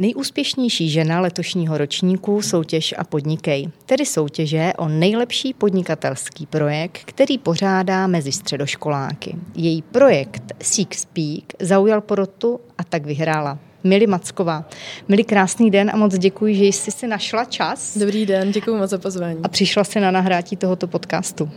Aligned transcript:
Nejúspěšnější 0.00 0.90
žena 0.90 1.20
letošního 1.20 1.78
ročníku 1.78 2.42
soutěž 2.42 2.94
a 2.98 3.04
podnikej, 3.04 3.68
tedy 3.86 4.06
soutěže 4.06 4.72
o 4.78 4.88
nejlepší 4.88 5.54
podnikatelský 5.54 6.46
projekt, 6.46 7.00
který 7.04 7.38
pořádá 7.38 8.06
mezi 8.06 8.32
středoškoláky. 8.32 9.36
Její 9.54 9.82
projekt 9.82 10.42
Seek 10.62 10.94
Speak 10.94 11.42
zaujal 11.60 12.00
porotu 12.00 12.60
a 12.78 12.84
tak 12.84 13.06
vyhrála. 13.06 13.58
Mili 13.84 14.06
Macková. 14.06 14.68
Mili, 15.08 15.24
krásný 15.24 15.70
den 15.70 15.90
a 15.94 15.96
moc 15.96 16.18
děkuji, 16.18 16.54
že 16.54 16.64
jsi 16.64 16.90
si 16.90 17.06
našla 17.06 17.44
čas. 17.44 17.98
Dobrý 17.98 18.26
den, 18.26 18.52
děkuji 18.52 18.76
moc 18.78 18.90
za 18.90 18.98
pozvání. 18.98 19.40
A 19.42 19.48
přišla 19.48 19.84
si 19.84 20.00
na 20.00 20.10
nahrátí 20.10 20.56
tohoto 20.56 20.86
podcastu. 20.86 21.50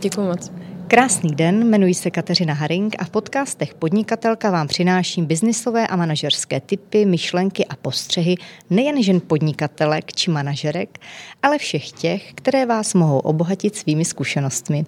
Děkuji 0.00 0.26
moc. 0.26 0.52
Krásný 0.88 1.30
den, 1.34 1.62
jmenuji 1.62 1.94
se 1.94 2.10
Kateřina 2.10 2.54
Haring 2.54 2.96
a 2.98 3.04
v 3.04 3.10
podcastech 3.10 3.74
Podnikatelka 3.74 4.50
vám 4.50 4.68
přináším 4.68 5.26
biznisové 5.26 5.86
a 5.86 5.96
manažerské 5.96 6.60
typy, 6.60 7.04
myšlenky 7.04 7.66
a 7.66 7.76
postřehy 7.76 8.34
nejen 8.70 9.02
žen 9.02 9.20
podnikatelek 9.26 10.12
či 10.12 10.30
manažerek, 10.30 10.98
ale 11.42 11.58
všech 11.58 11.92
těch, 11.92 12.32
které 12.34 12.66
vás 12.66 12.94
mohou 12.94 13.18
obohatit 13.18 13.76
svými 13.76 14.04
zkušenostmi. 14.04 14.86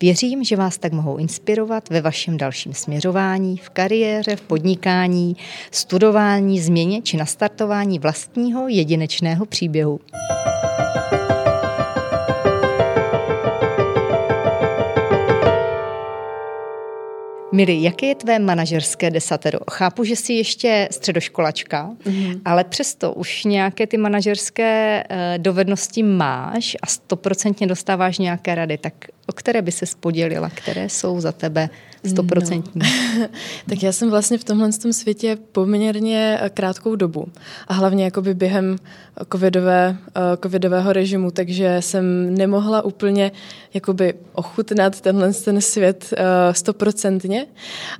Věřím, 0.00 0.44
že 0.44 0.56
vás 0.56 0.78
tak 0.78 0.92
mohou 0.92 1.16
inspirovat 1.16 1.88
ve 1.88 2.00
vašem 2.00 2.36
dalším 2.36 2.74
směřování, 2.74 3.56
v 3.56 3.70
kariéře, 3.70 4.36
v 4.36 4.40
podnikání, 4.40 5.36
studování, 5.70 6.60
změně 6.60 7.02
či 7.02 7.16
nastartování 7.16 7.98
vlastního 7.98 8.68
jedinečného 8.68 9.46
příběhu. 9.46 10.00
Mili, 17.52 17.82
jaké 17.82 18.06
je 18.06 18.14
tvé 18.14 18.38
manažerské 18.38 19.10
desatero? 19.10 19.58
Chápu, 19.70 20.04
že 20.04 20.16
jsi 20.16 20.32
ještě 20.32 20.88
středoškolačka, 20.90 21.90
mm-hmm. 22.04 22.40
ale 22.44 22.64
přesto 22.64 23.12
už 23.12 23.44
nějaké 23.44 23.86
ty 23.86 23.96
manažerské 23.96 25.04
uh, 25.10 25.16
dovednosti 25.42 26.02
máš 26.02 26.76
a 26.82 26.86
stoprocentně 26.86 27.66
dostáváš 27.66 28.18
nějaké 28.18 28.54
rady. 28.54 28.78
Tak 28.78 28.94
o 29.30 29.32
které 29.32 29.62
by 29.62 29.72
se 29.72 29.86
podělila, 30.00 30.50
které 30.54 30.88
jsou 30.88 31.20
za 31.20 31.32
tebe 31.32 31.70
stoprocentní? 32.06 32.82
No. 33.18 33.26
tak 33.68 33.82
já 33.82 33.92
jsem 33.92 34.10
vlastně 34.10 34.38
v 34.38 34.44
tomhle 34.44 34.72
světě 34.72 35.38
poměrně 35.52 36.38
eh, 36.40 36.50
krátkou 36.50 36.96
dobu 36.96 37.28
a 37.68 37.74
hlavně 37.74 38.04
jakoby 38.04 38.34
během 38.34 38.76
covidové, 39.32 39.96
eh, 40.08 40.20
covidového 40.42 40.92
režimu, 40.92 41.30
takže 41.30 41.76
jsem 41.80 42.34
nemohla 42.34 42.82
úplně 42.82 43.32
jakoby 43.74 44.14
ochutnat 44.32 45.00
tenhle 45.00 45.32
ten 45.32 45.60
svět 45.60 46.14
eh, 46.16 46.54
stoprocentně, 46.54 47.46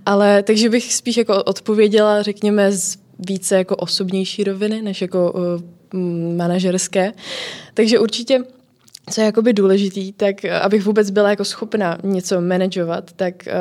ale 0.06 0.42
takže 0.42 0.68
bych 0.68 0.94
spíš 0.94 1.16
jako 1.16 1.42
odpověděla, 1.42 2.22
řekněme, 2.22 2.72
z 2.72 2.98
více 3.18 3.56
jako 3.56 3.76
osobnější 3.76 4.44
roviny, 4.44 4.82
než 4.82 5.02
jako 5.02 5.34
manažerské. 6.36 7.12
Takže 7.74 7.98
určitě 7.98 8.44
co 9.10 9.20
je 9.20 9.24
jakoby 9.24 9.52
důležitý, 9.52 10.12
tak 10.12 10.44
eh, 10.44 10.60
abych 10.60 10.82
vůbec 10.82 11.10
byla 11.10 11.30
jako 11.30 11.44
schopna 11.44 11.98
něco 12.02 12.40
manažovat, 12.40 13.12
tak 13.16 13.34
uh, 13.46 13.52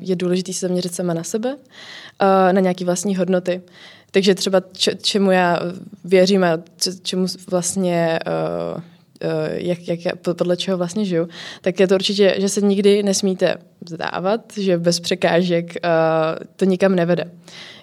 je 0.00 0.16
důležitý 0.16 0.52
se 0.52 0.66
zaměřit 0.66 0.94
sama 0.94 1.14
na 1.14 1.24
sebe, 1.24 1.54
uh, 1.54 2.52
na 2.52 2.60
nějaké 2.60 2.84
vlastní 2.84 3.16
hodnoty. 3.16 3.62
Takže 4.10 4.34
třeba 4.34 4.62
č- 4.72 4.94
čemu 5.02 5.30
já 5.30 5.60
věřím 6.04 6.44
a 6.44 6.58
čemu 7.02 7.26
vlastně 7.50 8.18
uh, 8.74 8.80
jak, 9.54 9.88
jak, 9.88 10.16
podle 10.16 10.56
čeho 10.56 10.78
vlastně 10.78 11.04
žiju, 11.04 11.28
tak 11.60 11.80
je 11.80 11.88
to 11.88 11.94
určitě, 11.94 12.34
že 12.38 12.48
se 12.48 12.60
nikdy 12.60 13.02
nesmíte 13.02 13.56
vzdávat, 13.80 14.40
že 14.56 14.78
bez 14.78 15.00
překážek 15.00 15.74
uh, 15.84 16.44
to 16.56 16.64
nikam 16.64 16.94
nevede. 16.94 17.30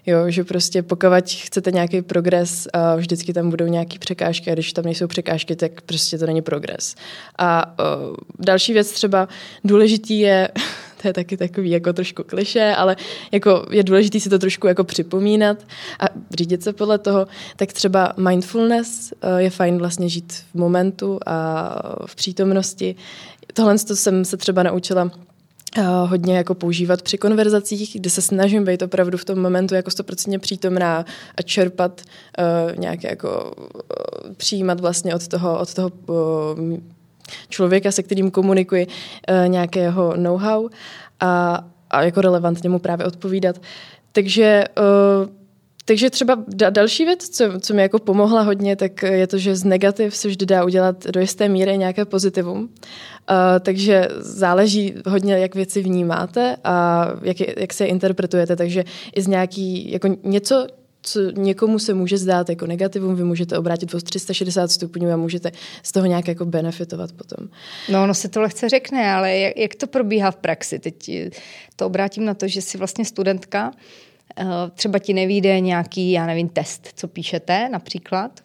Jo, 0.06 0.30
že 0.30 0.44
prostě 0.44 0.84
pokud 0.84 1.08
chcete 1.44 1.72
nějaký 1.72 2.02
progres, 2.02 2.68
uh, 2.76 3.00
vždycky 3.00 3.34
tam 3.34 3.50
budou 3.50 3.66
nějaké 3.66 4.00
překážky 4.00 4.52
a 4.52 4.54
když 4.54 4.74
tam 4.74 4.86
nejsou 4.86 5.08
překážky, 5.08 5.56
tak 5.56 5.82
prostě 5.82 6.18
to 6.18 6.26
není 6.26 6.42
progres. 6.42 6.96
A 7.38 7.80
uh, 7.80 8.16
další 8.40 8.74
věc 8.74 8.92
třeba 8.92 9.28
důležitý 9.64 10.20
je, 10.20 10.50
to 11.01 11.07
je 11.07 11.13
taky 11.13 11.38
takový 11.38 11.69
jako 11.69 11.94
trošku 11.94 12.23
kliše, 12.23 12.75
ale 12.78 12.95
jako 13.31 13.66
je 13.72 13.84
důležité 13.84 14.19
si 14.19 14.29
to 14.29 14.39
trošku 14.39 14.67
jako 14.67 14.84
připomínat 14.84 15.57
a 16.00 16.06
řídit 16.38 16.63
se 16.63 16.73
podle 16.73 16.97
toho, 16.97 17.28
tak 17.56 17.73
třeba 17.73 18.13
mindfulness 18.17 19.13
uh, 19.23 19.38
je 19.38 19.50
fajn 19.50 19.78
vlastně 19.78 20.09
žít 20.09 20.34
v 20.34 20.56
momentu 20.56 21.19
a 21.25 21.75
v 22.06 22.16
přítomnosti. 22.16 22.95
Tohle 23.53 23.78
jsem 23.78 24.25
se 24.25 24.38
třeba 24.38 24.63
naučila 24.63 25.11
Uh, 25.78 26.09
hodně 26.09 26.38
jako 26.38 26.56
používat 26.56 27.01
při 27.01 27.17
konverzacích, 27.17 27.97
kde 28.00 28.09
se 28.09 28.22
snažím 28.22 28.66
být 28.66 28.81
opravdu 28.81 29.17
v 29.17 29.25
tom 29.25 29.40
momentu 29.40 29.75
jako 29.75 29.91
stoprocentně 29.91 30.40
přítomná 30.40 31.06
a 31.35 31.41
čerpat 31.41 32.01
uh, 32.01 32.79
nějaké 32.79 33.09
jako 33.09 33.53
uh, 33.57 34.34
přijímat 34.38 34.79
vlastně 34.79 35.16
od 35.16 35.28
toho, 35.28 35.59
od 35.59 35.73
toho 35.73 35.91
uh, 36.07 36.16
člověka, 37.50 37.92
se 37.92 38.03
kterým 38.03 38.31
komunikuji 38.31 38.88
uh, 38.88 39.50
nějakého 39.50 40.14
know-how 40.18 40.69
a, 41.19 41.64
a 41.90 42.03
jako 42.03 42.22
relevantně 42.22 42.69
mu 42.69 42.80
právě 42.80 43.06
odpovídat. 43.06 43.62
Takže 44.12 44.64
uh, 44.78 45.30
takže 45.86 46.09
třeba 46.09 46.36
da- 46.36 46.72
další 46.72 47.06
věc, 47.06 47.30
co, 47.30 47.46
co 47.59 47.74
mi 47.74 47.81
jako 47.81 48.00
pomohla 48.00 48.41
hodně, 48.41 48.75
tak 48.75 49.03
je 49.03 49.28
to, 49.28 49.38
že 49.38 49.56
z 49.56 49.64
negativ 49.64 50.16
se 50.16 50.28
vždy 50.28 50.46
dá 50.46 50.66
udělat 50.66 51.08
do 51.08 51.20
jisté 51.20 51.50
míry 51.50 51.78
nějaké 51.78 52.06
pozitivum. 52.06 52.62
Uh, 52.62 52.70
takže 53.59 54.08
záleží 54.20 54.94
hodně, 55.06 55.38
jak 55.38 55.56
věci 55.56 55.81
vnímáte 55.81 56.56
a 56.64 57.08
jak, 57.22 57.40
je, 57.40 57.56
jak 57.58 57.74
se 57.74 57.84
je 57.84 57.88
interpretujete. 57.88 58.56
Takže 58.56 58.84
i 59.16 59.22
z 59.22 59.28
nějaký, 59.28 59.91
jako 59.91 60.08
něco, 60.24 60.68
co 61.01 61.19
někomu 61.31 61.79
se 61.79 61.94
může 61.94 62.17
zdát 62.17 62.50
jako 62.50 62.67
negativum, 62.67 63.16
vy 63.16 63.23
můžete 63.23 63.57
obrátit 63.57 63.94
o 63.94 64.01
360 64.01 64.72
stupňů 64.72 65.12
a 65.12 65.17
můžete 65.17 65.51
z 65.84 65.91
toho 65.91 66.06
nějak 66.06 66.28
jako 66.28 66.45
benefitovat 66.45 67.12
potom. 67.12 67.47
No, 67.89 68.03
ono 68.03 68.13
se 68.13 68.29
to 68.29 68.41
lehce 68.41 68.69
řekne, 68.69 69.11
ale 69.11 69.38
jak, 69.38 69.57
jak 69.57 69.75
to 69.75 69.88
probíhá 69.88 70.31
v 70.31 70.35
praxi? 70.35 70.79
Teď 70.79 71.11
to 71.75 71.85
obrátím 71.85 72.25
na 72.25 72.34
to, 72.34 72.47
že 72.47 72.61
jsi 72.61 72.78
vlastně 72.78 73.06
studentka, 73.06 73.72
Eh, 74.38 74.45
třeba 74.75 75.00
ti 75.00 75.13
nevíde 75.13 75.59
nějaký, 75.59 76.11
já 76.11 76.25
nevím, 76.25 76.50
test, 76.50 76.88
co 76.95 77.07
píšete 77.07 77.69
například. 77.69 78.40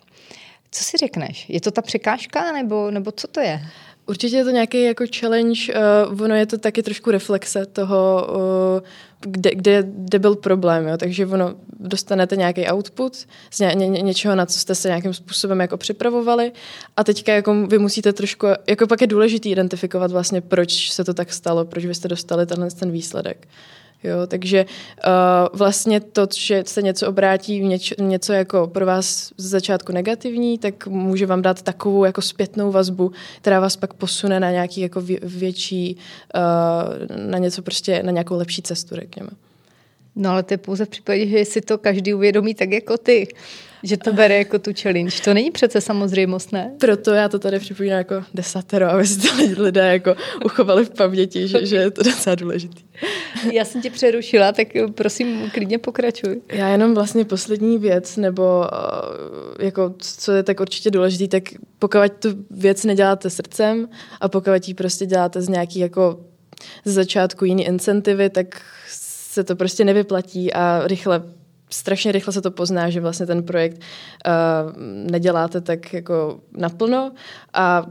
Co 0.71 0.85
si 0.85 0.97
řekneš? 0.97 1.47
Je 1.49 1.61
to 1.61 1.71
ta 1.71 1.83
překážka, 1.83 2.53
nebo, 2.53 2.91
nebo 2.91 3.13
co 3.13 3.29
to 3.29 3.41
je? 3.41 3.61
Určitě 4.07 4.37
je 4.37 4.45
to 4.45 4.51
nějaký 4.51 4.83
jako 4.83 5.05
challenge, 5.21 5.61
uh, 6.09 6.23
ono 6.23 6.35
je 6.35 6.47
to 6.47 6.59
taky 6.59 6.83
trošku 6.83 7.11
reflexe 7.11 7.67
toho, 7.67 8.29
uh, 8.31 8.87
kde, 9.21 9.51
kde, 9.55 9.85
kde 9.89 10.19
byl 10.19 10.37
problém, 10.37 10.89
jo? 10.89 10.97
takže 10.97 11.27
ono 11.27 11.55
dostanete 11.81 12.37
nějaký 12.37 12.67
output 12.73 13.27
z 13.51 13.59
ně, 13.61 13.73
ně, 13.75 14.03
něčeho, 14.03 14.35
na 14.35 14.47
co 14.47 14.59
jste 14.59 14.75
se 14.75 14.89
nějakým 14.89 15.15
způsobem 15.15 15.61
jako 15.61 15.77
připravovali 15.77 16.53
a 16.97 17.05
teďka 17.05 17.33
jako 17.33 17.67
vy 17.67 17.79
musíte 17.79 18.13
trošku, 18.13 18.47
jako 18.69 18.87
pak 18.87 19.01
je 19.01 19.07
důležité 19.07 19.49
identifikovat 19.49 20.11
vlastně, 20.11 20.41
proč 20.41 20.93
se 20.93 21.05
to 21.05 21.15
tak 21.15 21.33
stalo, 21.33 21.65
proč 21.65 21.85
vy 21.85 21.95
jste 21.95 22.09
dostali 22.09 22.47
tenhle 22.47 22.71
ten 22.71 22.91
výsledek. 22.91 23.49
Jo, 24.05 24.27
takže 24.27 24.65
uh, 24.65 25.59
vlastně 25.59 26.01
to, 26.01 26.27
že 26.37 26.65
se 26.67 26.83
něco 26.83 27.09
obrátí 27.09 27.61
něč, 27.61 27.95
něco 27.99 28.33
jako 28.33 28.67
pro 28.67 28.87
vás 28.87 29.33
z 29.37 29.45
začátku 29.47 29.93
negativní, 29.93 30.59
tak 30.59 30.87
může 30.87 31.27
vám 31.27 31.43
dát 31.43 31.63
takovou 31.63 32.05
jako 32.05 32.23
zpětnou 32.23 32.73
vazbu, 32.73 33.13
která 33.41 33.61
vás 33.61 33.77
pak 33.77 33.95
posune 33.95 34.41
na 34.41 34.51
nějaký 34.51 34.81
jako 34.81 35.03
větší, 35.23 35.97
uh, 36.35 37.27
na 37.31 37.39
něco 37.39 37.63
prostě, 37.63 38.03
na 38.03 38.13
nějakou 38.13 38.37
lepší 38.37 38.63
cestu, 38.63 38.95
řekněme. 38.95 39.31
No 40.17 40.31
ale 40.31 40.43
to 40.43 40.55
je 40.55 40.59
pouze 40.59 40.85
v 40.85 40.89
případě, 40.89 41.27
že 41.27 41.45
si 41.45 41.61
to 41.61 41.79
každý 41.79 42.15
uvědomí 42.15 42.55
tak 42.55 42.71
jako 42.71 42.97
ty, 42.99 43.29
že 43.87 43.97
to 43.97 44.13
bere 44.13 44.39
jako 44.39 44.59
tu 44.59 44.71
challenge. 44.83 45.17
To 45.25 45.35
není 45.35 45.51
přece 45.51 45.81
samozřejmost, 45.81 46.53
ne? 46.53 46.75
Proto 46.79 47.11
já 47.11 47.29
to 47.29 47.39
tady 47.39 47.59
připomínám 47.59 47.99
jako 47.99 48.25
desatero, 48.35 48.91
aby 48.91 49.07
si 49.07 49.21
to 49.21 49.29
lidé 49.63 49.93
jako 49.93 50.15
uchovali 50.45 50.85
v 50.85 50.91
paměti, 50.91 51.49
že, 51.49 51.67
že 51.67 51.77
je 51.77 51.91
to 51.91 52.03
docela 52.03 52.35
důležitý. 52.35 52.83
Já 53.53 53.65
jsem 53.65 53.83
tě 53.83 53.91
přerušila, 53.91 54.53
tak 54.53 54.69
prosím, 54.95 55.51
klidně 55.51 55.79
pokračuj. 55.79 56.41
Já 56.53 56.69
jenom 56.69 56.95
vlastně 56.95 57.25
poslední 57.25 57.79
věc, 57.79 58.17
nebo 58.17 58.65
eh, 59.61 59.67
jako 59.67 59.95
co 59.99 60.33
je 60.33 60.43
tak 60.43 60.61
určitě 60.61 60.91
důležitý, 60.91 61.29
tak 61.29 61.43
pokud 61.79 62.13
tu 62.19 62.29
věc 62.51 62.85
neděláte 62.85 63.31
srdcem 63.31 63.89
a 64.21 64.29
pokud 64.29 64.69
ji 64.69 64.75
prostě 64.75 65.07
děláte 65.07 65.43
z 65.43 65.49
nějaký 65.49 65.79
jako 65.79 66.21
z 66.85 66.93
začátku 66.93 67.45
jiný 67.45 67.67
incentivy, 67.67 68.31
tak 68.31 68.61
se 68.89 69.45
to 69.45 69.57
prostě 69.57 69.85
nevyplatí 69.85 70.53
a 70.53 70.83
rychle 70.87 71.23
strašně 71.71 72.13
rychle 72.13 72.33
se 72.33 72.43
to 72.43 72.51
pozná, 72.51 72.91
že 72.91 73.01
vlastně 73.01 73.27
ten 73.27 73.43
projekt 73.43 73.81
uh, 74.27 74.83
neděláte 75.11 75.61
tak 75.61 75.93
jako 75.93 76.41
naplno 76.53 77.13
a 77.53 77.87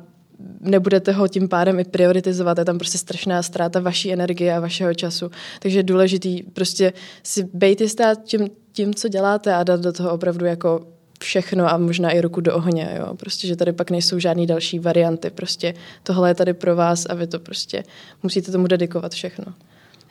nebudete 0.62 1.12
ho 1.12 1.28
tím 1.28 1.48
pádem 1.48 1.80
i 1.80 1.84
prioritizovat, 1.84 2.58
je 2.58 2.66
tam 2.66 2.78
prostě 2.78 2.98
strašná 2.98 3.44
ztráta 3.44 3.80
vaší 3.80 4.14
energie 4.14 4.56
a 4.56 4.60
vašeho 4.60 4.94
času. 4.94 5.32
Takže 5.60 5.80
je 5.80 5.84
důležitý 5.84 6.44
prostě 6.44 6.94
si 7.24 7.50
bejt 7.54 7.82
jistá 7.82 8.16
tím, 8.16 8.50
tím, 8.72 8.94
co 8.94 9.08
děláte 9.08 9.54
a 9.54 9.64
dát 9.64 9.82
do 9.82 9.94
toho 9.94 10.12
opravdu 10.12 10.46
jako 10.46 10.88
všechno 11.20 11.70
a 11.74 11.78
možná 11.78 12.12
i 12.12 12.22
ruku 12.22 12.42
do 12.42 12.56
ohně, 12.56 12.96
jo. 13.00 13.14
Prostě, 13.16 13.48
že 13.48 13.56
tady 13.56 13.74
pak 13.74 13.92
nejsou 13.92 14.20
žádné 14.20 14.46
další 14.46 14.80
varianty. 14.80 15.30
Prostě 15.30 15.74
tohle 16.04 16.30
je 16.30 16.36
tady 16.36 16.54
pro 16.54 16.76
vás 16.76 17.06
a 17.06 17.14
vy 17.14 17.28
to 17.28 17.40
prostě 17.40 17.84
musíte 18.24 18.52
tomu 18.52 18.68
dedikovat 18.68 19.12
všechno. 19.12 19.46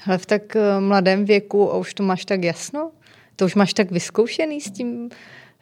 Ale 0.07 0.19
v 0.19 0.27
tak 0.27 0.57
eh, 0.57 0.81
mladém 0.81 1.25
věku 1.25 1.73
a 1.73 1.77
už 1.77 1.95
to 1.95 2.03
máš 2.03 2.25
tak 2.25 2.45
jasno? 2.45 2.91
To 3.37 3.45
už 3.45 3.55
máš 3.55 3.75
tak 3.75 3.91
vyzkoušený 3.91 4.61
s 4.61 4.71
tím 4.71 5.09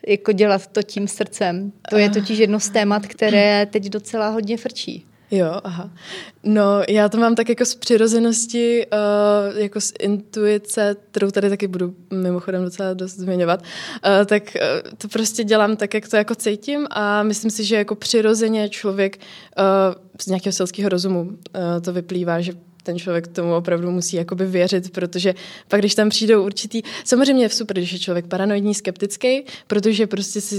jako 0.06 0.32
dělat 0.32 0.66
to 0.66 0.82
tím 0.82 1.08
srdcem. 1.08 1.72
To 1.90 1.96
je 1.96 2.10
totiž 2.10 2.38
jedno 2.38 2.60
z 2.60 2.68
témat, 2.68 3.06
které 3.06 3.66
teď 3.70 3.88
docela 3.88 4.28
hodně 4.28 4.56
frčí. 4.56 5.06
Jo, 5.34 5.60
aha. 5.64 5.90
No, 6.44 6.82
já 6.88 7.08
to 7.08 7.18
mám 7.18 7.34
tak 7.34 7.48
jako 7.48 7.64
z 7.64 7.74
přirozenosti, 7.74 8.86
uh, 8.86 9.58
jako 9.58 9.80
z 9.80 9.92
intuice, 10.00 10.96
kterou 11.10 11.30
tady 11.30 11.50
taky 11.50 11.68
budu 11.68 11.94
mimochodem 12.10 12.64
docela 12.64 12.94
dost 12.94 13.16
zmiňovat, 13.16 13.62
uh, 13.62 14.26
tak 14.26 14.42
uh, 14.42 14.90
to 14.98 15.08
prostě 15.08 15.44
dělám 15.44 15.76
tak, 15.76 15.94
jak 15.94 16.08
to 16.08 16.16
jako 16.16 16.34
cítím 16.34 16.86
a 16.90 17.22
myslím 17.22 17.50
si, 17.50 17.64
že 17.64 17.76
jako 17.76 17.94
přirozeně 17.94 18.68
člověk 18.68 19.16
uh, 19.16 19.64
z 20.20 20.26
nějakého 20.26 20.52
selského 20.52 20.88
rozumu 20.88 21.20
uh, 21.20 21.36
to 21.84 21.92
vyplývá, 21.92 22.40
že 22.40 22.52
ten 22.82 22.98
člověk 22.98 23.28
tomu 23.28 23.54
opravdu 23.54 23.90
musí 23.90 24.16
jakoby 24.16 24.46
věřit, 24.46 24.92
protože 24.92 25.34
pak, 25.68 25.80
když 25.80 25.94
tam 25.94 26.08
přijdou 26.08 26.44
určitý... 26.44 26.82
Samozřejmě 27.04 27.44
je 27.44 27.48
super, 27.48 27.76
když 27.76 27.92
je 27.92 27.98
člověk 27.98 28.26
paranoidní, 28.26 28.74
skeptický, 28.74 29.44
protože 29.66 30.06
prostě 30.06 30.40
si 30.40 30.56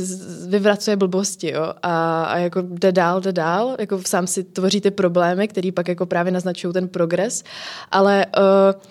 vyvracuje 0.47 0.95
blbosti, 0.95 1.51
jo, 1.51 1.73
a, 1.83 2.23
a 2.23 2.37
jako 2.37 2.61
jde 2.61 2.91
dál, 2.91 3.21
jde 3.21 3.31
dál, 3.31 3.75
jako 3.79 4.01
sám 4.05 4.27
si 4.27 4.43
tvoří 4.43 4.81
ty 4.81 4.91
problémy, 4.91 5.47
který 5.47 5.71
pak 5.71 5.87
jako 5.87 6.05
právě 6.05 6.31
naznačují 6.31 6.73
ten 6.73 6.87
progres, 6.87 7.43
ale 7.91 8.25
uh, 8.37 8.81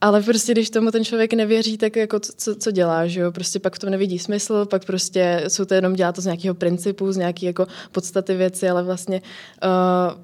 ale 0.00 0.22
prostě, 0.22 0.52
když 0.52 0.70
tomu 0.70 0.90
ten 0.90 1.04
člověk 1.04 1.32
nevěří, 1.32 1.78
tak 1.78 1.96
jako 1.96 2.20
co, 2.20 2.54
co 2.54 2.70
dělá, 2.70 3.06
že 3.06 3.20
jo? 3.20 3.32
Prostě 3.32 3.58
pak 3.58 3.74
v 3.74 3.78
tom 3.78 3.90
nevidí 3.90 4.18
smysl, 4.18 4.66
pak 4.66 4.84
prostě 4.84 5.44
jsou 5.48 5.64
to 5.64 5.74
jenom 5.74 5.92
dělá 5.92 6.12
to 6.12 6.20
z 6.20 6.24
nějakého 6.24 6.54
principu, 6.54 7.12
z 7.12 7.16
nějaké 7.16 7.46
jako 7.46 7.66
podstaty 7.92 8.34
věci, 8.34 8.68
ale 8.68 8.82
vlastně 8.82 9.22
uh, 9.64 10.22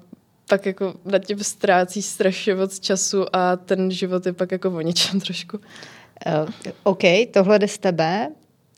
pak 0.49 0.65
jako 0.65 0.93
nad 1.05 1.25
tím 1.25 1.39
ztrácí 1.39 2.01
strašně 2.01 2.55
moc 2.55 2.79
času 2.79 3.35
a 3.35 3.55
ten 3.55 3.91
život 3.91 4.25
je 4.25 4.33
pak 4.33 4.51
jako 4.51 4.71
o 4.71 4.81
něčem 4.81 5.19
trošku. 5.19 5.57
Uh, 5.57 6.49
OK, 6.83 7.01
tohle 7.33 7.59
jde 7.59 7.67
z 7.67 7.77
tebe. 7.77 8.29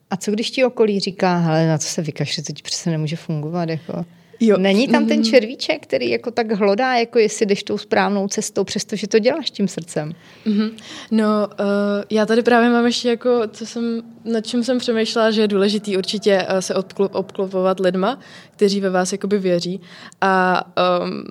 A 0.10 0.18
co 0.18 0.31
když 0.31 0.52
ti 0.52 0.66
okolí 0.66 1.00
říká, 1.00 1.38
hele, 1.38 1.68
na 1.68 1.78
co 1.78 1.88
se 1.88 2.02
vykašli, 2.02 2.44
to 2.44 2.54
ti 2.54 2.64
přece 2.64 2.90
nemůže 2.90 3.16
fungovat, 3.16 3.69
jako... 3.69 4.06
Jo. 4.39 4.57
Není 4.57 4.88
tam 4.88 5.06
ten 5.06 5.18
mhm. 5.18 5.25
červíček, 5.25 5.84
který 5.84 6.10
jako 6.10 6.31
tak 6.31 6.51
hlodá, 6.51 6.94
jako 6.94 7.19
jestli 7.19 7.45
jdeš 7.45 7.63
tou 7.63 7.78
správnou 7.78 8.28
cestou, 8.28 8.63
přestože 8.63 9.07
to 9.07 9.19
děláš 9.19 9.51
tím 9.51 9.68
srdcem? 9.68 10.13
Mm-hmm. 10.45 10.72
No, 11.12 11.25
uh, 11.60 11.66
já 12.10 12.25
tady 12.25 12.44
právě 12.44 12.69
mám 12.69 12.86
ještě 12.86 13.10
jako, 13.10 13.42
co 13.51 13.66
jsem, 13.66 14.01
nad 14.25 14.48
čím 14.48 14.63
jsem 14.63 14.78
přemýšlela, 14.78 15.31
že 15.31 15.42
je 15.42 15.48
důležitý 15.48 15.98
určitě 15.98 16.48
uh, 16.51 16.57
se 16.60 16.75
obklop, 16.75 17.16
obklopovat 17.16 17.80
lidma, 17.80 18.19
kteří 18.51 18.81
ve 18.81 18.89
vás 18.89 19.12
jakoby 19.12 19.39
věří 19.39 19.81
a 20.22 20.63
um, 21.01 21.24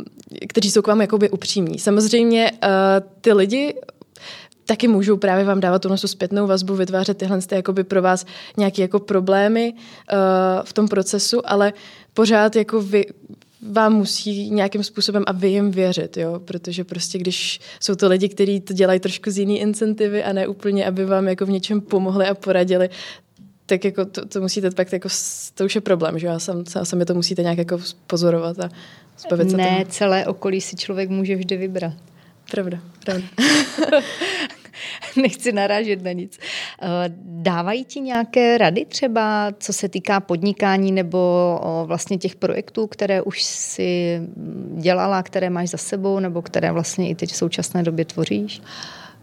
kteří 0.48 0.70
jsou 0.70 0.82
k 0.82 0.86
vám 0.86 1.00
jakoby 1.00 1.30
upřímní. 1.30 1.78
Samozřejmě 1.78 2.50
uh, 2.50 2.68
ty 3.20 3.32
lidi 3.32 3.74
taky 4.66 4.88
můžou 4.88 5.16
právě 5.16 5.44
vám 5.44 5.60
dávat 5.60 5.82
tu 5.82 5.96
zpětnou 5.96 6.46
vazbu, 6.46 6.74
vytvářet 6.74 7.18
tyhle 7.18 7.42
ty, 7.42 7.54
jakoby 7.54 7.84
pro 7.84 8.02
vás 8.02 8.26
nějaké 8.56 8.82
jako 8.82 8.98
problémy 8.98 9.74
uh, 9.74 10.18
v 10.64 10.72
tom 10.72 10.88
procesu, 10.88 11.50
ale 11.50 11.72
pořád 12.16 12.56
jako 12.56 12.82
vy, 12.82 13.04
vám 13.72 13.92
musí 13.92 14.50
nějakým 14.50 14.84
způsobem 14.84 15.24
a 15.26 15.32
vy 15.32 15.48
jim 15.48 15.70
věřit, 15.70 16.16
jo? 16.16 16.40
protože 16.44 16.84
prostě 16.84 17.18
když 17.18 17.60
jsou 17.80 17.94
to 17.94 18.08
lidi, 18.08 18.28
kteří 18.28 18.60
to 18.60 18.72
dělají 18.72 19.00
trošku 19.00 19.30
z 19.30 19.38
jiný 19.38 19.60
incentivy 19.60 20.24
a 20.24 20.32
ne 20.32 20.46
úplně, 20.46 20.86
aby 20.86 21.04
vám 21.04 21.28
jako 21.28 21.46
v 21.46 21.50
něčem 21.50 21.80
pomohli 21.80 22.26
a 22.26 22.34
poradili, 22.34 22.90
tak 23.66 23.84
jako 23.84 24.04
to, 24.04 24.26
to 24.26 24.40
musíte 24.40 24.70
pak, 24.70 24.92
jako, 24.92 25.08
to 25.54 25.64
už 25.64 25.74
je 25.74 25.80
problém, 25.80 26.18
že 26.18 26.26
já 26.26 26.38
sam, 26.38 26.64
sami 26.82 27.04
to 27.04 27.14
musíte 27.14 27.42
nějak 27.42 27.58
jako 27.58 27.78
pozorovat 28.06 28.58
a 28.60 28.68
zbavit 29.18 29.50
se 29.50 29.56
Ne, 29.56 29.78
tomu. 29.78 29.84
celé 29.90 30.26
okolí 30.26 30.60
si 30.60 30.76
člověk 30.76 31.10
může 31.10 31.36
vždy 31.36 31.56
vybrat. 31.56 31.92
Pravda, 32.50 32.78
pravda. 33.04 33.26
nechci 35.22 35.52
narážet 35.52 36.02
na 36.02 36.12
nic. 36.12 36.38
Eh, 36.82 36.86
dávají 37.22 37.84
ti 37.84 38.00
nějaké 38.00 38.58
rady 38.58 38.84
třeba, 38.84 39.52
co 39.58 39.72
se 39.72 39.88
týká 39.88 40.20
podnikání 40.20 40.92
nebo 40.92 41.60
vlastně 41.86 42.18
těch 42.18 42.36
projektů, 42.36 42.86
které 42.86 43.22
už 43.22 43.42
si 43.42 44.20
dělala, 44.76 45.22
které 45.22 45.50
máš 45.50 45.68
za 45.68 45.78
sebou 45.78 46.20
nebo 46.20 46.42
které 46.42 46.72
vlastně 46.72 47.08
i 47.08 47.14
teď 47.14 47.30
v 47.30 47.36
současné 47.36 47.82
době 47.82 48.04
tvoříš? 48.04 48.62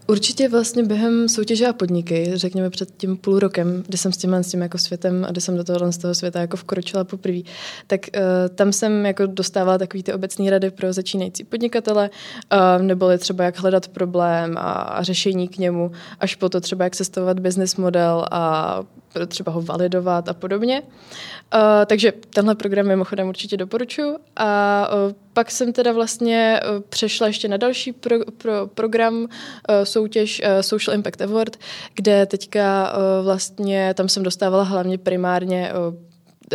Určitě 0.06 0.48
vlastně 0.48 0.82
během 0.82 1.28
soutěže 1.28 1.66
a 1.66 1.72
podniky, 1.72 2.30
řekněme 2.34 2.70
před 2.70 2.88
tím 2.96 3.16
půl 3.16 3.38
rokem, 3.38 3.82
kdy 3.86 3.98
jsem 3.98 4.12
s 4.12 4.16
tím, 4.16 4.34
s 4.34 4.50
tím 4.50 4.62
jako 4.62 4.78
světem 4.78 5.24
a 5.24 5.30
kdy 5.30 5.40
jsem 5.40 5.56
do 5.56 5.64
toho, 5.64 5.92
z 5.92 5.98
toho 5.98 6.14
světa 6.14 6.40
jako 6.40 6.56
vkročila 6.56 7.04
poprvé, 7.04 7.38
tak 7.86 8.00
uh, 8.16 8.22
tam 8.54 8.72
jsem 8.72 9.06
jako 9.06 9.26
dostávala 9.26 9.78
takový 9.78 10.02
ty 10.02 10.12
obecné 10.12 10.50
rady 10.50 10.70
pro 10.70 10.92
začínající 10.92 11.44
podnikatele, 11.44 12.10
uh, 12.52 12.82
neboli 12.82 13.18
třeba 13.18 13.44
jak 13.44 13.58
hledat 13.58 13.88
problém 13.88 14.58
a, 14.58 14.72
a 14.72 15.02
řešení 15.02 15.48
k 15.48 15.58
němu, 15.58 15.92
až 16.20 16.34
po 16.34 16.48
to 16.48 16.60
třeba 16.60 16.84
jak 16.84 16.94
sestavovat 16.94 17.40
business 17.40 17.76
model 17.76 18.24
a 18.30 18.82
třeba 19.26 19.52
ho 19.52 19.62
validovat 19.62 20.28
a 20.28 20.34
podobně. 20.34 20.82
Uh, 20.82 21.60
takže 21.86 22.12
tenhle 22.30 22.54
program 22.54 22.86
mimochodem 22.86 23.28
určitě 23.28 23.56
doporučuji. 23.56 24.16
A 24.36 24.88
uh, 24.92 25.12
pak 25.32 25.50
jsem 25.50 25.72
teda 25.72 25.92
vlastně 25.92 26.60
uh, 26.62 26.82
přešla 26.88 27.26
ještě 27.26 27.48
na 27.48 27.56
další 27.56 27.92
pro, 27.92 28.16
pro, 28.38 28.66
program, 28.66 29.14
uh, 29.14 29.26
soutěž 29.84 30.40
uh, 30.44 30.60
Social 30.60 30.94
Impact 30.94 31.20
Award, 31.22 31.56
kde 31.94 32.26
teďka 32.26 32.92
uh, 32.92 33.24
vlastně, 33.24 33.94
tam 33.94 34.08
jsem 34.08 34.22
dostávala 34.22 34.62
hlavně 34.62 34.98
primárně 34.98 35.72
uh, 35.88 35.94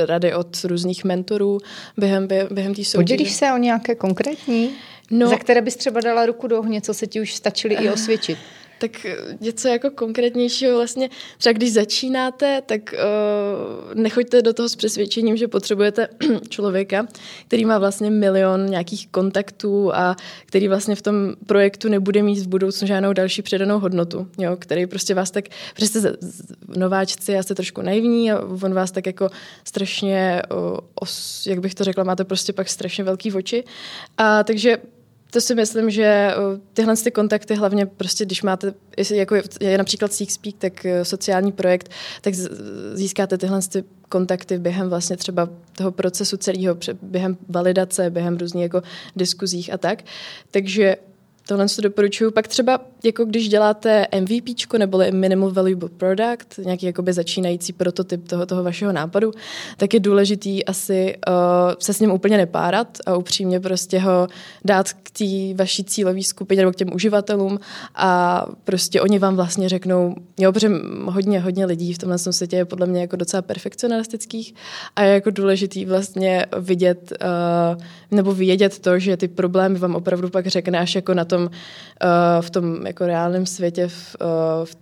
rady 0.05 0.33
od 0.33 0.63
různých 0.63 1.03
mentorů 1.03 1.57
během, 1.97 2.27
během 2.51 2.75
té 2.75 2.83
soutěže. 2.83 3.15
Podělíš 3.15 3.31
se 3.31 3.53
o 3.53 3.57
nějaké 3.57 3.95
konkrétní? 3.95 4.69
No, 5.11 5.29
za 5.29 5.37
které 5.37 5.61
bys 5.61 5.75
třeba 5.75 6.01
dala 6.01 6.25
ruku 6.25 6.47
do 6.47 6.59
ohně, 6.59 6.81
co 6.81 6.93
se 6.93 7.07
ti 7.07 7.21
už 7.21 7.35
stačili 7.35 7.75
i 7.75 7.89
osvědčit? 7.93 8.37
Tak 8.79 9.05
eh, 9.05 9.17
něco 9.39 9.67
jako 9.67 9.91
konkrétnějšího 9.91 10.75
vlastně, 10.75 11.09
třeba 11.37 11.53
když 11.53 11.73
začínáte, 11.73 12.61
tak 12.65 12.93
uh, 12.93 13.93
nechoďte 13.93 14.41
do 14.41 14.53
toho 14.53 14.69
s 14.69 14.75
přesvědčením, 14.75 15.37
že 15.37 15.47
potřebujete 15.47 16.07
člověka, 16.49 17.07
který 17.47 17.65
má 17.65 17.79
vlastně 17.79 18.09
milion 18.09 18.65
nějakých 18.65 19.07
kontaktů 19.07 19.95
a 19.95 20.15
který 20.45 20.67
vlastně 20.67 20.95
v 20.95 21.01
tom 21.01 21.15
projektu 21.45 21.89
nebude 21.89 22.23
mít 22.23 22.39
v 22.39 22.47
budoucnu 22.47 22.87
žádnou 22.87 23.13
další 23.13 23.41
předanou 23.41 23.79
hodnotu, 23.79 24.27
jo, 24.37 24.55
který 24.59 24.87
prostě 24.87 25.13
vás 25.13 25.31
tak, 25.31 25.45
protože 25.75 26.13
nováčci 26.67 27.37
a 27.37 27.43
jste 27.43 27.55
trošku 27.55 27.81
naivní 27.81 28.31
a 28.31 28.39
on 28.41 28.73
vás 28.73 28.91
tak 28.91 29.05
jako 29.05 29.29
strašně, 29.63 30.41
uh, 30.51 30.77
os, 30.95 31.45
jak 31.47 31.59
bych 31.59 31.75
to 31.75 31.83
řekla, 31.83 32.03
máte 32.03 32.23
prostě 32.23 32.53
pak 32.53 32.69
strašně 32.69 33.03
velký 33.03 33.33
oči. 33.33 33.63
A 34.17 34.43
takže 34.43 34.77
to 35.31 35.41
si 35.41 35.55
myslím, 35.55 35.89
že 35.89 36.03
eh, 36.03 36.35
tyhle 36.73 36.97
ty 36.97 37.11
kontakty, 37.11 37.55
hlavně 37.55 37.85
prostě, 37.85 38.25
když 38.25 38.41
máte, 38.43 38.73
jako 39.13 39.35
je 39.61 39.77
například 39.77 40.13
Seek 40.13 40.31
Speak, 40.31 40.55
tak 40.57 40.85
eh, 40.85 41.05
sociální 41.05 41.51
projekt, 41.51 41.91
tak 42.21 42.33
získáte 42.93 43.37
tyhle 43.37 43.61
ty 43.61 43.83
kontakty 44.09 44.57
během 44.57 44.89
vlastně 44.89 45.17
třeba 45.17 45.49
toho 45.77 45.91
procesu 45.91 46.37
celého, 46.37 46.77
během 47.01 47.37
validace, 47.49 48.09
během 48.09 48.37
různých 48.37 48.63
jako 48.63 48.81
diskuzích 49.15 49.73
a 49.73 49.77
tak. 49.77 50.03
Takže 50.51 50.95
Tohle 51.49 51.65
to 51.75 51.81
doporučuju. 51.81 52.31
Pak 52.31 52.47
třeba, 52.47 52.79
jako 53.03 53.25
když 53.25 53.49
děláte 53.49 54.07
MVP 54.19 54.73
nebo 54.77 55.01
Minimal 55.11 55.51
Valuable 55.51 55.89
Product, 55.89 56.57
nějaký 56.65 56.85
jakoby 56.85 57.13
začínající 57.13 57.73
prototyp 57.73 58.27
toho, 58.27 58.45
toho 58.45 58.63
vašeho 58.63 58.91
nápadu, 58.91 59.31
tak 59.77 59.93
je 59.93 59.99
důležitý 59.99 60.65
asi 60.65 61.15
uh, 61.27 61.33
se 61.79 61.93
s 61.93 61.99
ním 61.99 62.11
úplně 62.11 62.37
nepárat 62.37 62.97
a 63.05 63.15
upřímně 63.15 63.59
prostě 63.59 63.99
ho 63.99 64.27
dát 64.65 64.93
k 64.93 65.11
té 65.11 65.25
vaší 65.55 65.83
cílové 65.83 66.23
skupině 66.23 66.61
nebo 66.61 66.71
k 66.71 66.75
těm 66.75 66.93
uživatelům 66.93 67.59
a 67.95 68.45
prostě 68.63 69.01
oni 69.01 69.19
vám 69.19 69.35
vlastně 69.35 69.69
řeknou, 69.69 70.15
jo, 70.39 70.51
protože 70.51 70.71
hodně, 71.05 71.39
hodně 71.39 71.65
lidí 71.65 71.93
v 71.93 71.97
tomhle 71.97 72.17
světě 72.17 72.55
je 72.55 72.65
podle 72.65 72.87
mě 72.87 73.01
jako 73.01 73.15
docela 73.15 73.41
perfekcionalistických 73.41 74.53
a 74.95 75.03
je 75.03 75.13
jako 75.13 75.29
důležitý 75.29 75.85
vlastně 75.85 76.45
vidět 76.59 77.13
uh, 77.21 77.81
nebo 78.11 78.33
vědět 78.33 78.79
to, 78.79 78.99
že 78.99 79.17
ty 79.17 79.27
problémy 79.27 79.79
vám 79.79 79.95
opravdu 79.95 80.29
pak 80.29 80.47
řekne 80.47 80.79
až 80.79 80.95
jako 80.95 81.13
na 81.13 81.25
tom 81.25 81.38
tom, 81.39 81.49
uh, 81.49 82.41
v 82.41 82.49
tom 82.49 82.85
jako 82.85 83.05
reálném 83.05 83.45
světě, 83.45 83.87
v, 83.87 84.15
uh, 84.21 84.65
v 84.65 84.75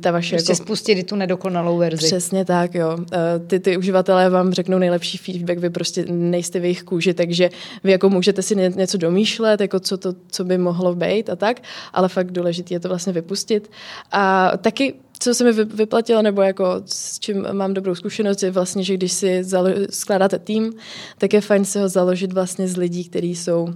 ta 0.00 0.10
vaše... 0.10 0.36
Prostě 0.36 0.52
jako, 0.52 0.64
spustit 0.64 1.06
tu 1.06 1.16
nedokonalou 1.16 1.78
verzi. 1.78 2.06
Přesně 2.06 2.44
tak, 2.44 2.74
jo. 2.74 2.98
Eh, 3.12 3.38
ty, 3.46 3.60
ty 3.60 3.76
uživatelé 3.76 4.30
vám 4.30 4.52
řeknou 4.52 4.78
nejlepší 4.78 5.18
feedback, 5.18 5.58
vy 5.58 5.70
prostě 5.70 6.04
nejste 6.08 6.60
v 6.60 6.64
jejich 6.64 6.82
kůži, 6.82 7.14
takže 7.14 7.50
vy 7.84 7.92
jako 7.92 8.08
můžete 8.08 8.42
si 8.42 8.56
něco 8.56 8.98
domýšlet, 8.98 9.60
jako 9.60 9.80
co, 9.80 9.98
to, 9.98 10.14
co 10.30 10.44
by 10.44 10.58
mohlo 10.58 10.94
být 10.94 11.30
a 11.30 11.36
tak, 11.36 11.62
ale 11.92 12.08
fakt 12.08 12.32
důležité 12.32 12.74
je 12.74 12.80
to 12.80 12.88
vlastně 12.88 13.12
vypustit. 13.12 13.70
A 14.12 14.52
taky 14.56 14.94
co 15.20 15.34
se 15.34 15.44
mi 15.44 15.52
vyplatilo, 15.52 16.22
nebo 16.22 16.42
jako 16.42 16.82
s 16.84 17.18
čím 17.18 17.46
mám 17.52 17.74
dobrou 17.74 17.94
zkušenost, 17.94 18.42
je 18.42 18.50
vlastně, 18.50 18.84
že 18.84 18.94
když 18.94 19.12
si 19.12 19.44
skládáte 19.90 20.38
tým, 20.38 20.72
tak 21.18 21.32
je 21.32 21.40
fajn 21.40 21.64
si 21.64 21.78
ho 21.78 21.88
založit 21.88 22.32
vlastně 22.32 22.68
z 22.68 22.76
lidí, 22.76 23.04
kteří 23.04 23.36
jsou 23.36 23.68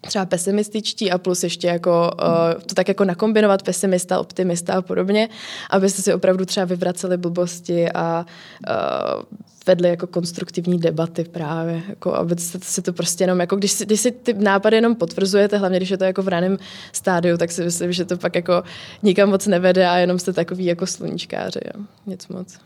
třeba 0.00 0.26
pesimističtí 0.26 1.10
a 1.10 1.18
plus 1.18 1.42
ještě 1.42 1.66
jako 1.66 2.10
uh, 2.22 2.62
to 2.62 2.74
tak 2.74 2.88
jako 2.88 3.04
nakombinovat 3.04 3.62
pesimista, 3.62 4.20
optimista 4.20 4.74
a 4.74 4.82
podobně, 4.82 5.28
abyste 5.70 6.02
si 6.02 6.14
opravdu 6.14 6.44
třeba 6.44 6.66
vyvraceli 6.66 7.16
blbosti 7.16 7.92
a 7.92 8.26
uh, 8.68 9.22
vedli 9.66 9.88
jako 9.88 10.06
konstruktivní 10.06 10.78
debaty 10.78 11.24
právě, 11.24 11.82
jako 11.88 12.14
aby 12.14 12.34
si 12.62 12.82
to 12.82 12.92
prostě 12.92 13.24
jenom, 13.24 13.40
jako 13.40 13.56
když 13.56 13.72
si, 13.72 13.86
když 13.86 14.00
si 14.00 14.10
ty 14.12 14.34
nápady 14.34 14.76
jenom 14.76 14.94
potvrzujete, 14.94 15.58
hlavně 15.58 15.78
když 15.78 15.90
je 15.90 15.98
to 15.98 16.04
jako 16.04 16.22
v 16.22 16.28
raném 16.28 16.58
stádiu, 16.92 17.36
tak 17.36 17.50
si 17.50 17.64
myslím, 17.64 17.92
že 17.92 18.04
to 18.04 18.16
pak 18.16 18.34
jako 18.34 18.62
nikam 19.02 19.28
moc 19.28 19.46
nevede 19.46 19.88
a 19.88 19.96
jenom 19.96 20.18
jste 20.18 20.32
takový 20.32 20.64
jako 20.64 20.86
sluníčkáři, 20.86 21.60
jo. 21.74 21.84
nic 22.06 22.28
moc. 22.28 22.58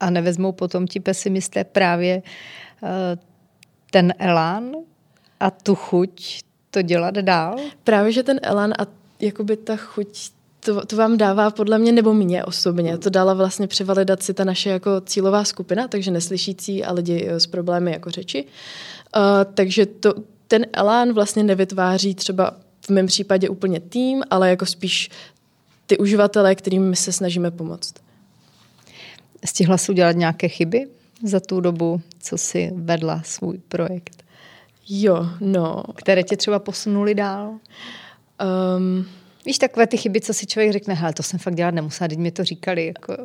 A 0.00 0.10
nevezmou 0.10 0.52
potom 0.52 0.86
ti 0.86 1.00
pesimisté 1.00 1.64
právě 1.64 2.22
uh, 2.82 2.88
ten 3.90 4.14
elán 4.18 4.64
a 5.40 5.50
tu 5.50 5.74
chuť 5.74 6.40
to 6.70 6.82
dělat 6.82 7.14
dál? 7.14 7.56
Právě, 7.84 8.12
že 8.12 8.22
ten 8.22 8.40
elán 8.42 8.72
a 8.78 8.86
jakoby 9.20 9.56
ta 9.56 9.76
chuť 9.76 10.30
to, 10.60 10.86
to 10.86 10.96
vám 10.96 11.16
dává 11.16 11.50
podle 11.50 11.78
mě, 11.78 11.92
nebo 11.92 12.14
mě 12.14 12.44
osobně, 12.44 12.98
to 12.98 13.10
dala 13.10 13.34
vlastně 13.34 13.66
při 13.66 13.84
validaci 13.84 14.34
ta 14.34 14.44
naše 14.44 14.70
jako 14.70 15.00
cílová 15.00 15.44
skupina, 15.44 15.88
takže 15.88 16.10
neslyšící 16.10 16.84
a 16.84 16.92
lidi 16.92 17.28
s 17.28 17.46
problémy 17.46 17.92
jako 17.92 18.10
řeči. 18.10 18.44
Uh, 18.44 19.22
takže 19.54 19.86
to, 19.86 20.14
ten 20.48 20.66
elán 20.72 21.12
vlastně 21.12 21.42
nevytváří 21.42 22.14
třeba 22.14 22.56
v 22.80 22.90
mém 22.90 23.06
případě 23.06 23.48
úplně 23.48 23.80
tým, 23.80 24.22
ale 24.30 24.50
jako 24.50 24.66
spíš 24.66 25.10
ty 25.86 25.98
uživatelé, 25.98 26.54
kterým 26.54 26.90
my 26.90 26.96
se 26.96 27.12
snažíme 27.12 27.50
pomoct. 27.50 27.94
Stihla 29.44 29.78
jsi 29.78 29.92
udělat 29.92 30.16
nějaké 30.16 30.48
chyby 30.48 30.88
za 31.24 31.40
tu 31.40 31.60
dobu, 31.60 32.00
co 32.20 32.38
jsi 32.38 32.70
vedla 32.74 33.22
svůj 33.24 33.58
projekt? 33.68 34.24
Jo, 34.92 35.26
no. 35.40 35.82
Které 35.94 36.22
tě 36.22 36.36
třeba 36.36 36.58
posunuli 36.58 37.14
dál? 37.14 37.54
Um, 38.76 39.06
Víš, 39.46 39.58
takové 39.58 39.86
ty 39.86 39.96
chyby, 39.96 40.20
co 40.20 40.34
si 40.34 40.46
člověk 40.46 40.72
řekne, 40.72 40.94
hele, 40.94 41.12
to 41.12 41.22
jsem 41.22 41.38
fakt 41.38 41.54
dělat 41.54 41.74
nemusela, 41.74 42.08
teď 42.08 42.18
mi 42.18 42.30
to 42.30 42.44
říkali. 42.44 42.86
Jako... 42.86 43.16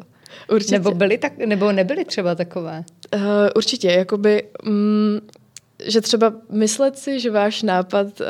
Určitě. 0.50 0.72
Nebo, 0.72 0.92
byly 0.92 1.18
tak, 1.18 1.38
nebo 1.38 1.72
nebyly 1.72 2.06
třeba 2.06 2.36
takové? 2.36 2.84
Uh, 3.16 3.22
určitě, 3.56 3.92
jakoby... 3.92 4.44
Um, 4.68 5.22
že 5.88 6.02
třeba 6.02 6.34
myslet 6.52 6.98
si, 6.98 7.20
že 7.20 7.32
váš 7.32 7.64
nápad 7.64 8.08
uh, 8.22 8.28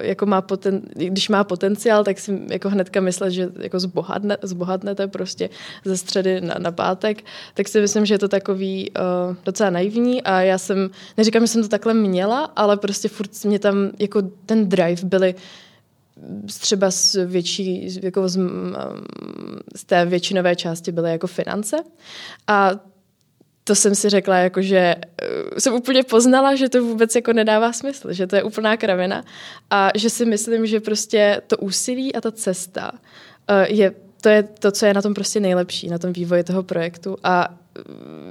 jako 0.00 0.26
má 0.26 0.40
poten, 0.40 0.82
když 0.94 1.28
má 1.28 1.44
potenciál, 1.44 2.04
tak 2.04 2.18
si 2.18 2.40
jako 2.50 2.68
hnedka 2.68 3.00
myslet, 3.00 3.30
že 3.30 3.48
jako 3.58 3.80
zbohatne, 3.80 4.36
zbohatnete 4.42 5.06
prostě 5.06 5.50
ze 5.84 5.96
středy 5.96 6.40
na, 6.40 6.54
na 6.58 6.72
pátek, 6.72 7.24
tak 7.54 7.68
si 7.68 7.80
myslím, 7.80 8.06
že 8.06 8.14
je 8.14 8.18
to 8.18 8.28
takový 8.28 8.90
uh, 8.90 9.36
docela 9.44 9.70
naivní 9.70 10.22
a 10.22 10.40
já 10.40 10.58
jsem, 10.58 10.90
neříkám, 11.16 11.42
že 11.42 11.46
jsem 11.46 11.62
to 11.62 11.68
takhle 11.68 11.94
měla, 11.94 12.44
ale 12.44 12.76
prostě 12.76 13.08
furt 13.08 13.44
mě 13.44 13.58
tam 13.58 13.90
jako 13.98 14.22
ten 14.46 14.68
drive 14.68 15.04
byly 15.04 15.34
třeba 16.46 16.90
z 16.90 17.16
větší, 17.26 17.98
jako 18.02 18.28
z, 18.28 18.38
z 19.76 19.84
té 19.84 20.06
většinové 20.06 20.56
části 20.56 20.92
byly 20.92 21.10
jako 21.10 21.26
finance 21.26 21.76
a 22.46 22.70
to 23.64 23.74
jsem 23.74 23.94
si 23.94 24.08
řekla, 24.08 24.36
jako, 24.36 24.62
že 24.62 24.94
eh, 25.22 25.60
jsem 25.60 25.74
úplně 25.74 26.02
poznala, 26.02 26.54
že 26.54 26.68
to 26.68 26.84
vůbec 26.84 27.14
jako 27.14 27.32
nedává 27.32 27.72
smysl, 27.72 28.12
že 28.12 28.26
to 28.26 28.36
je 28.36 28.42
úplná 28.42 28.76
kravina 28.76 29.24
a 29.70 29.90
že 29.94 30.10
si 30.10 30.24
myslím, 30.24 30.66
že 30.66 30.80
prostě 30.80 31.42
to 31.46 31.56
úsilí 31.56 32.14
a 32.14 32.20
ta 32.20 32.32
cesta 32.32 32.92
eh, 33.48 33.72
je 33.72 33.94
to 34.22 34.28
je 34.28 34.42
to, 34.42 34.70
co 34.70 34.86
je 34.86 34.94
na 34.94 35.02
tom 35.02 35.14
prostě 35.14 35.40
nejlepší, 35.40 35.88
na 35.88 35.98
tom 35.98 36.12
vývoji 36.12 36.44
toho 36.44 36.62
projektu 36.62 37.16
a 37.24 37.58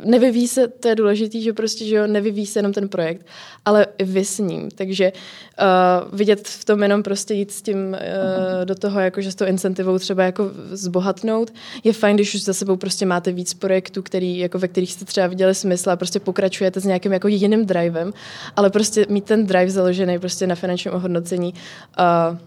nevyvíjí 0.05 0.47
se, 0.47 0.67
to 0.67 0.87
je 0.87 0.95
důležité, 0.95 1.39
že 1.41 1.53
prostě, 1.53 1.85
že 1.85 1.95
jo, 1.95 2.07
nevyvíjí 2.07 2.45
se 2.45 2.59
jenom 2.59 2.73
ten 2.73 2.89
projekt, 2.89 3.25
ale 3.65 3.87
vy 4.03 4.25
s 4.25 4.39
ním. 4.39 4.69
Takže 4.71 5.11
uh, 5.11 6.17
vidět 6.17 6.47
v 6.47 6.65
tom 6.65 6.83
jenom 6.83 7.03
prostě 7.03 7.33
jít 7.33 7.51
s 7.51 7.61
tím 7.61 7.77
uh, 7.77 8.65
do 8.65 8.75
toho, 8.75 8.99
jako 8.99 9.21
že 9.21 9.31
s 9.31 9.35
tou 9.35 9.45
incentivou 9.45 9.99
třeba 9.99 10.23
jako 10.23 10.51
zbohatnout. 10.71 11.53
Je 11.83 11.93
fajn, 11.93 12.15
když 12.15 12.35
už 12.35 12.43
za 12.43 12.53
sebou 12.53 12.75
prostě 12.75 13.05
máte 13.05 13.31
víc 13.31 13.53
projektů, 13.53 14.01
který, 14.01 14.37
jako 14.37 14.59
ve 14.59 14.67
kterých 14.67 14.93
jste 14.93 15.05
třeba 15.05 15.27
viděli 15.27 15.55
smysl 15.55 15.89
a 15.89 15.95
prostě 15.95 16.19
pokračujete 16.19 16.79
s 16.79 16.85
nějakým 16.85 17.13
jako 17.13 17.27
jiným 17.27 17.65
drivem, 17.65 18.13
ale 18.55 18.69
prostě 18.69 19.05
mít 19.09 19.25
ten 19.25 19.45
drive 19.45 19.69
založený 19.69 20.19
prostě 20.19 20.47
na 20.47 20.55
finančním 20.55 20.93
ohodnocení 20.93 21.53
uh, 21.99 22.37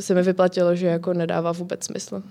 se 0.00 0.14
mi 0.14 0.22
vyplatilo, 0.22 0.76
že 0.76 0.86
jako 0.86 1.12
nedává 1.12 1.52
vůbec 1.52 1.84
smysl. 1.84 2.22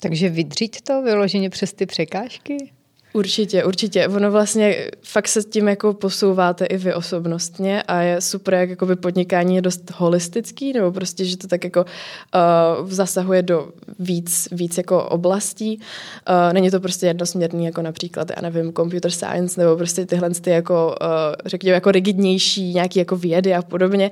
Takže 0.00 0.28
vydřít 0.28 0.82
to 0.82 1.02
vyloženě 1.02 1.50
přes 1.50 1.72
ty 1.72 1.86
překážky? 1.86 2.75
Určitě, 3.16 3.64
určitě. 3.64 4.08
Ono 4.08 4.30
vlastně 4.30 4.90
fakt 5.02 5.28
se 5.28 5.42
tím 5.42 5.68
jako 5.68 5.94
posouváte 5.94 6.66
i 6.66 6.76
vy 6.76 6.94
osobnostně 6.94 7.82
a 7.82 8.00
je 8.00 8.20
super, 8.20 8.54
jak 8.54 8.70
jakoby 8.70 8.96
podnikání 8.96 9.56
je 9.56 9.62
dost 9.62 9.92
holistický, 9.94 10.72
nebo 10.72 10.92
prostě, 10.92 11.24
že 11.24 11.36
to 11.36 11.46
tak 11.46 11.64
jako 11.64 11.84
uh, 11.84 12.90
zasahuje 12.90 13.42
do 13.42 13.68
víc, 13.98 14.48
víc 14.52 14.76
jako 14.78 15.04
oblastí. 15.04 15.80
Uh, 16.28 16.52
není 16.52 16.70
to 16.70 16.80
prostě 16.80 17.06
jednosměrný, 17.06 17.64
jako 17.64 17.82
například, 17.82 18.30
já 18.36 18.42
nevím, 18.42 18.72
computer 18.72 19.10
science, 19.10 19.60
nebo 19.60 19.76
prostě 19.76 20.06
tyhle 20.06 20.30
ty 20.30 20.50
jako, 20.50 20.94
uh, 21.00 21.06
řekněme, 21.46 21.74
jako 21.74 21.90
rigidnější 21.90 22.74
nějaký 22.74 22.98
jako 22.98 23.16
vědy 23.16 23.54
a 23.54 23.62
podobně. 23.62 24.10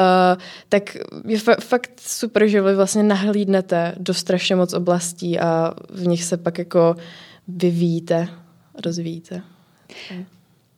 Uh, 0.00 0.42
tak 0.68 0.96
je 1.26 1.38
fa- 1.38 1.60
fakt 1.60 1.90
super, 2.00 2.46
že 2.46 2.62
vy 2.62 2.74
vlastně 2.74 3.02
nahlídnete 3.02 3.94
do 3.96 4.14
strašně 4.14 4.56
moc 4.56 4.72
oblastí 4.72 5.38
a 5.38 5.74
v 5.90 6.06
nich 6.06 6.24
se 6.24 6.36
pak 6.36 6.58
jako 6.58 6.96
vyvíjíte 7.48 8.28
rozvíjíte. 8.84 9.42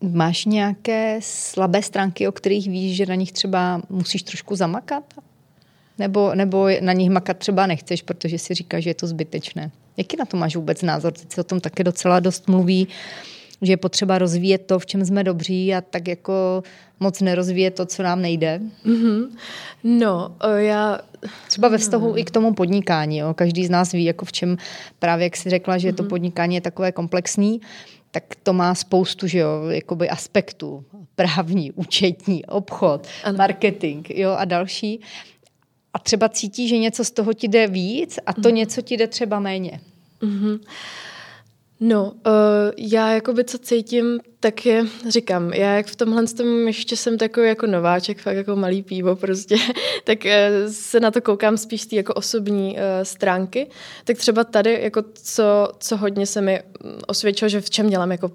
Máš 0.01 0.45
nějaké 0.45 1.19
slabé 1.23 1.83
stránky, 1.83 2.29
o 2.29 2.33
kterých 2.33 2.69
víš, 2.69 2.97
že 2.97 3.07
na 3.07 3.15
nich 3.15 3.33
třeba 3.33 3.83
musíš 3.89 4.23
trošku 4.23 4.57
zamakat? 4.57 5.15
Nebo, 5.99 6.35
nebo 6.35 6.69
na 6.81 6.93
nich 6.93 7.11
makat 7.11 7.39
třeba 7.39 7.67
nechceš, 7.67 8.03
protože 8.03 8.39
si 8.39 8.55
říkáš, 8.55 8.85
že 8.85 8.91
je 8.91 8.95
to 8.95 9.07
zbytečné? 9.07 9.71
Jaký 9.97 10.17
na 10.17 10.25
to 10.25 10.37
máš 10.37 10.57
vůbec 10.57 10.83
názor? 10.83 11.13
Teď 11.13 11.33
se 11.33 11.41
o 11.41 11.45
tom 11.45 11.61
také 11.61 11.85
docela 11.85 12.21
dost 12.21 12.49
mluví, 12.49 12.89
že 13.63 13.73
je 13.73 13.77
potřeba 13.77 14.19
rozvíjet 14.19 14.59
to, 14.59 14.79
v 14.79 14.87
čem 14.87 15.05
jsme 15.05 15.25
dobří 15.25 15.75
a 15.75 15.81
tak 15.81 16.09
jako 16.09 16.63
moc 17.01 17.21
nerozvíjet 17.21 17.75
to, 17.75 17.87
co 17.87 18.03
nám 18.03 18.23
nejde. 18.23 18.61
Mm-hmm. 18.87 19.29
No, 19.85 20.37
já... 20.57 20.99
Třeba 21.49 21.69
ve 21.69 21.79
vztahu 21.79 22.09
no. 22.09 22.19
i 22.19 22.25
k 22.25 22.31
tomu 22.31 22.55
podnikání. 22.55 23.19
Jo. 23.19 23.35
Každý 23.35 23.67
z 23.67 23.71
nás 23.71 23.93
ví, 23.93 24.05
jako 24.05 24.25
v 24.25 24.33
čem 24.33 24.57
právě, 24.99 25.25
jak 25.25 25.37
jsi 25.37 25.51
řekla, 25.51 25.79
že 25.79 25.89
mm-hmm. 25.89 25.95
to 25.95 26.03
mhm. 26.03 26.11
podnikání 26.11 26.55
je 26.55 26.61
takové 26.61 26.93
komplexní, 26.93 27.61
tak 28.11 28.25
to 28.43 28.53
má 28.53 28.75
spoustu 28.75 29.27
že 29.27 29.39
jo, 29.39 29.49
jakoby 29.69 30.09
aspektů. 30.09 30.85
Právní, 31.15 31.73
účetní, 31.73 32.45
obchod, 32.45 33.07
ano. 33.25 33.39
marketing 33.39 34.11
jo, 34.11 34.31
a 34.31 34.45
další. 34.45 35.01
A 35.95 35.99
třeba 35.99 36.29
cítí, 36.29 36.69
že 36.69 36.79
něco 36.79 37.05
z 37.05 37.11
toho 37.11 37.33
ti 37.33 37.49
jde 37.49 37.67
víc 37.67 38.19
a 38.27 38.33
to 38.33 38.41
mm-hmm. 38.41 38.53
něco 38.53 38.83
ti 38.83 38.97
jde 38.97 39.07
třeba 39.07 39.41
méně. 39.41 39.81
Mm-hmm. 40.23 40.59
No, 41.81 42.05
uh, 42.05 42.13
já 42.79 43.11
jakoby 43.11 43.45
co 43.45 43.59
cítím, 43.59 44.21
tak 44.41 44.67
je, 44.67 44.85
říkám, 45.09 45.53
já 45.53 45.75
jak 45.75 45.87
v 45.87 45.97
tomhle 45.97 46.27
tom 46.27 46.67
ještě 46.67 46.97
jsem 46.97 47.19
takový 47.19 47.49
jako 47.49 47.67
nováček, 47.67 48.21
fakt 48.21 48.37
jako 48.37 48.57
malý 48.57 48.83
pivo 48.83 49.17
prostě, 49.17 49.57
tak 50.05 50.19
uh, 50.25 50.73
se 50.73 51.01
na 51.01 51.11
to 51.11 51.21
koukám 51.21 51.57
spíš 51.57 51.83
z 51.83 51.93
jako 51.93 52.15
osobní 52.15 52.73
uh, 52.73 52.79
stránky. 53.03 53.71
Tak 54.05 54.17
třeba 54.17 54.45
tady, 54.45 54.79
jako 54.83 55.03
co, 55.15 55.69
co 55.79 55.97
hodně 55.97 56.27
se 56.27 56.41
mi 56.41 56.61
osvědčilo, 57.07 57.49
že 57.49 57.61
v 57.61 57.71
čem 57.71 57.91
dělám 57.91 58.13
jako 58.13 58.31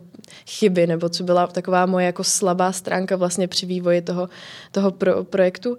chyby, 0.48 0.88
nebo 0.88 1.10
co 1.10 1.24
byla 1.24 1.48
taková 1.48 1.86
moje 1.86 2.06
jako 2.06 2.24
slabá 2.24 2.72
stránka 2.72 3.16
vlastně 3.16 3.48
při 3.48 3.66
vývoji 3.66 4.02
toho, 4.02 4.30
toho 4.72 4.92
pro, 4.92 5.24
projektu, 5.24 5.72
uh, 5.72 5.78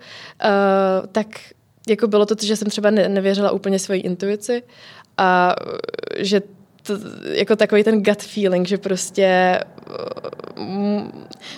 tak 1.12 1.26
jako 1.88 2.06
bylo 2.06 2.26
to, 2.26 2.34
že 2.42 2.56
jsem 2.56 2.68
třeba 2.68 2.90
ne, 2.90 3.08
nevěřila 3.08 3.50
úplně 3.50 3.78
svoji 3.78 4.00
intuici 4.00 4.62
a 5.18 5.56
že 6.16 6.42
to, 6.82 6.98
jako 7.24 7.56
takový 7.56 7.84
ten 7.84 8.02
gut 8.02 8.22
feeling, 8.22 8.68
že 8.68 8.78
prostě 8.78 9.58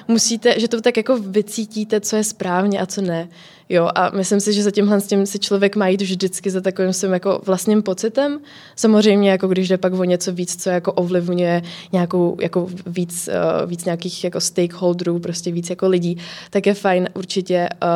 musíte, 0.08 0.60
že 0.60 0.68
to 0.68 0.80
tak 0.80 0.96
jako 0.96 1.18
vycítíte, 1.18 2.00
co 2.00 2.16
je 2.16 2.24
správně 2.24 2.80
a 2.80 2.86
co 2.86 3.02
ne. 3.02 3.28
Jo, 3.68 3.90
a 3.94 4.10
myslím 4.10 4.40
si, 4.40 4.52
že 4.52 4.62
za 4.62 4.70
tímhle 4.70 5.00
s 5.00 5.06
tím 5.06 5.26
si 5.26 5.38
člověk 5.38 5.76
má 5.76 5.88
jít 5.88 6.02
vždycky 6.02 6.50
za 6.50 6.60
takovým 6.60 6.92
svým 6.92 7.12
jako 7.12 7.40
vlastním 7.44 7.82
pocitem. 7.82 8.40
Samozřejmě, 8.76 9.30
jako 9.30 9.48
když 9.48 9.68
jde 9.68 9.78
pak 9.78 9.92
o 9.92 10.04
něco 10.04 10.32
víc, 10.32 10.62
co 10.62 10.70
jako 10.70 10.92
ovlivňuje 10.92 11.62
nějakou 11.92 12.36
jako 12.40 12.68
víc, 12.86 13.28
uh, 13.28 13.70
víc 13.70 13.84
nějakých 13.84 14.24
jako 14.24 14.40
stakeholderů, 14.40 15.18
prostě 15.18 15.52
víc 15.52 15.70
jako 15.70 15.88
lidí, 15.88 16.16
tak 16.50 16.66
je 16.66 16.74
fajn 16.74 17.08
určitě 17.14 17.68
uh, 17.82 17.88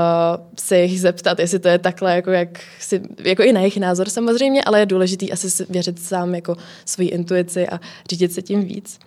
se 0.58 0.78
jich 0.78 1.00
zeptat, 1.00 1.38
jestli 1.38 1.58
to 1.58 1.68
je 1.68 1.78
takhle, 1.78 2.16
jako, 2.16 2.30
jak 2.30 2.60
si, 2.80 3.02
jako 3.24 3.42
i 3.42 3.52
na 3.52 3.60
jejich 3.60 3.76
názor 3.76 4.08
samozřejmě, 4.08 4.64
ale 4.64 4.80
je 4.80 4.86
důležitý 4.86 5.32
asi 5.32 5.64
věřit 5.70 6.02
sám 6.02 6.34
jako 6.34 6.56
svoji 6.84 7.08
intuici 7.08 7.68
a 7.68 7.80
řídit 8.10 8.32
se 8.32 8.42
tím 8.42 8.64
víc. 8.64 8.98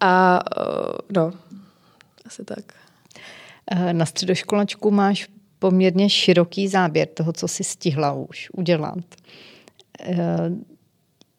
A 0.00 0.40
uh, 0.60 0.92
no, 1.10 1.32
asi 2.26 2.44
tak. 2.44 2.64
Na 3.92 4.06
středoškolačku 4.06 4.90
máš 4.90 5.28
poměrně 5.58 6.10
široký 6.10 6.68
záběr 6.68 7.08
toho, 7.08 7.32
co 7.32 7.48
si 7.48 7.64
stihla 7.64 8.12
už 8.12 8.50
udělat. 8.52 8.98
Eh, 10.00 10.50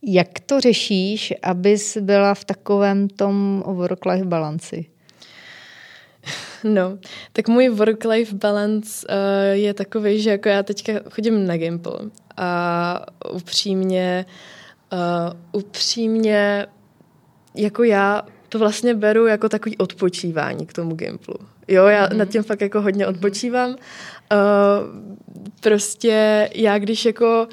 jak 0.01 0.39
to 0.39 0.59
řešíš, 0.59 1.33
abys 1.43 1.97
byla 1.97 2.33
v 2.33 2.45
takovém 2.45 3.07
tom 3.07 3.63
work-life 3.67 4.25
balanci? 4.25 4.85
No, 6.63 6.97
tak 7.33 7.47
můj 7.47 7.69
work-life 7.69 8.35
balance 8.35 9.07
uh, 9.07 9.15
je 9.51 9.73
takový, 9.73 10.21
že 10.21 10.29
jako 10.29 10.49
já 10.49 10.63
teďka 10.63 10.93
chodím 11.09 11.47
na 11.47 11.57
Gimple 11.57 11.99
a 12.37 13.05
upřímně, 13.33 14.25
uh, 14.93 15.61
upřímně 15.61 16.67
jako 17.55 17.83
já 17.83 18.21
to 18.49 18.59
vlastně 18.59 18.93
beru 18.93 19.27
jako 19.27 19.49
takový 19.49 19.77
odpočívání 19.77 20.65
k 20.65 20.73
tomu 20.73 20.95
Gimplu. 20.95 21.35
Jo, 21.67 21.85
já 21.85 22.07
mm. 22.11 22.17
nad 22.17 22.29
tím 22.29 22.43
fakt 22.43 22.61
jako 22.61 22.81
hodně 22.81 23.07
odpočívám. 23.07 23.69
Uh, 23.69 23.75
prostě 25.59 26.49
já 26.55 26.79
když 26.79 27.05
jako 27.05 27.47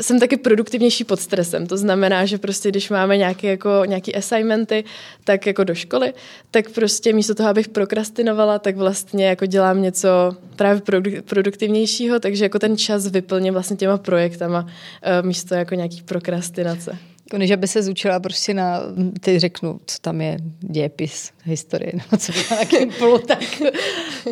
jsem 0.00 0.20
taky 0.20 0.36
produktivnější 0.36 1.04
pod 1.04 1.20
stresem. 1.20 1.66
To 1.66 1.76
znamená, 1.76 2.26
že 2.26 2.38
prostě 2.38 2.68
když 2.68 2.90
máme 2.90 3.16
nějaké 3.16 3.48
jako, 3.48 3.82
nějaký 3.86 4.14
assignmenty, 4.14 4.84
tak 5.24 5.46
jako 5.46 5.64
do 5.64 5.74
školy, 5.74 6.12
tak 6.50 6.70
prostě 6.70 7.12
místo 7.12 7.34
toho, 7.34 7.48
abych 7.48 7.68
prokrastinovala, 7.68 8.58
tak 8.58 8.76
vlastně 8.76 9.26
jako 9.26 9.46
dělám 9.46 9.82
něco 9.82 10.08
právě 10.56 10.82
produktivnějšího, 11.24 12.20
takže 12.20 12.44
jako 12.44 12.58
ten 12.58 12.76
čas 12.76 13.06
vyplním 13.06 13.54
vlastně 13.54 13.76
těma 13.76 13.98
projektama 13.98 14.66
eh, 15.02 15.22
místo 15.22 15.54
jako 15.54 15.74
nějaký 15.74 16.02
prokrastinace. 16.02 16.98
Jako 17.26 17.38
než 17.38 17.50
aby 17.50 17.68
se 17.68 17.82
zúčila 17.82 18.20
prostě 18.20 18.54
na, 18.54 18.80
teď 19.20 19.36
řeknu, 19.36 19.80
co 19.86 19.98
tam 20.00 20.20
je 20.20 20.36
dějepis, 20.60 21.32
historie, 21.44 21.92
nebo 21.96 22.16
co 22.16 22.32
by 22.32 22.38
na 22.48 23.18
tak, 23.18 23.62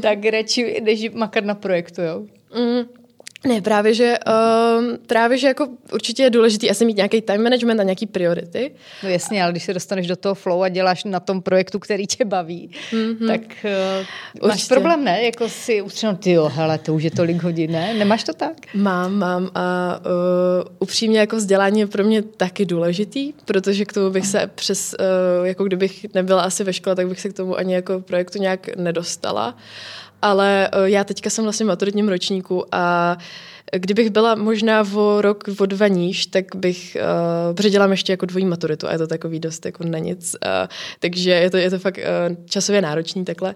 tak 0.03 0.25
radši 0.25 0.81
než 0.83 1.11
makat 1.15 1.45
na 1.45 1.55
projektu, 1.55 2.03
jo? 2.03 2.23
Mm, 2.57 3.00
ne, 3.47 3.61
právě 3.61 3.95
že, 3.95 4.15
uh, 4.27 4.97
právě, 5.07 5.39
že 5.39 5.47
jako 5.47 5.69
určitě 5.93 6.23
je 6.23 6.31
důležité 6.31 6.69
asi 6.69 6.85
mít 6.85 6.97
nějaký 6.97 7.21
time 7.23 7.43
management 7.43 7.81
a 7.81 7.83
nějaký 7.83 8.07
priority. 8.07 8.71
No 9.03 9.09
jasně, 9.09 9.43
ale 9.43 9.53
když 9.53 9.65
se 9.65 9.75
dostaneš 9.75 10.07
do 10.07 10.17
toho 10.17 10.35
flow 10.35 10.63
a 10.63 10.69
děláš 10.69 11.05
na 11.05 11.21
tom 11.21 11.43
projektu, 11.43 11.79
který 11.79 12.07
tě 12.07 12.25
baví, 12.25 12.71
mm-hmm. 12.93 13.27
tak 13.27 13.41
uh, 14.43 14.49
máš 14.49 14.69
problém, 14.69 15.05
ne? 15.05 15.23
Jako 15.23 15.49
si 15.49 15.83
ustřenou, 15.83 16.17
ty 16.17 16.33
jo, 16.33 16.51
hele, 16.55 16.79
to 16.79 16.95
už 16.95 17.03
je 17.03 17.11
tolik 17.11 17.43
hodin, 17.43 17.71
ne? 17.71 17.95
Nemáš 17.95 18.25
to 18.25 18.33
tak? 18.33 18.57
Mám, 18.75 19.15
mám 19.15 19.51
a 19.55 19.99
uh, 20.01 20.69
upřímně 20.79 21.19
jako 21.19 21.37
vzdělání 21.37 21.81
je 21.81 21.87
pro 21.87 22.05
mě 22.05 22.23
taky 22.23 22.65
důležitý, 22.65 23.33
protože 23.45 23.85
k 23.85 23.93
tomu 23.93 24.11
bych 24.11 24.27
se 24.27 24.51
přes, 24.55 24.95
uh, 25.41 25.47
jako 25.47 25.65
kdybych 25.65 26.07
nebyla 26.15 26.43
asi 26.43 26.65
ve 26.65 26.73
škole, 26.73 26.97
tak 26.97 27.09
bych 27.09 27.21
se 27.21 27.29
k 27.29 27.33
tomu 27.33 27.57
ani 27.57 27.75
jako 27.75 28.01
projektu 28.01 28.39
nějak 28.39 28.77
nedostala 28.77 29.57
ale 30.23 30.69
eh, 30.73 30.91
já 30.91 31.05
teďka 31.05 31.31
jsem 31.31 31.45
vlastně 31.45 31.65
v 31.65 31.69
maturitním 31.69 32.09
ročníku 32.09 32.65
a 32.73 33.17
Kdybych 33.73 34.11
byla 34.11 34.35
možná 34.35 34.85
o 34.95 35.21
rok, 35.21 35.45
o 35.59 35.67
dva 35.67 35.89
níž, 35.89 36.27
tak 36.27 36.57
bych, 36.57 36.97
uh, 37.01 37.55
protože 37.55 37.71
dělám 37.71 37.91
ještě 37.91 38.13
jako 38.13 38.27
dvojí 38.27 38.45
maturitu 38.45 38.89
a 38.89 38.93
je 38.93 38.99
to 38.99 39.07
takový 39.07 39.41
dost 39.41 39.67
jako 39.67 39.85
na 39.85 39.99
nic, 39.99 40.37
uh, 40.47 40.69
takže 41.01 41.31
je 41.31 41.51
to, 41.51 41.57
je 41.57 41.71
to 41.71 41.79
fakt 41.79 41.99
uh, 41.99 42.37
časově 42.45 42.83
náročný 42.83 43.25
takhle. 43.25 43.55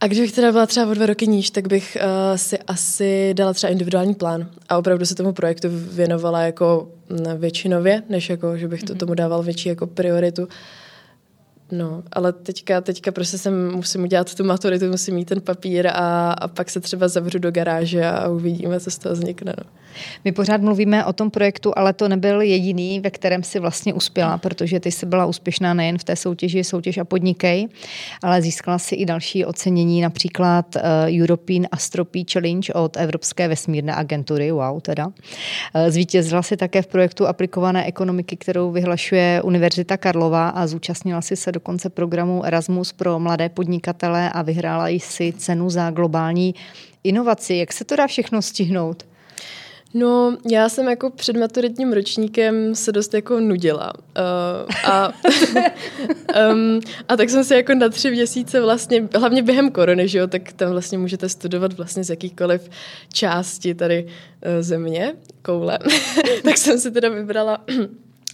A 0.00 0.06
kdybych 0.06 0.32
teda 0.32 0.52
byla 0.52 0.66
třeba 0.66 0.90
o 0.90 0.94
dva 0.94 1.06
roky 1.06 1.26
níž, 1.26 1.50
tak 1.50 1.68
bych 1.68 1.96
uh, 2.00 2.36
si 2.36 2.58
asi 2.58 3.34
dala 3.34 3.52
třeba 3.52 3.70
individuální 3.70 4.14
plán 4.14 4.50
a 4.68 4.78
opravdu 4.78 5.06
se 5.06 5.14
tomu 5.14 5.32
projektu 5.32 5.68
věnovala 5.72 6.40
jako 6.40 6.88
mm, 7.08 7.38
většinově, 7.38 8.02
než 8.08 8.30
jako, 8.30 8.56
že 8.56 8.68
bych 8.68 8.82
to 8.82 8.92
mhm. 8.92 8.98
tomu 8.98 9.14
dával 9.14 9.42
větší 9.42 9.68
jako 9.68 9.86
prioritu. 9.86 10.42
Uh, 10.42 10.48
No, 11.72 12.02
ale 12.12 12.32
teďka, 12.32 12.80
teďka 12.80 13.12
prostě 13.12 13.38
jsem, 13.38 13.72
musím 13.72 14.02
udělat 14.02 14.34
tu 14.34 14.44
maturitu, 14.44 14.86
musím 14.86 15.14
mít 15.14 15.24
ten 15.24 15.40
papír 15.40 15.86
a, 15.86 16.32
a 16.32 16.48
pak 16.48 16.70
se 16.70 16.80
třeba 16.80 17.08
zavřu 17.08 17.38
do 17.38 17.50
garáže 17.50 18.06
a 18.06 18.28
uvidíme, 18.28 18.80
co 18.80 18.90
z 18.90 18.98
toho 18.98 19.14
vznikne. 19.14 19.54
No. 19.58 19.79
My 20.24 20.32
pořád 20.32 20.60
mluvíme 20.60 21.04
o 21.04 21.12
tom 21.12 21.30
projektu, 21.30 21.72
ale 21.76 21.92
to 21.92 22.08
nebyl 22.08 22.40
jediný, 22.40 23.00
ve 23.00 23.10
kterém 23.10 23.42
si 23.42 23.58
vlastně 23.58 23.94
uspěla, 23.94 24.38
protože 24.38 24.80
ty 24.80 24.90
jsi 24.90 25.06
byla 25.06 25.26
úspěšná 25.26 25.74
nejen 25.74 25.98
v 25.98 26.04
té 26.04 26.16
soutěži 26.16 26.64
Soutěž 26.64 26.98
a 26.98 27.04
podnikej, 27.04 27.68
ale 28.22 28.42
získala 28.42 28.78
si 28.78 28.94
i 28.94 29.06
další 29.06 29.44
ocenění, 29.44 30.00
například 30.00 30.76
uh, 30.76 30.82
European 31.22 31.66
Astropy 31.72 32.24
Challenge 32.32 32.72
od 32.72 32.96
Evropské 32.96 33.48
vesmírné 33.48 33.94
agentury, 33.94 34.52
wow 34.52 34.80
teda. 34.80 35.06
Uh, 35.06 35.12
zvítězila 35.88 36.42
si 36.42 36.56
také 36.56 36.82
v 36.82 36.86
projektu 36.86 37.26
aplikované 37.26 37.86
ekonomiky, 37.86 38.36
kterou 38.36 38.70
vyhlašuje 38.70 39.42
Univerzita 39.44 39.96
Karlova 39.96 40.48
a 40.48 40.66
zúčastnila 40.66 41.20
si 41.20 41.36
se 41.36 41.52
dokonce 41.52 41.90
programu 41.90 42.44
Erasmus 42.44 42.92
pro 42.92 43.18
mladé 43.18 43.48
podnikatele 43.48 44.30
a 44.30 44.42
vyhrála 44.42 44.88
si 44.98 45.32
cenu 45.32 45.70
za 45.70 45.90
globální 45.90 46.54
inovaci. 47.04 47.54
Jak 47.54 47.72
se 47.72 47.84
to 47.84 47.96
dá 47.96 48.06
všechno 48.06 48.42
stihnout? 48.42 49.06
No, 49.94 50.36
já 50.50 50.68
jsem 50.68 50.88
jako 50.88 51.10
před 51.10 51.36
maturitním 51.36 51.92
ročníkem 51.92 52.74
se 52.74 52.92
dost 52.92 53.14
jako 53.14 53.40
nudila. 53.40 53.92
Uh, 53.94 54.90
a, 54.92 55.08
um, 56.52 56.80
a 57.08 57.16
tak 57.16 57.30
jsem 57.30 57.44
si 57.44 57.54
jako 57.54 57.74
na 57.74 57.88
tři 57.88 58.10
měsíce 58.10 58.60
vlastně, 58.60 59.08
hlavně 59.18 59.42
během 59.42 59.70
korony, 59.70 60.08
že 60.08 60.18
jo, 60.18 60.26
tak 60.26 60.52
tam 60.52 60.70
vlastně 60.70 60.98
můžete 60.98 61.28
studovat 61.28 61.72
vlastně 61.72 62.04
z 62.04 62.10
jakýchkoliv 62.10 62.70
části 63.12 63.74
tady 63.74 64.04
uh, 64.04 64.10
země, 64.60 65.14
koule. 65.42 65.78
tak 66.44 66.58
jsem 66.58 66.78
si 66.78 66.90
teda 66.90 67.08
vybrala 67.08 67.64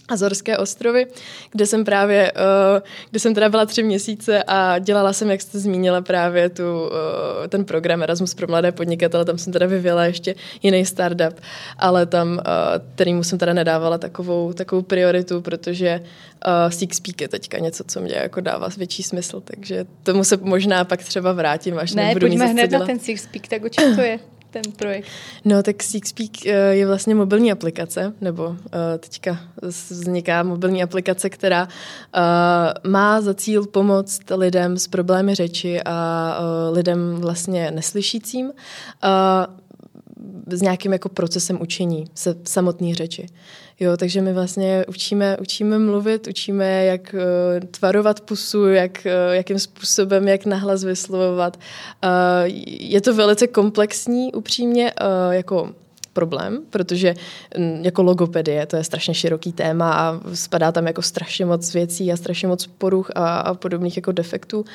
Azorské 0.09 0.57
ostrovy, 0.57 1.07
kde 1.51 1.65
jsem 1.65 1.85
právě, 1.85 2.31
uh, 2.31 2.81
kde 3.09 3.19
jsem 3.19 3.33
teda 3.33 3.49
byla 3.49 3.65
tři 3.65 3.83
měsíce 3.83 4.43
a 4.43 4.79
dělala 4.79 5.13
jsem, 5.13 5.31
jak 5.31 5.41
jste 5.41 5.59
zmínila, 5.59 6.01
právě 6.01 6.49
tu, 6.49 6.63
uh, 6.63 6.89
ten 7.49 7.65
program 7.65 8.03
Erasmus 8.03 8.33
pro 8.33 8.47
mladé 8.47 8.71
podnikatele, 8.71 9.25
tam 9.25 9.37
jsem 9.37 9.53
teda 9.53 9.65
vyvěla 9.65 10.05
ještě 10.05 10.35
jiný 10.63 10.85
startup, 10.85 11.41
ale 11.77 12.05
tam, 12.05 12.31
uh, 12.33 12.43
kterýmu 12.95 13.23
jsem 13.23 13.39
teda 13.39 13.53
nedávala 13.53 13.97
takovou, 13.97 14.53
takovou 14.53 14.81
prioritu, 14.81 15.41
protože 15.41 16.01
uh, 16.47 16.87
Speak 16.93 17.21
je 17.21 17.27
teďka 17.27 17.59
něco, 17.59 17.83
co 17.83 18.01
mě 18.01 18.15
jako 18.15 18.41
dává 18.41 18.69
větší 18.77 19.03
smysl, 19.03 19.41
takže 19.41 19.85
tomu 20.03 20.23
se 20.23 20.37
možná 20.37 20.85
pak 20.85 21.03
třeba 21.03 21.33
vrátím, 21.33 21.79
až 21.79 21.93
ne, 21.93 22.05
nebudu 22.05 22.27
pojďme 22.27 22.45
hned 22.45 22.71
na 22.71 22.85
ten 22.85 22.99
Speak, 22.99 23.47
tak 23.47 23.65
o 23.65 23.69
čem 23.69 23.95
to 23.95 24.01
je? 24.01 24.19
ten 24.49 24.71
projekt? 24.71 25.07
No 25.45 25.63
tak 25.63 25.83
Seekspeak 25.83 26.45
eh, 26.45 26.51
je 26.75 26.87
vlastně 26.87 27.15
mobilní 27.15 27.51
aplikace, 27.51 28.13
nebo 28.21 28.47
uh, 28.47 28.55
teďka 28.99 29.39
vzniká 29.89 30.43
mobilní 30.43 30.83
aplikace, 30.83 31.29
která 31.29 31.63
uh, 31.63 32.91
má 32.91 33.21
za 33.21 33.33
cíl 33.33 33.65
pomoct 33.65 34.21
lidem 34.31 34.77
s 34.77 34.87
problémy 34.87 35.35
řeči 35.35 35.81
a 35.85 36.39
lidem 36.71 37.15
vlastně 37.15 37.71
neslyšícím. 37.71 38.51
S 40.47 40.61
nějakým 40.61 40.93
jako 40.93 41.09
procesem 41.09 41.61
učení 41.61 42.05
se 42.15 42.35
samotné 42.43 42.95
řeči. 42.95 43.27
Jo, 43.79 43.97
takže 43.97 44.21
my 44.21 44.33
vlastně 44.33 44.85
učíme, 44.87 45.37
učíme 45.41 45.79
mluvit, 45.79 46.27
učíme, 46.27 46.85
jak 46.85 47.15
uh, 47.15 47.67
tvarovat 47.71 48.21
pusu, 48.21 48.67
jak, 48.67 48.91
uh, 49.05 49.33
jakým 49.33 49.59
způsobem, 49.59 50.27
jak 50.27 50.45
nahlas 50.45 50.83
vyslovovat. 50.83 51.57
Uh, 52.03 52.09
je 52.79 53.01
to 53.01 53.13
velice 53.13 53.47
komplexní, 53.47 54.33
upřímně, 54.33 54.91
uh, 55.01 55.33
jako 55.33 55.69
problém, 56.13 56.63
protože 56.69 57.13
um, 57.57 57.85
jako 57.85 58.03
logopedie 58.03 58.65
to 58.65 58.75
je 58.75 58.83
strašně 58.83 59.13
široký 59.13 59.51
téma 59.51 59.93
a 59.93 60.19
spadá 60.33 60.71
tam 60.71 60.87
jako 60.87 61.01
strašně 61.01 61.45
moc 61.45 61.73
věcí 61.73 62.11
a 62.11 62.17
strašně 62.17 62.47
moc 62.47 62.67
poruch 62.67 63.11
a, 63.15 63.39
a 63.39 63.53
podobných 63.53 63.95
jako 63.95 64.11
defektů. 64.11 64.65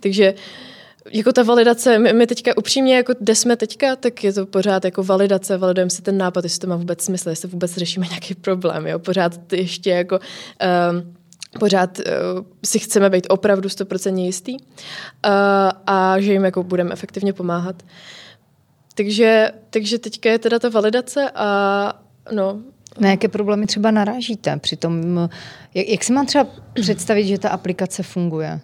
Takže 0.00 0.32
uh, 0.32 0.69
jako 1.12 1.32
ta 1.32 1.42
validace, 1.42 1.98
my, 1.98 2.12
my 2.12 2.26
teďka 2.26 2.58
upřímně, 2.58 2.96
jako 2.96 3.12
kde 3.18 3.34
jsme 3.34 3.56
teďka, 3.56 3.96
tak 3.96 4.24
je 4.24 4.32
to 4.32 4.46
pořád 4.46 4.84
jako 4.84 5.02
validace, 5.02 5.58
validujeme 5.58 5.90
si 5.90 6.02
ten 6.02 6.18
nápad, 6.18 6.44
jestli 6.44 6.60
to 6.60 6.66
má 6.66 6.76
vůbec 6.76 7.04
smysl, 7.04 7.28
jestli 7.28 7.48
vůbec 7.48 7.76
řešíme 7.76 8.06
nějaký 8.06 8.34
problém, 8.34 8.86
jo, 8.86 8.98
pořád 8.98 9.52
ještě 9.52 9.90
jako 9.90 10.18
um, 10.18 11.14
pořád 11.58 11.98
uh, 11.98 12.04
si 12.64 12.78
chceme 12.78 13.10
být 13.10 13.26
opravdu 13.30 13.68
stoprocentně 13.68 14.26
jistý 14.26 14.52
uh, 14.52 14.60
a 15.86 16.20
že 16.20 16.32
jim 16.32 16.44
jako 16.44 16.62
budeme 16.62 16.92
efektivně 16.92 17.32
pomáhat. 17.32 17.82
Takže, 18.94 19.52
takže 19.70 19.98
teďka 19.98 20.30
je 20.30 20.38
teda 20.38 20.58
ta 20.58 20.68
validace 20.68 21.30
a 21.34 22.02
no, 22.32 22.60
na 22.98 23.10
jaké 23.10 23.28
problémy 23.28 23.66
třeba 23.66 23.90
narážíte? 23.90 24.56
Přitom, 24.56 25.28
jak, 25.74 25.88
jak 25.88 26.04
si 26.04 26.12
mám 26.12 26.26
třeba 26.26 26.46
představit, 26.74 27.24
že 27.24 27.38
ta 27.38 27.48
aplikace 27.48 28.02
funguje? 28.02 28.60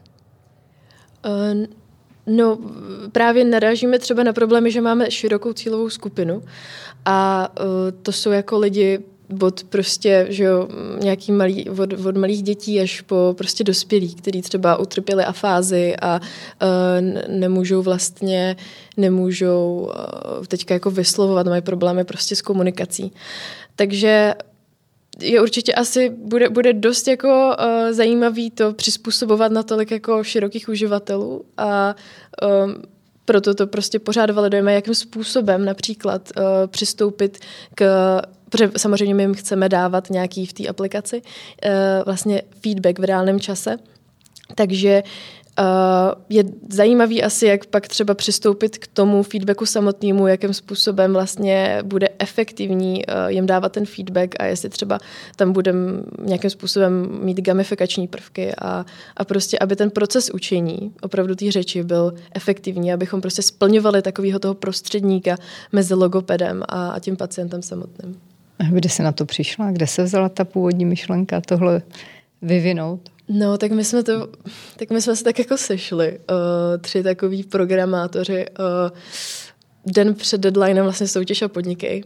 Uh, 1.27 1.67
No, 2.27 2.59
právě 3.13 3.45
narážíme 3.45 3.99
třeba 3.99 4.23
na 4.23 4.33
problémy, 4.33 4.71
že 4.71 4.81
máme 4.81 5.11
širokou 5.11 5.53
cílovou 5.53 5.91
skupinu 5.91 6.43
a 7.05 7.49
uh, 7.61 7.67
to 8.03 8.13
jsou 8.13 8.31
jako 8.31 8.59
lidi 8.59 8.99
od 9.43 9.65
prostě, 9.65 10.27
že 10.29 10.45
jo, 10.45 10.69
nějaký 11.01 11.33
malý, 11.33 11.71
od, 11.71 11.93
od 11.93 12.17
malých 12.17 12.43
dětí 12.43 12.81
až 12.81 13.01
po 13.01 13.35
prostě 13.39 13.65
dospělí, 13.65 14.15
kteří 14.15 14.43
třeba 14.43 14.77
utrpěli 14.77 15.25
afázy 15.25 15.97
a 16.03 16.21
uh, 16.21 16.69
nemůžou 17.29 17.83
vlastně, 17.83 18.57
nemůžou 18.97 19.91
uh, 20.39 20.47
teďka 20.47 20.75
jako 20.75 20.91
vyslovovat, 20.91 21.47
mají 21.47 21.63
problémy 21.63 22.05
prostě 22.05 22.37
s 22.37 22.43
komunikací. 22.43 23.13
Takže 23.77 24.35
je 25.21 25.43
určitě 25.43 25.75
asi, 25.75 26.09
bude, 26.11 26.49
bude 26.49 26.73
dost 26.73 27.09
jako 27.09 27.57
uh, 27.59 27.93
zajímavý 27.93 28.51
to 28.51 28.73
přizpůsobovat 28.73 29.53
na 29.53 29.63
tolik 29.63 29.91
jako 29.91 30.25
širokých 30.25 30.69
uživatelů 30.69 31.45
a 31.57 31.97
um, 32.65 32.83
proto 33.25 33.55
to 33.55 33.67
prostě 33.67 33.99
pořád 33.99 34.31
validujeme, 34.31 34.75
jakým 34.75 34.95
způsobem 34.95 35.65
například 35.65 36.33
uh, 36.37 36.45
přistoupit 36.67 37.39
k 37.75 37.85
protože 38.49 38.71
samozřejmě 38.77 39.15
my 39.15 39.23
jim 39.23 39.35
chceme 39.35 39.69
dávat 39.69 40.11
nějaký 40.11 40.47
v 40.47 40.53
té 40.53 40.69
aplikaci 40.69 41.23
uh, 41.23 41.71
vlastně 42.05 42.43
feedback 42.61 42.99
v 42.99 43.05
reálném 43.05 43.41
čase, 43.41 43.77
takže 44.55 45.03
Uh, 45.59 46.23
je 46.29 46.45
zajímavý 46.69 47.23
asi, 47.23 47.47
jak 47.47 47.67
pak 47.67 47.89
třeba 47.89 48.15
přistoupit 48.15 48.79
k 48.79 48.87
tomu 48.87 49.23
feedbacku 49.23 49.67
samotnému, 49.67 50.27
jakým 50.27 50.55
způsobem 50.55 51.13
vlastně 51.13 51.79
bude 51.85 52.09
efektivní 52.19 53.07
uh, 53.07 53.31
jim 53.31 53.47
dávat 53.47 53.73
ten 53.73 53.87
feedback 53.87 54.35
a 54.41 54.45
jestli 54.45 54.69
třeba 54.69 54.99
tam 55.37 55.53
budeme 55.53 56.03
nějakým 56.25 56.51
způsobem 56.51 57.19
mít 57.23 57.41
gamifikační 57.41 58.09
prvky 58.09 58.55
a, 58.55 58.87
a 59.17 59.25
prostě, 59.25 59.59
aby 59.59 59.77
ten 59.77 59.91
proces 59.91 60.31
učení 60.31 60.93
opravdu 61.03 61.35
té 61.35 61.53
řeči 61.53 61.83
byl 61.83 62.15
efektivní, 62.35 62.93
abychom 62.93 63.21
prostě 63.21 63.43
splňovali 63.43 64.03
takového 64.03 64.39
toho 64.39 64.55
prostředníka 64.55 65.37
mezi 65.73 65.95
logopedem 65.95 66.63
a, 66.69 66.89
a 66.89 66.99
tím 66.99 67.17
pacientem 67.17 67.63
samotným. 67.63 68.17
Kde 68.71 68.89
se 68.89 69.03
na 69.03 69.13
to 69.13 69.27
přišla? 69.27 69.71
Kde 69.71 69.87
se 69.87 70.03
vzala 70.03 70.29
ta 70.29 70.45
původní 70.45 70.85
myšlenka 70.85 71.41
tohle 71.41 71.83
vyvinout? 72.43 73.01
No, 73.29 73.59
tak 73.59 73.71
my 73.71 73.85
jsme 73.85 74.03
to, 74.03 74.29
tak 74.77 74.91
my 74.91 75.03
jsme 75.03 75.17
se 75.17 75.25
tak 75.25 75.39
jako 75.39 75.57
sešli, 75.57 76.19
uh, 76.31 76.81
tři 76.81 77.03
takový 77.03 77.45
programátoři, 77.45 78.47
uh, 78.59 78.97
den 79.93 80.15
před 80.15 80.41
deadlinem 80.41 80.85
vlastně 80.85 81.09
soutěž 81.09 81.43
a 81.43 81.49
podniky. 81.49 82.05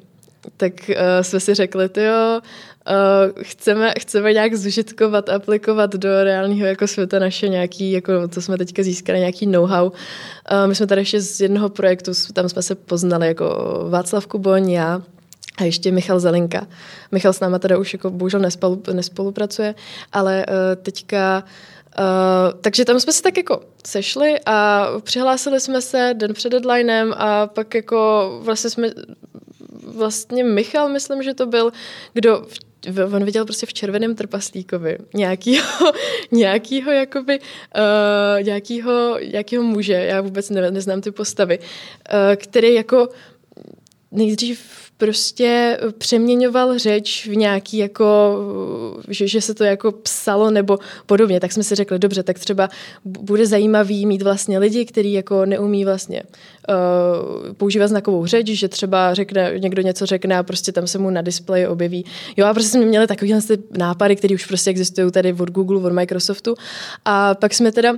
Tak 0.56 0.72
uh, 0.88 0.96
jsme 1.22 1.40
si 1.40 1.54
řekli, 1.54 1.88
ty 1.88 2.04
jo, 2.04 2.40
uh, 2.40 3.42
chceme, 3.42 3.92
chceme 4.00 4.32
nějak 4.32 4.54
zužitkovat, 4.54 5.28
aplikovat 5.28 5.94
do 5.94 6.24
reálného 6.24 6.66
jako 6.66 6.86
světa 6.86 7.18
naše 7.18 7.48
nějaký, 7.48 7.92
jako 7.92 8.12
co 8.28 8.42
jsme 8.42 8.58
teďka 8.58 8.82
získali, 8.82 9.18
nějaký 9.18 9.46
know-how. 9.46 9.86
Uh, 9.86 9.92
my 10.66 10.74
jsme 10.74 10.86
tady 10.86 11.00
ještě 11.00 11.20
z 11.20 11.40
jednoho 11.40 11.68
projektu, 11.68 12.12
tam 12.32 12.48
jsme 12.48 12.62
se 12.62 12.74
poznali 12.74 13.26
jako 13.26 13.46
Václav 13.90 14.26
Kuboň, 14.26 14.70
já, 14.70 15.02
a 15.60 15.64
ještě 15.64 15.92
Michal 15.92 16.20
Zelinka. 16.20 16.66
Michal 17.12 17.32
s 17.32 17.40
náma 17.40 17.58
teda 17.58 17.78
už 17.78 17.92
jako 17.92 18.10
bohužel 18.10 18.40
nespolu, 18.40 18.82
nespolupracuje, 18.92 19.74
ale 20.12 20.46
uh, 20.48 20.82
teďka 20.82 21.44
Uh, 21.98 22.60
takže 22.60 22.84
tam 22.84 23.00
jsme 23.00 23.12
se 23.12 23.22
tak 23.22 23.36
jako 23.36 23.62
sešli 23.86 24.40
a 24.46 24.86
přihlásili 25.00 25.60
jsme 25.60 25.80
se 25.80 26.14
den 26.16 26.34
před 26.34 26.50
deadlinem 26.50 27.14
a 27.16 27.46
pak 27.46 27.74
jako 27.74 28.30
vlastně 28.42 28.70
jsme, 28.70 28.90
vlastně 29.86 30.44
Michal, 30.44 30.88
myslím, 30.88 31.22
že 31.22 31.34
to 31.34 31.46
byl, 31.46 31.72
kdo 32.12 32.46
v, 32.90 33.14
on 33.14 33.24
viděl 33.24 33.44
prostě 33.44 33.66
v 33.66 33.72
červeném 33.72 34.14
trpaslíkovi 34.14 34.98
nějakýho, 35.14 35.92
nějakýho 36.32 36.92
jakoby, 36.92 37.38
uh, 37.38 38.42
nějakýho, 38.42 39.18
nějakýho 39.32 39.62
muže, 39.62 39.92
já 39.92 40.20
vůbec 40.20 40.50
ne, 40.50 40.70
neznám 40.70 41.00
ty 41.00 41.10
postavy, 41.10 41.58
uh, 41.58 41.66
který 42.36 42.74
jako 42.74 43.08
nejdřív 44.10 44.89
prostě 45.00 45.78
přeměňoval 45.98 46.78
řeč 46.78 47.26
v 47.26 47.36
nějaký 47.36 47.76
jako, 47.76 48.36
že, 49.08 49.28
že 49.28 49.40
se 49.40 49.54
to 49.54 49.64
jako 49.64 49.92
psalo 49.92 50.50
nebo 50.50 50.78
podobně, 51.06 51.40
tak 51.40 51.52
jsme 51.52 51.62
si 51.64 51.74
řekli, 51.74 51.98
dobře, 51.98 52.22
tak 52.22 52.38
třeba 52.38 52.68
bude 53.04 53.46
zajímavý 53.46 54.06
mít 54.06 54.22
vlastně 54.22 54.58
lidi, 54.58 54.84
kteří 54.84 55.12
jako 55.12 55.46
neumí 55.46 55.84
vlastně 55.84 56.22
uh, 56.22 57.52
používat 57.52 57.88
znakovou 57.88 58.26
řeč, 58.26 58.46
že 58.46 58.68
třeba 58.68 59.14
řekne, 59.14 59.52
někdo 59.58 59.82
něco 59.82 60.06
řekne 60.06 60.38
a 60.38 60.42
prostě 60.42 60.72
tam 60.72 60.86
se 60.86 60.98
mu 60.98 61.10
na 61.10 61.22
displeji 61.22 61.66
objeví. 61.66 62.04
Jo 62.36 62.46
a 62.46 62.54
prostě 62.54 62.70
jsme 62.70 62.84
měli 62.84 63.06
takovýhle 63.06 63.40
nápady, 63.78 64.16
které 64.16 64.34
už 64.34 64.46
prostě 64.46 64.70
existují 64.70 65.12
tady 65.12 65.32
od 65.32 65.50
Google, 65.50 65.80
od 65.80 65.92
Microsoftu 65.92 66.54
a 67.04 67.34
pak 67.34 67.54
jsme 67.54 67.72
teda 67.72 67.94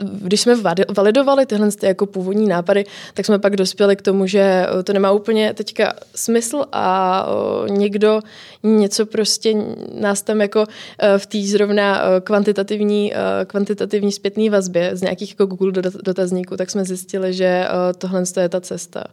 když 0.00 0.40
jsme 0.40 0.54
validovali 0.96 1.46
tyhle 1.46 1.68
jako 1.82 2.06
původní 2.06 2.48
nápady, 2.48 2.84
tak 3.14 3.26
jsme 3.26 3.38
pak 3.38 3.56
dospěli 3.56 3.96
k 3.96 4.02
tomu, 4.02 4.26
že 4.26 4.40
eh, 4.40 4.82
to 4.82 4.92
nemá 4.92 5.10
úplně 5.10 5.54
teďka 5.54 5.92
smysl 6.14 6.64
a 6.72 7.26
eh, 7.66 7.70
někdo 7.70 8.20
něco 8.62 9.06
prostě 9.06 9.54
nás 10.00 10.22
tam 10.22 10.40
jako 10.40 10.66
eh, 10.98 11.18
v 11.18 11.26
té 11.26 11.38
zrovna 11.38 12.02
kvantitativní, 12.20 13.12
kvantitativní 13.46 14.12
zpětné 14.12 14.50
vazbě 14.50 14.96
z 14.96 15.02
nějakých 15.02 15.30
jako 15.30 15.46
Google 15.46 15.72
dotazníků, 16.02 16.56
tak 16.56 16.70
jsme 16.70 16.84
zjistili, 16.84 17.34
že 17.34 17.68
tohle 17.98 18.22
je 18.40 18.48
ta 18.48 18.60
cesta. 18.60 19.04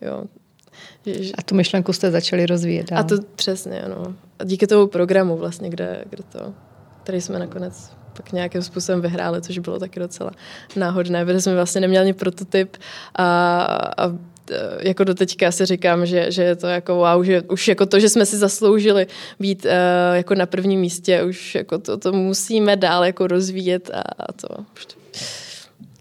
Jo. 0.00 0.24
A 1.38 1.42
tu 1.42 1.54
myšlenku 1.54 1.92
jste 1.92 2.10
začali 2.10 2.46
rozvíjet 2.46 2.90
dál. 2.90 3.00
A 3.00 3.02
to 3.02 3.16
přesně, 3.36 3.82
ano. 3.82 4.14
A 4.38 4.44
díky 4.44 4.66
tomu 4.66 4.86
programu 4.86 5.36
vlastně, 5.36 5.70
kde, 5.70 6.04
kde 6.10 6.22
to, 6.32 6.54
který 7.02 7.20
jsme 7.20 7.38
nakonec 7.38 8.01
pak 8.16 8.32
nějakým 8.32 8.62
způsobem 8.62 9.00
vyhráli, 9.00 9.42
což 9.42 9.58
bylo 9.58 9.78
taky 9.78 10.00
docela 10.00 10.30
náhodné, 10.76 11.24
protože 11.24 11.40
jsme 11.40 11.54
vlastně 11.54 11.80
neměli 11.80 12.02
ani 12.02 12.12
prototyp 12.12 12.76
a, 13.14 13.58
a 13.96 14.08
e, 14.08 14.88
jako 14.88 15.04
do 15.04 15.14
teďka 15.14 15.52
si 15.52 15.66
říkám, 15.66 16.06
že, 16.06 16.30
že 16.30 16.42
je 16.42 16.56
to 16.56 16.66
jako 16.66 16.94
wow, 16.94 17.24
že 17.24 17.42
už 17.42 17.68
jako 17.68 17.86
to, 17.86 18.00
že 18.00 18.08
jsme 18.08 18.26
si 18.26 18.36
zasloužili 18.36 19.06
být 19.40 19.64
uh, 19.64 19.70
jako 20.16 20.34
na 20.34 20.46
prvním 20.46 20.80
místě, 20.80 21.22
už 21.22 21.54
jako 21.54 21.78
to, 21.78 21.96
to 21.96 22.12
musíme 22.12 22.76
dál 22.76 23.04
jako 23.04 23.26
rozvíjet 23.26 23.90
a, 23.94 24.00
a 24.00 24.32
to. 24.32 24.48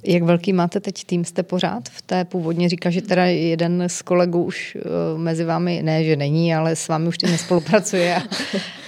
Jak 0.03 0.23
velký 0.23 0.53
máte 0.53 0.79
teď 0.79 1.03
tým? 1.03 1.25
Jste 1.25 1.43
pořád 1.43 1.89
v 1.89 2.01
té 2.01 2.25
původně 2.25 2.69
říká, 2.69 2.89
že 2.89 3.01
teda 3.01 3.25
jeden 3.25 3.83
z 3.87 4.01
kolegů 4.01 4.43
už 4.43 4.77
uh, 5.15 5.21
mezi 5.21 5.43
vámi, 5.43 5.81
ne, 5.83 6.03
že 6.03 6.15
není, 6.15 6.55
ale 6.55 6.75
s 6.75 6.87
vámi 6.87 7.07
už 7.07 7.17
teď 7.17 7.31
nespolupracuje. 7.31 8.15
A... 8.15 8.21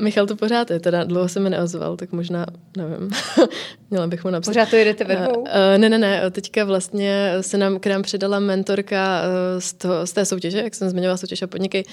Michal 0.00 0.26
to 0.26 0.36
pořád 0.36 0.70
je, 0.70 0.80
teda 0.80 1.04
dlouho 1.04 1.28
se 1.28 1.40
mi 1.40 1.50
neozval, 1.50 1.96
tak 1.96 2.12
možná, 2.12 2.46
nevím, 2.76 3.10
měla 3.90 4.06
bych 4.06 4.24
mu 4.24 4.30
napsat. 4.30 4.50
Pořád 4.50 4.70
to 4.70 4.76
jedete 4.76 5.04
ve 5.04 5.16
dvou? 5.16 5.40
Uh, 5.40 5.46
ne, 5.76 5.88
ne, 5.88 5.98
ne, 5.98 6.30
teďka 6.30 6.64
vlastně 6.64 7.32
se 7.40 7.58
nám 7.58 7.78
k 7.78 7.86
nám 7.86 8.02
přidala 8.02 8.40
mentorka 8.40 9.22
uh, 9.22 9.60
z, 9.60 9.72
toho, 9.72 10.06
z 10.06 10.12
té 10.12 10.24
soutěže, 10.24 10.58
jak 10.58 10.74
jsem 10.74 10.90
zmiňovala 10.90 11.16
soutěž 11.16 11.42
a 11.42 11.46
podniky, 11.46 11.84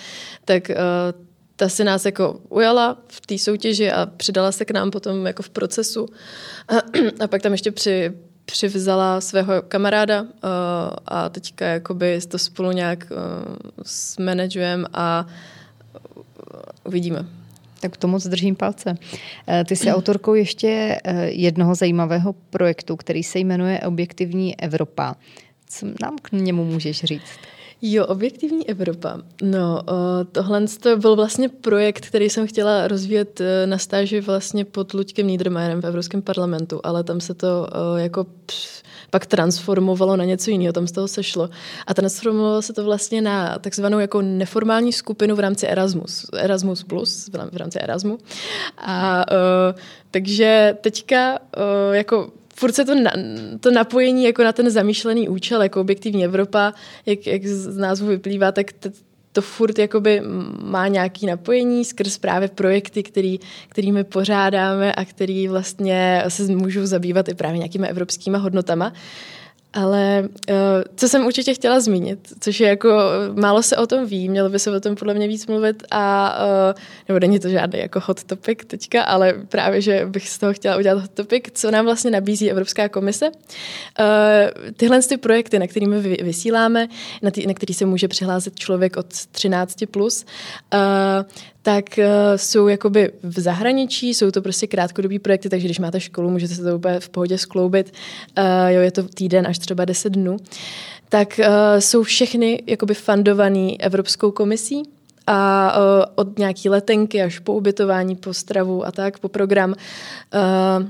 tak 0.45 0.69
uh, 0.69 0.75
ta 1.55 1.69
se 1.69 1.83
nás 1.83 2.05
jako 2.05 2.39
ujala 2.49 2.97
v 3.07 3.21
té 3.21 3.37
soutěži 3.37 3.91
a 3.91 4.05
přidala 4.05 4.51
se 4.51 4.65
k 4.65 4.71
nám 4.71 4.91
potom 4.91 5.25
jako 5.25 5.43
v 5.43 5.49
procesu. 5.49 6.07
A, 6.67 6.73
a 7.23 7.27
pak 7.27 7.41
tam 7.41 7.51
ještě 7.51 7.71
při 7.71 8.13
přivzala 8.45 9.21
svého 9.21 9.61
kamaráda 9.61 10.21
uh, 10.21 10.29
a 11.05 11.29
teďka 11.29 11.65
jakoby 11.65 12.19
to 12.27 12.37
spolu 12.37 12.71
nějak 12.71 13.07
uh, 13.11 13.17
zmanageujeme 13.85 14.87
a 14.93 15.25
uvidíme. 16.83 17.25
Tak 17.83 17.97
to 17.97 18.07
moc 18.07 18.27
držím 18.27 18.55
palce. 18.55 18.95
Ty 19.65 19.75
jsi 19.75 19.91
autorkou 19.91 20.33
ještě 20.33 20.99
jednoho 21.25 21.75
zajímavého 21.75 22.33
projektu, 22.33 22.95
který 22.95 23.23
se 23.23 23.39
jmenuje 23.39 23.79
Objektivní 23.79 24.59
Evropa. 24.59 25.15
Co 25.69 25.85
nám 25.85 26.15
k 26.21 26.31
němu 26.31 26.65
můžeš 26.65 27.03
říct? 27.03 27.39
Jo, 27.85 28.05
objektivní 28.05 28.69
Evropa. 28.69 29.17
No, 29.41 29.81
tohle 30.31 30.65
to 30.67 30.97
byl 30.97 31.15
vlastně 31.15 31.49
projekt, 31.49 32.05
který 32.05 32.29
jsem 32.29 32.47
chtěla 32.47 32.87
rozvíjet 32.87 33.41
e, 33.41 33.67
na 33.67 33.77
stáži 33.77 34.21
vlastně 34.21 34.65
pod 34.65 34.93
Luďkem 34.93 35.27
Niedermayerem 35.27 35.81
v 35.81 35.85
Evropském 35.85 36.21
parlamentu, 36.21 36.81
ale 36.83 37.03
tam 37.03 37.21
se 37.21 37.33
to 37.33 37.67
jako 37.95 38.25
pak 39.09 39.25
transformovalo 39.25 40.17
na 40.17 40.23
něco 40.23 40.51
jiného, 40.51 40.73
tam 40.73 40.87
z 40.87 40.91
toho 40.91 41.07
sešlo. 41.07 41.49
A 41.87 41.93
transformovalo 41.93 42.61
se 42.61 42.73
to 42.73 42.83
vlastně 42.83 43.21
na 43.21 43.59
takzvanou 43.59 43.99
jako 43.99 44.21
neformální 44.21 44.93
skupinu 44.93 45.35
v 45.35 45.39
rámci 45.39 45.67
Erasmus, 45.67 46.25
Erasmus 46.37 46.83
Plus, 46.83 47.29
v 47.51 47.57
rámci 47.57 47.79
Erasmu. 47.79 48.17
A 48.77 49.25
takže 50.11 50.77
teďka 50.81 51.39
jako 51.91 52.31
furt 52.55 52.73
se 52.73 52.85
to, 52.85 52.95
na, 52.95 53.11
to 53.59 53.71
napojení 53.71 54.23
jako 54.23 54.43
na 54.43 54.51
ten 54.51 54.69
zamýšlený 54.69 55.29
účel, 55.29 55.61
jako 55.63 55.81
objektivní 55.81 56.25
Evropa, 56.25 56.73
jak, 57.05 57.27
jak 57.27 57.45
z 57.45 57.77
názvu 57.77 58.07
vyplývá, 58.07 58.51
tak 58.51 58.73
t, 58.73 58.91
to 59.31 59.41
furt 59.41 59.79
jakoby 59.79 60.21
má 60.63 60.87
nějaký 60.87 61.25
napojení 61.25 61.85
skrz 61.85 62.17
právě 62.17 62.47
projekty, 62.47 63.03
který, 63.03 63.39
kterými 63.69 64.03
pořádáme 64.03 64.93
a 64.93 65.05
který 65.05 65.47
vlastně 65.47 66.23
se 66.27 66.43
můžou 66.43 66.85
zabývat 66.85 67.29
i 67.29 67.33
právě 67.33 67.57
nějakými 67.57 67.87
evropskými 67.87 68.37
hodnotama. 68.37 68.93
Ale 69.73 70.29
uh, 70.49 70.55
co 70.95 71.09
jsem 71.09 71.25
určitě 71.25 71.53
chtěla 71.53 71.79
zmínit, 71.79 72.19
což 72.39 72.59
je 72.59 72.69
jako, 72.69 72.99
málo 73.33 73.63
se 73.63 73.77
o 73.77 73.87
tom 73.87 74.05
ví, 74.05 74.29
mělo 74.29 74.49
by 74.49 74.59
se 74.59 74.71
o 74.71 74.79
tom 74.79 74.95
podle 74.95 75.13
mě 75.13 75.27
víc 75.27 75.47
mluvit 75.47 75.83
a, 75.91 76.35
uh, 76.45 76.81
nebo 77.07 77.19
není 77.19 77.39
to 77.39 77.49
žádný 77.49 77.79
jako 77.79 77.99
hot 78.05 78.23
topic 78.23 78.59
teďka, 78.67 79.03
ale 79.03 79.33
právě, 79.49 79.81
že 79.81 80.05
bych 80.05 80.29
z 80.29 80.37
toho 80.37 80.53
chtěla 80.53 80.77
udělat 80.77 81.01
hot 81.01 81.11
topic, 81.11 81.43
co 81.53 81.71
nám 81.71 81.85
vlastně 81.85 82.11
nabízí 82.11 82.51
Evropská 82.51 82.89
komise. 82.89 83.27
Uh, 83.29 84.71
tyhle 84.77 85.01
ty 85.01 85.17
projekty, 85.17 85.59
na 85.59 85.67
kterými 85.67 85.99
vy, 85.99 86.17
vysíláme, 86.23 86.87
na, 87.21 87.31
tý, 87.31 87.47
na 87.47 87.53
který 87.53 87.73
se 87.73 87.85
může 87.85 88.07
přihlásit 88.07 88.59
člověk 88.59 88.97
od 88.97 89.07
13+, 89.07 89.87
plus, 89.87 90.25
tak 91.63 91.85
uh, 91.97 92.05
jsou 92.35 92.67
jakoby 92.67 93.11
v 93.23 93.39
zahraničí, 93.39 94.13
jsou 94.13 94.31
to 94.31 94.41
prostě 94.41 94.67
krátkodobí 94.67 95.19
projekty, 95.19 95.49
takže 95.49 95.67
když 95.67 95.79
máte 95.79 95.99
školu, 95.99 96.29
můžete 96.29 96.55
se 96.55 96.63
to 96.63 96.75
úplně 96.75 96.99
v 96.99 97.09
pohodě 97.09 97.37
skloubit. 97.37 97.93
Uh, 98.37 98.67
jo, 98.67 98.81
je 98.81 98.91
to 98.91 99.03
týden 99.03 99.47
až 99.47 99.59
třeba 99.59 99.85
10 99.85 100.13
dnů. 100.13 100.37
Tak 101.09 101.39
uh, 101.39 101.45
jsou 101.79 102.03
všechny 102.03 102.63
jakoby 102.67 102.93
fundovaný 102.93 103.81
Evropskou 103.81 104.31
komisí 104.31 104.83
a 105.27 105.71
uh, 105.77 105.83
od 106.15 106.39
nějaký 106.39 106.69
letenky 106.69 107.21
až 107.21 107.39
po 107.39 107.53
ubytování, 107.53 108.15
po 108.15 108.33
stravu 108.33 108.85
a 108.85 108.91
tak, 108.91 109.19
po 109.19 109.29
program. 109.29 109.69
Uh, 109.69 110.87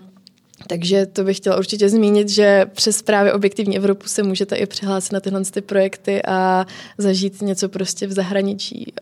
takže 0.68 1.06
to 1.06 1.24
bych 1.24 1.38
chtěla 1.38 1.58
určitě 1.58 1.90
zmínit, 1.90 2.30
že 2.30 2.66
přes 2.74 3.02
právě 3.02 3.34
objektivní 3.34 3.78
Evropu 3.78 4.08
se 4.08 4.24
můžete 4.24 4.56
i 4.56 4.66
přihlásit 4.66 5.14
na 5.14 5.20
tyhle 5.20 5.44
ty 5.44 5.62
projekty 5.62 6.22
a 6.24 6.66
zažít 6.98 7.42
něco 7.42 7.70
prostě 7.70 8.08
v 8.08 8.12
zahraničí. 8.12 8.94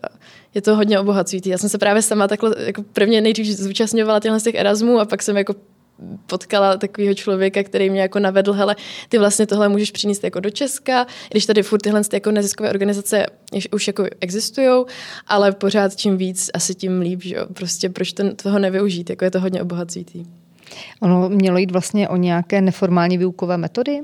Je 0.54 0.62
to 0.62 0.76
hodně 0.76 1.00
obohacující. 1.00 1.50
Já 1.50 1.58
jsem 1.58 1.68
se 1.68 1.78
právě 1.78 2.02
sama 2.02 2.28
takhle 2.28 2.54
jako 2.58 2.82
prvně 2.82 3.20
nejdřív 3.20 3.46
zúčastňovala 3.46 4.20
těchhle 4.20 4.40
z 4.40 4.42
těch 4.42 4.54
Erasmů 4.54 5.00
a 5.00 5.04
pak 5.04 5.22
jsem 5.22 5.36
jako 5.36 5.54
potkala 6.26 6.76
takového 6.76 7.14
člověka, 7.14 7.62
který 7.62 7.90
mě 7.90 8.00
jako 8.00 8.18
navedl, 8.18 8.52
hele, 8.52 8.76
ty 9.08 9.18
vlastně 9.18 9.46
tohle 9.46 9.68
můžeš 9.68 9.90
přinést 9.90 10.24
jako 10.24 10.40
do 10.40 10.50
Česka, 10.50 11.06
když 11.30 11.46
tady 11.46 11.62
furt 11.62 11.82
tyhle 11.82 12.02
jako 12.12 12.30
neziskové 12.30 12.70
organizace 12.70 13.26
už 13.72 13.86
jako 13.86 14.04
existují, 14.20 14.84
ale 15.26 15.52
pořád 15.52 15.96
čím 15.96 16.16
víc, 16.16 16.50
asi 16.54 16.74
tím 16.74 17.00
líp, 17.00 17.22
že 17.22 17.34
jo, 17.36 17.46
prostě 17.52 17.88
proč 17.88 18.12
ten, 18.12 18.36
toho 18.36 18.58
nevyužít, 18.58 19.10
jako 19.10 19.24
je 19.24 19.30
to 19.30 19.40
hodně 19.40 19.62
obohacující. 19.62 20.26
Ono 21.00 21.28
mělo 21.28 21.58
jít 21.58 21.70
vlastně 21.70 22.08
o 22.08 22.16
nějaké 22.16 22.60
neformální 22.60 23.18
výukové 23.18 23.56
metody? 23.56 24.00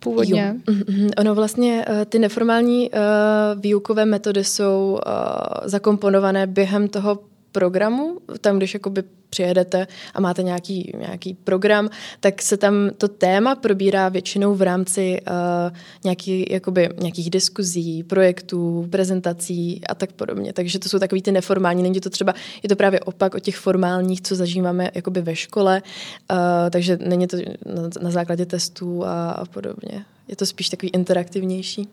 Původně? 0.00 0.54
Jo. 0.68 0.74
Mm-hmm. 0.74 1.10
Ono 1.18 1.34
vlastně, 1.34 1.84
uh, 1.88 2.04
ty 2.04 2.18
neformální 2.18 2.90
uh, 2.90 3.60
výukové 3.60 4.06
metody 4.06 4.44
jsou 4.44 4.98
uh, 5.06 5.68
zakomponované 5.68 6.46
během 6.46 6.88
toho 6.88 7.18
programu, 7.58 8.18
tam 8.40 8.56
když 8.56 8.74
jakoby 8.74 9.02
přijedete 9.30 9.86
a 10.14 10.20
máte 10.20 10.42
nějaký, 10.42 10.92
nějaký 10.98 11.34
program, 11.34 11.90
tak 12.20 12.42
se 12.42 12.56
tam 12.56 12.90
to 12.98 13.08
téma 13.08 13.54
probírá 13.54 14.08
většinou 14.08 14.54
v 14.54 14.62
rámci 14.62 15.20
uh, 15.20 15.76
nějaký, 16.04 16.46
jakoby, 16.50 16.88
nějakých 17.00 17.30
diskuzí, 17.30 18.02
projektů, 18.02 18.86
prezentací 18.90 19.80
a 19.88 19.94
tak 19.94 20.12
podobně. 20.12 20.52
Takže 20.52 20.78
to 20.78 20.88
jsou 20.88 20.98
takový 20.98 21.22
ty 21.22 21.32
neformální, 21.32 21.82
není 21.82 22.00
to 22.00 22.10
třeba, 22.10 22.34
je 22.62 22.68
to 22.68 22.76
právě 22.76 23.00
opak 23.00 23.34
o 23.34 23.38
těch 23.38 23.56
formálních, 23.56 24.22
co 24.22 24.34
zažíváme 24.34 24.90
jakoby 24.94 25.20
ve 25.20 25.36
škole, 25.36 25.82
uh, 25.82 26.38
takže 26.70 26.98
není 27.00 27.26
to 27.26 27.36
na, 27.36 27.82
na 28.02 28.10
základě 28.10 28.46
testů 28.46 29.04
a, 29.04 29.30
a 29.30 29.44
podobně. 29.44 30.04
Je 30.28 30.36
to 30.36 30.46
spíš 30.46 30.68
takový 30.68 30.90
interaktivnější. 30.90 31.88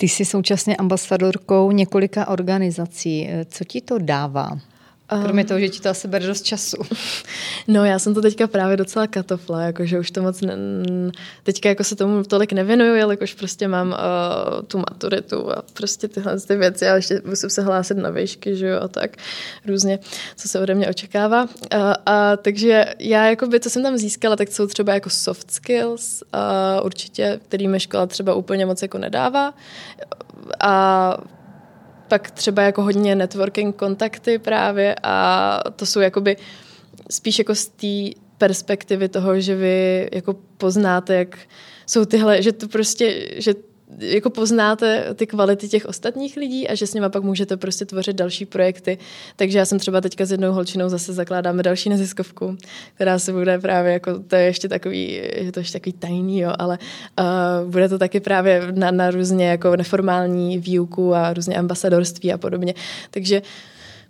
Ty 0.00 0.08
jsi 0.08 0.24
současně 0.24 0.76
ambasadorkou 0.76 1.70
několika 1.70 2.28
organizací. 2.28 3.28
Co 3.48 3.64
ti 3.64 3.80
to 3.80 3.98
dává? 3.98 4.58
Kromě 5.22 5.44
toho, 5.44 5.60
že 5.60 5.68
ti 5.68 5.80
to 5.80 5.88
asi 5.88 6.08
bere 6.08 6.26
dost 6.26 6.42
času. 6.42 6.76
No 7.68 7.84
já 7.84 7.98
jsem 7.98 8.14
to 8.14 8.22
teďka 8.22 8.46
právě 8.46 8.76
docela 8.76 9.06
katofla, 9.06 9.62
jakože 9.62 9.98
už 9.98 10.10
to 10.10 10.22
moc 10.22 10.40
ne, 10.40 10.56
teďka 11.42 11.68
jako 11.68 11.84
se 11.84 11.96
tomu 11.96 12.24
tolik 12.24 12.52
nevěnuju, 12.52 12.94
jelikož 12.94 13.34
prostě 13.34 13.68
mám 13.68 13.88
uh, 13.88 14.62
tu 14.66 14.78
maturitu 14.78 15.50
a 15.50 15.62
prostě 15.72 16.08
tyhle 16.08 16.40
ty 16.40 16.56
věci 16.56 16.88
a 16.88 16.96
ještě 16.96 17.22
musím 17.24 17.50
se 17.50 17.62
hlásit 17.62 17.96
na 17.96 18.10
výšky, 18.10 18.56
že 18.56 18.66
jo, 18.66 18.80
a 18.82 18.88
tak 18.88 19.16
různě, 19.66 19.98
co 20.36 20.48
se 20.48 20.60
ode 20.60 20.74
mě 20.74 20.88
očekává. 20.88 21.42
Uh, 21.42 21.48
a 22.06 22.36
takže 22.36 22.84
já 22.98 23.26
jako 23.26 23.46
by, 23.46 23.60
co 23.60 23.70
jsem 23.70 23.82
tam 23.82 23.96
získala, 23.96 24.36
tak 24.36 24.48
jsou 24.48 24.66
třeba 24.66 24.94
jako 24.94 25.10
soft 25.10 25.50
skills, 25.50 26.22
uh, 26.34 26.86
určitě, 26.86 27.40
kterými 27.48 27.80
škola 27.80 28.06
třeba 28.06 28.34
úplně 28.34 28.66
moc 28.66 28.82
jako 28.82 28.98
nedává. 28.98 29.54
A 30.60 31.16
pak 32.10 32.30
třeba 32.30 32.62
jako 32.62 32.82
hodně 32.82 33.14
networking 33.14 33.76
kontakty 33.76 34.38
právě 34.38 34.96
a 35.02 35.60
to 35.76 35.86
jsou 35.86 36.00
jakoby 36.00 36.36
spíš 37.10 37.38
jako 37.38 37.54
z 37.54 37.68
té 37.68 38.20
perspektivy 38.38 39.08
toho, 39.08 39.40
že 39.40 39.54
vy 39.54 40.08
jako 40.12 40.34
poznáte, 40.56 41.14
jak 41.14 41.38
jsou 41.86 42.04
tyhle, 42.04 42.42
že 42.42 42.52
to 42.52 42.68
prostě, 42.68 43.28
že 43.36 43.54
jako 43.98 44.30
poznáte 44.30 45.14
ty 45.14 45.26
kvality 45.26 45.68
těch 45.68 45.86
ostatních 45.86 46.36
lidí 46.36 46.68
a 46.68 46.74
že 46.74 46.86
s 46.86 46.94
nimi 46.94 47.10
pak 47.10 47.22
můžete 47.22 47.56
prostě 47.56 47.84
tvořit 47.84 48.16
další 48.16 48.46
projekty. 48.46 48.98
Takže 49.36 49.58
já 49.58 49.64
jsem 49.64 49.78
třeba 49.78 50.00
teďka 50.00 50.26
s 50.26 50.30
jednou 50.30 50.52
holčinou 50.52 50.88
zase 50.88 51.12
zakládáme 51.12 51.62
další 51.62 51.88
neziskovku, 51.88 52.56
která 52.94 53.18
se 53.18 53.32
bude 53.32 53.58
právě 53.58 53.92
jako, 53.92 54.18
to 54.18 54.36
je 54.36 54.42
ještě 54.42 54.68
takový, 54.68 55.12
je 55.34 55.52
to 55.52 55.60
ještě 55.60 55.78
takový 55.78 55.92
tajný, 55.92 56.40
jo, 56.40 56.52
ale 56.58 56.78
uh, 57.18 57.70
bude 57.70 57.88
to 57.88 57.98
taky 57.98 58.20
právě 58.20 58.62
na, 58.72 58.90
na 58.90 59.10
různě 59.10 59.48
jako 59.48 59.76
neformální 59.76 60.58
výuku 60.58 61.14
a 61.14 61.32
různě 61.32 61.56
ambasadorství 61.56 62.32
a 62.32 62.38
podobně. 62.38 62.74
Takže 63.10 63.42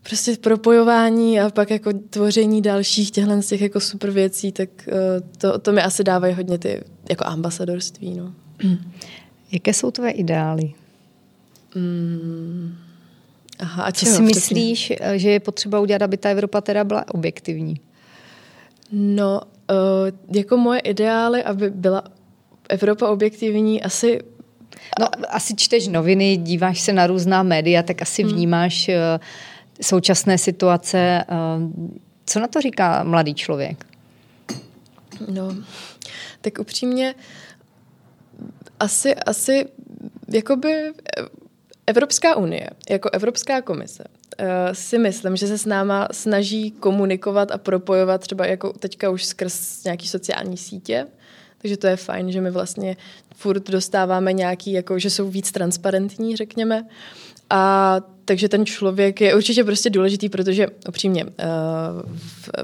prostě 0.02 0.36
propojování 0.40 1.40
a 1.40 1.50
pak 1.50 1.70
jako 1.70 1.90
tvoření 2.10 2.62
dalších 2.62 3.10
těchhle 3.10 3.42
z 3.42 3.46
těch 3.46 3.60
jako 3.60 3.80
super 3.80 4.10
věcí, 4.10 4.52
tak 4.52 4.68
uh, 4.86 4.94
to, 5.38 5.58
to 5.58 5.72
mi 5.72 5.82
asi 5.82 6.04
dávají 6.04 6.34
hodně 6.34 6.58
ty 6.58 6.82
jako 7.10 7.24
ambasadorství, 7.26 8.14
no. 8.14 8.34
Jaké 9.52 9.74
jsou 9.74 9.90
tvé 9.90 10.10
ideály? 10.10 10.72
Mm. 11.74 12.76
Aha, 13.58 13.82
a 13.82 13.92
co 13.92 14.06
si 14.06 14.22
myslíš, 14.22 14.92
eh, 15.00 15.18
že 15.18 15.30
je 15.30 15.40
potřeba 15.40 15.80
udělat, 15.80 16.02
aby 16.02 16.16
ta 16.16 16.28
Evropa 16.28 16.60
teda 16.60 16.84
byla 16.84 17.04
objektivní? 17.08 17.80
No, 18.92 19.40
uh, 19.70 20.36
jako 20.36 20.56
moje 20.56 20.80
ideály, 20.80 21.44
aby 21.44 21.70
byla 21.70 22.04
Evropa 22.68 23.08
objektivní, 23.08 23.82
asi... 23.82 24.20
No, 25.00 25.08
asi 25.28 25.54
čteš 25.56 25.88
noviny, 25.88 26.36
díváš 26.36 26.80
se 26.80 26.92
na 26.92 27.06
různá 27.06 27.42
média, 27.42 27.82
tak 27.82 28.02
asi 28.02 28.22
hmm. 28.22 28.32
vnímáš 28.32 28.88
uh, 28.88 28.94
současné 29.82 30.38
situace. 30.38 31.24
Uh, 31.30 31.90
co 32.26 32.40
na 32.40 32.46
to 32.46 32.60
říká 32.60 33.04
mladý 33.04 33.34
člověk? 33.34 33.86
No, 35.28 35.56
tak 36.40 36.58
upřímně 36.58 37.14
uh, 37.14 37.20
asi, 38.80 39.14
asi 39.14 39.66
jakoby 40.28 40.92
Evropská 41.86 42.36
unie, 42.36 42.70
jako 42.90 43.10
Evropská 43.12 43.62
komise, 43.62 44.04
uh, 44.40 44.46
si 44.72 44.98
myslím, 44.98 45.36
že 45.36 45.46
se 45.46 45.58
s 45.58 45.66
náma 45.66 46.08
snaží 46.12 46.70
komunikovat 46.70 47.50
a 47.50 47.58
propojovat 47.58 48.20
třeba 48.20 48.46
jako 48.46 48.72
teďka 48.72 49.10
už 49.10 49.24
skrz 49.24 49.84
nějaký 49.84 50.08
sociální 50.08 50.56
sítě, 50.56 51.06
takže 51.58 51.76
to 51.76 51.86
je 51.86 51.96
fajn, 51.96 52.32
že 52.32 52.40
my 52.40 52.50
vlastně 52.50 52.96
furt 53.34 53.70
dostáváme 53.70 54.32
nějaký, 54.32 54.72
jako, 54.72 54.98
že 54.98 55.10
jsou 55.10 55.30
víc 55.30 55.52
transparentní, 55.52 56.36
řekněme. 56.36 56.86
A 57.50 58.00
takže 58.24 58.48
ten 58.48 58.66
člověk 58.66 59.20
je 59.20 59.34
určitě 59.34 59.64
prostě 59.64 59.90
důležitý, 59.90 60.28
protože 60.28 60.66
upřímně 60.88 61.24
uh, 61.24 61.30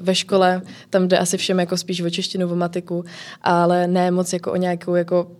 ve 0.00 0.14
škole 0.14 0.62
tam 0.90 1.08
jde 1.08 1.18
asi 1.18 1.36
všem 1.36 1.60
jako 1.60 1.76
spíš 1.76 2.00
o 2.00 2.10
češtinu, 2.10 2.52
o 2.52 2.56
matiku, 2.56 3.04
ale 3.42 3.86
ne 3.86 4.10
moc 4.10 4.32
jako 4.32 4.52
o 4.52 4.56
nějakou 4.56 4.94
jako 4.94 5.30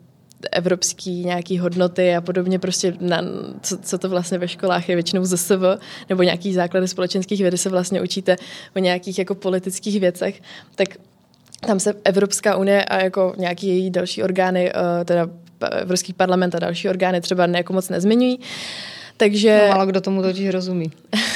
evropský 0.52 1.24
nějaký 1.24 1.58
hodnoty 1.58 2.16
a 2.16 2.20
podobně 2.20 2.58
prostě, 2.58 2.94
na, 3.00 3.22
co, 3.62 3.78
co 3.78 3.98
to 3.98 4.08
vlastně 4.08 4.38
ve 4.38 4.48
školách 4.48 4.88
je 4.88 4.96
většinou 4.96 5.24
ZSV, 5.24 5.62
nebo 6.08 6.22
nějaký 6.22 6.54
základy 6.54 6.88
společenských 6.88 7.40
věd, 7.40 7.56
se 7.56 7.68
vlastně 7.68 8.02
učíte 8.02 8.36
o 8.76 8.78
nějakých 8.78 9.18
jako 9.18 9.34
politických 9.34 10.00
věcech, 10.00 10.42
tak 10.74 10.88
tam 11.66 11.80
se 11.80 11.94
Evropská 12.04 12.56
unie 12.56 12.84
a 12.84 13.02
jako 13.02 13.34
nějaký 13.36 13.66
její 13.66 13.90
další 13.90 14.22
orgány, 14.22 14.72
uh, 14.72 15.04
teda 15.04 15.28
Evropský 15.72 16.12
parlament 16.12 16.54
a 16.54 16.58
další 16.58 16.88
orgány 16.88 17.20
třeba 17.20 17.46
jako 17.46 17.72
moc 17.72 17.88
nezmiňují. 17.88 18.40
Takže... 19.16 19.60
No, 19.62 19.68
málo 19.68 19.86
kdo 19.86 20.00
tomu 20.00 20.22
totiž 20.22 20.48
rozumí. 20.50 20.92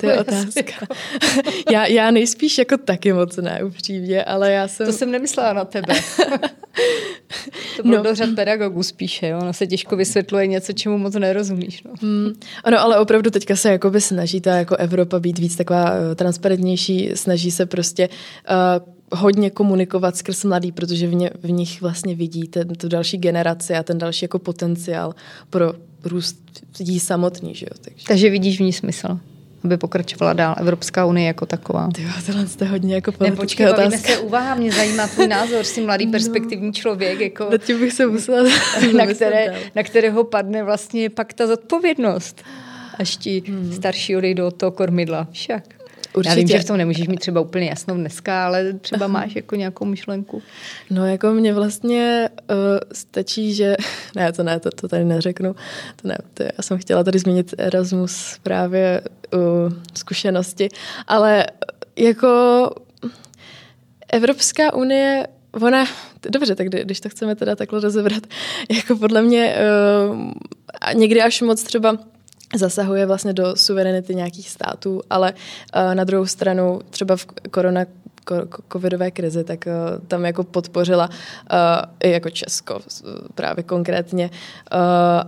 To 0.00 0.06
je 0.06 0.18
otázka. 0.18 0.86
já, 1.72 1.86
já 1.86 2.10
nejspíš 2.10 2.58
jako 2.58 2.76
taky 2.76 3.12
moc 3.12 3.36
ne, 3.36 3.64
upřímně, 3.64 4.24
ale 4.24 4.52
já 4.52 4.68
jsem... 4.68 4.86
To 4.86 4.92
jsem 4.92 5.10
nemyslela 5.10 5.52
na 5.52 5.64
tebe. 5.64 5.94
to 7.76 7.82
bylo 7.82 7.96
no. 7.96 8.02
do 8.02 8.14
řad 8.14 8.28
pedagogů 8.34 8.82
spíše, 8.82 9.28
jo? 9.28 9.38
Ono 9.38 9.52
se 9.52 9.66
těžko 9.66 9.96
vysvětluje 9.96 10.46
něco, 10.46 10.72
čemu 10.72 10.98
moc 10.98 11.14
nerozumíš. 11.14 11.82
No. 11.82 11.90
Hmm. 12.00 12.32
Ano, 12.64 12.80
ale 12.80 12.98
opravdu 12.98 13.30
teďka 13.30 13.56
se 13.56 13.72
jakoby 13.72 14.00
snaží 14.00 14.40
ta 14.40 14.56
jako 14.56 14.76
Evropa 14.76 15.20
být 15.20 15.38
víc 15.38 15.56
taková 15.56 15.84
uh, 15.90 16.14
transparentnější, 16.14 17.10
snaží 17.14 17.50
se 17.50 17.66
prostě 17.66 18.08
uh, 18.08 19.18
hodně 19.18 19.50
komunikovat 19.50 20.16
skrz 20.16 20.44
mladý, 20.44 20.72
protože 20.72 21.06
v, 21.06 21.14
ně, 21.14 21.30
v 21.42 21.50
nich 21.50 21.80
vlastně 21.80 22.14
vidí 22.14 22.48
ten, 22.48 22.68
tu 22.68 22.88
další 22.88 23.18
generaci 23.18 23.74
a 23.74 23.82
ten 23.82 23.98
další 23.98 24.24
jako 24.24 24.38
potenciál 24.38 25.14
pro 25.50 25.72
růst 26.04 26.36
lidí 26.78 27.00
samotný. 27.00 27.54
Že 27.54 27.66
jo? 27.66 27.78
Takže. 27.80 28.06
Takže 28.06 28.30
vidíš 28.30 28.56
v 28.58 28.62
ní 28.62 28.72
smysl? 28.72 29.18
Aby 29.64 29.76
pokračovala 29.76 30.32
dál 30.32 30.54
Evropská 30.58 31.06
unie 31.06 31.26
jako 31.26 31.46
taková. 31.46 31.88
Ty 31.94 32.06
tohle 32.26 32.46
jste 32.46 32.64
hodně 32.64 32.94
jako 32.94 33.12
politické 33.12 33.70
otázka. 33.70 33.82
bavíme 33.82 33.98
se 33.98 34.18
úvaha, 34.18 34.54
mě 34.54 34.72
zajímá 34.72 35.08
tvůj 35.08 35.26
názor, 35.36 35.64
jsi 35.64 35.80
mladý 35.80 36.06
no. 36.06 36.12
perspektivní 36.12 36.72
člověk, 36.72 37.20
jako, 37.20 37.48
na 37.50 37.58
tím 37.58 37.80
bych 37.80 37.92
se 37.92 38.06
musela 38.06 38.42
na, 38.96 39.06
které, 39.06 39.54
na 39.74 39.82
kterého 39.82 40.24
padne 40.24 40.62
vlastně 40.62 41.10
pak 41.10 41.32
ta 41.32 41.46
zodpovědnost, 41.46 42.42
až 42.98 43.16
ti 43.16 43.42
hmm. 43.46 43.72
starší 43.72 44.16
odejdou 44.16 44.46
od 44.46 44.56
toho 44.56 44.72
kormidla. 44.72 45.28
Však. 45.30 45.79
Určitě. 46.14 46.28
Já 46.28 46.34
vím, 46.34 46.48
že 46.48 46.58
v 46.58 46.64
tom 46.64 46.76
nemůžeš 46.76 47.08
mít 47.08 47.20
třeba 47.20 47.40
úplně 47.40 47.68
jasnou 47.68 47.96
dneska, 47.96 48.46
ale 48.46 48.72
třeba 48.72 49.06
máš 49.06 49.36
jako 49.36 49.56
nějakou 49.56 49.84
myšlenku. 49.84 50.42
No 50.90 51.06
jako 51.06 51.30
mě 51.30 51.54
vlastně 51.54 52.28
uh, 52.50 52.56
stačí, 52.92 53.54
že... 53.54 53.76
Ne, 54.16 54.32
to 54.32 54.42
ne, 54.42 54.60
to, 54.60 54.70
to 54.70 54.88
tady 54.88 55.04
neřeknu. 55.04 55.54
To 56.02 56.08
ne, 56.08 56.18
to 56.34 56.42
já 56.42 56.50
jsem 56.60 56.78
chtěla 56.78 57.04
tady 57.04 57.18
změnit 57.18 57.54
Erasmus 57.58 58.38
právě 58.42 59.00
uh, 59.34 59.40
zkušenosti, 59.94 60.68
ale 61.06 61.46
jako 61.96 62.70
Evropská 64.12 64.74
unie 64.74 65.26
ona, 65.52 65.84
dobře, 66.30 66.54
tak 66.54 66.68
když 66.68 67.00
to 67.00 67.08
chceme 67.08 67.34
teda 67.34 67.56
takhle 67.56 67.80
rozebrat, 67.80 68.22
jako 68.70 68.96
podle 68.96 69.22
mě 69.22 69.56
uh, 70.10 70.32
někdy 70.94 71.22
až 71.22 71.42
moc 71.42 71.62
třeba 71.62 71.98
zasahuje 72.56 73.06
vlastně 73.06 73.32
do 73.32 73.56
suverenity 73.56 74.14
nějakých 74.14 74.50
států, 74.50 75.00
ale 75.10 75.32
uh, 75.32 75.94
na 75.94 76.04
druhou 76.04 76.26
stranu 76.26 76.80
třeba 76.90 77.16
v 77.16 77.26
korona 77.50 77.84
covidové 78.72 79.10
krizi, 79.10 79.44
tak 79.44 79.64
uh, 79.66 80.06
tam 80.06 80.24
jako 80.24 80.44
podpořila 80.44 81.08
uh, 81.08 81.58
i 82.00 82.10
jako 82.10 82.30
Česko 82.30 82.80
právě 83.34 83.64
konkrétně, 83.64 84.30
uh, 84.72 84.78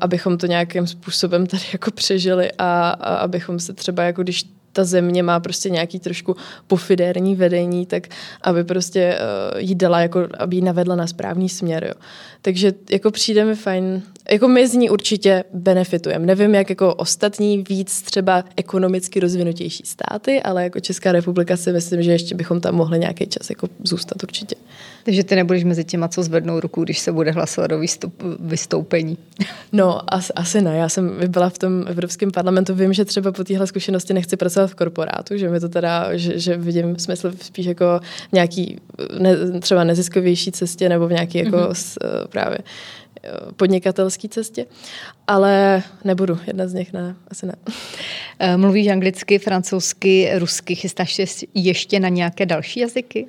abychom 0.00 0.38
to 0.38 0.46
nějakým 0.46 0.86
způsobem 0.86 1.46
tady 1.46 1.62
jako 1.72 1.90
přežili 1.90 2.52
a, 2.58 2.90
a 2.90 3.14
abychom 3.14 3.60
se 3.60 3.72
třeba 3.72 4.02
jako 4.02 4.22
když 4.22 4.44
ta 4.72 4.84
země 4.84 5.22
má 5.22 5.40
prostě 5.40 5.70
nějaký 5.70 5.98
trošku 5.98 6.36
pofidérní 6.66 7.36
vedení, 7.36 7.86
tak 7.86 8.08
aby 8.42 8.64
prostě 8.64 9.18
uh, 9.18 9.60
jí 9.60 9.74
dala, 9.74 10.00
jako, 10.00 10.28
aby 10.38 10.56
jí 10.56 10.62
navedla 10.62 10.96
na 10.96 11.06
správný 11.06 11.48
směr. 11.48 11.84
Jo. 11.84 11.94
Takže 12.42 12.72
jako 12.90 13.10
přijde 13.10 13.44
mi 13.44 13.54
fajn, 13.54 14.02
jako 14.32 14.48
my 14.48 14.68
z 14.68 14.74
ní 14.74 14.90
určitě 14.90 15.44
benefitujeme. 15.52 16.26
Nevím, 16.26 16.54
jak 16.54 16.70
jako 16.70 16.94
ostatní 16.94 17.64
víc 17.68 18.02
třeba 18.02 18.44
ekonomicky 18.56 19.20
rozvinutější 19.20 19.82
státy, 19.86 20.42
ale 20.42 20.64
jako 20.64 20.80
Česká 20.80 21.12
republika 21.12 21.56
si 21.56 21.72
myslím, 21.72 22.02
že 22.02 22.12
ještě 22.12 22.34
bychom 22.34 22.60
tam 22.60 22.74
mohli 22.74 22.98
nějaký 22.98 23.26
čas 23.26 23.50
jako 23.50 23.68
zůstat 23.84 24.22
určitě. 24.22 24.56
Takže 25.04 25.24
ty 25.24 25.36
nebudeš 25.36 25.64
mezi 25.64 25.84
těma, 25.84 26.08
co 26.08 26.22
zvednou 26.22 26.60
ruku, 26.60 26.84
když 26.84 26.98
se 26.98 27.12
bude 27.12 27.30
hlasovat 27.30 27.72
o 27.72 27.78
výstup, 27.78 28.22
vystoupení. 28.40 29.18
No, 29.72 30.14
as, 30.14 30.32
asi 30.34 30.60
ne. 30.60 30.76
Já 30.76 30.88
jsem 30.88 31.12
byla 31.28 31.48
v 31.48 31.58
tom 31.58 31.84
Evropském 31.88 32.30
parlamentu. 32.30 32.74
Vím, 32.74 32.92
že 32.92 33.04
třeba 33.04 33.32
po 33.32 33.44
téhle 33.44 33.66
zkušenosti 33.66 34.14
nechci 34.14 34.36
pracovat 34.36 34.66
v 34.66 34.74
korporátu, 34.74 35.36
že 35.36 35.48
mi 35.48 35.60
to 35.60 35.68
teda, 35.68 36.16
že, 36.16 36.38
že 36.38 36.56
vidím 36.56 36.98
smysl 36.98 37.32
spíš 37.40 37.66
jako 37.66 38.00
nějaký 38.32 38.80
ne, 39.18 39.60
třeba 39.60 39.84
neziskovější 39.84 40.52
cestě 40.52 40.88
nebo 40.88 41.08
v 41.08 41.12
nějaký 41.12 41.38
jako 41.38 41.56
mm-hmm. 41.56 41.72
s, 41.72 41.98
právě 42.28 42.58
eh, 42.58 43.01
podnikatelské 43.56 44.28
cestě, 44.28 44.66
ale 45.26 45.82
nebudu, 46.04 46.38
jedna 46.46 46.68
z 46.68 46.74
nich 46.74 46.92
ne, 46.92 47.16
asi 47.28 47.46
ne. 47.46 47.54
Eh, 48.38 48.56
mluvíš 48.56 48.88
anglicky, 48.88 49.38
francouzsky, 49.38 50.30
rusky, 50.34 50.74
chystáš 50.74 51.14
se 51.14 51.46
ještě 51.54 52.00
na 52.00 52.08
nějaké 52.08 52.46
další 52.46 52.80
jazyky? 52.80 53.26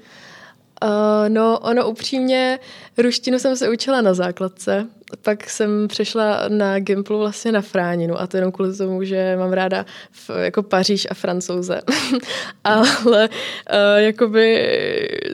Uh, 0.83 0.89
no, 1.29 1.59
ono 1.59 1.89
upřímně, 1.89 2.59
ruštinu 2.97 3.39
jsem 3.39 3.55
se 3.55 3.69
učila 3.69 4.01
na 4.01 4.13
základce, 4.13 4.87
pak 5.21 5.49
jsem 5.49 5.87
přešla 5.87 6.47
na 6.47 6.79
Gimplu 6.79 7.19
vlastně 7.19 7.51
na 7.51 7.61
Fráninu 7.61 8.21
a 8.21 8.27
to 8.27 8.37
jenom 8.37 8.51
kvůli 8.51 8.77
tomu, 8.77 9.03
že 9.03 9.35
mám 9.37 9.53
ráda 9.53 9.85
v, 10.11 10.29
jako 10.29 10.63
Paříž 10.63 11.07
a 11.11 11.13
Francouze. 11.13 11.81
Ale 12.63 13.29
uh, 13.29 13.75
jakoby, 13.97 14.77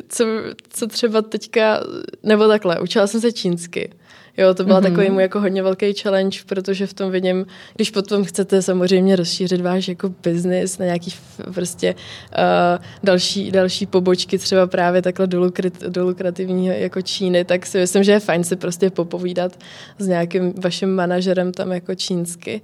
co, 0.10 0.26
co 0.70 0.88
třeba 0.88 1.22
teďka, 1.22 1.84
nebo 2.24 2.48
takhle, 2.48 2.80
učila 2.80 3.08
jsem 3.08 3.22
se 3.22 3.32
čínsky. 3.32 3.92
Jo, 4.40 4.54
to 4.54 4.64
byla 4.64 4.80
mm-hmm. 4.80 4.84
takový 4.84 5.10
můj 5.10 5.22
jako 5.22 5.40
hodně 5.40 5.64
velký 5.64 5.94
challenge, 5.94 6.40
protože 6.46 6.88
v 6.88 6.94
tom 6.94 7.12
vidím, 7.12 7.46
když 7.76 7.92
potom 7.92 8.24
chcete 8.24 8.62
samozřejmě 8.62 9.16
rozšířit 9.16 9.62
váš 9.62 9.88
jako 9.88 10.14
business 10.24 10.78
na 10.78 10.86
nějaký 10.86 11.14
prostě 11.54 11.96
uh, 11.96 12.84
další, 13.04 13.52
další 13.52 13.86
pobočky, 13.86 14.38
třeba 14.38 14.68
právě 14.68 15.02
takhle 15.02 15.28
do, 15.28 15.40
lukrat, 15.40 15.74
do 15.84 16.04
lukrativního 16.04 16.74
jako 16.74 17.02
Číny, 17.02 17.46
tak 17.46 17.66
si 17.66 17.78
myslím, 17.78 18.04
že 18.04 18.12
je 18.12 18.20
fajn 18.20 18.44
si 18.44 18.56
prostě 18.56 18.90
popovídat 18.90 19.60
s 20.00 20.08
nějakým 20.08 20.54
vaším 20.64 20.96
manažerem 20.96 21.52
tam 21.52 21.72
jako 21.72 21.96
čínsky. 21.96 22.62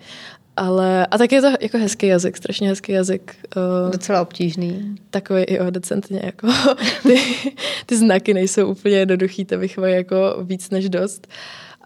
Ale, 0.57 1.05
a 1.05 1.17
tak 1.17 1.31
je 1.31 1.41
to 1.41 1.47
jako 1.61 1.77
hezký 1.77 2.07
jazyk, 2.07 2.37
strašně 2.37 2.67
hezký 2.67 2.91
jazyk. 2.91 3.35
Uh, 3.55 3.91
Docela 3.91 4.21
obtížný. 4.21 4.95
Takový, 5.09 5.45
jo, 5.49 5.69
decentně, 5.69 6.21
jako 6.23 6.47
ty, 7.03 7.19
ty 7.85 7.97
znaky 7.97 8.33
nejsou 8.33 8.67
úplně 8.67 8.95
jednoduchý, 8.95 9.45
to 9.45 9.57
bych 9.57 9.77
jako 9.83 10.37
víc 10.41 10.69
než 10.69 10.89
dost. 10.89 11.27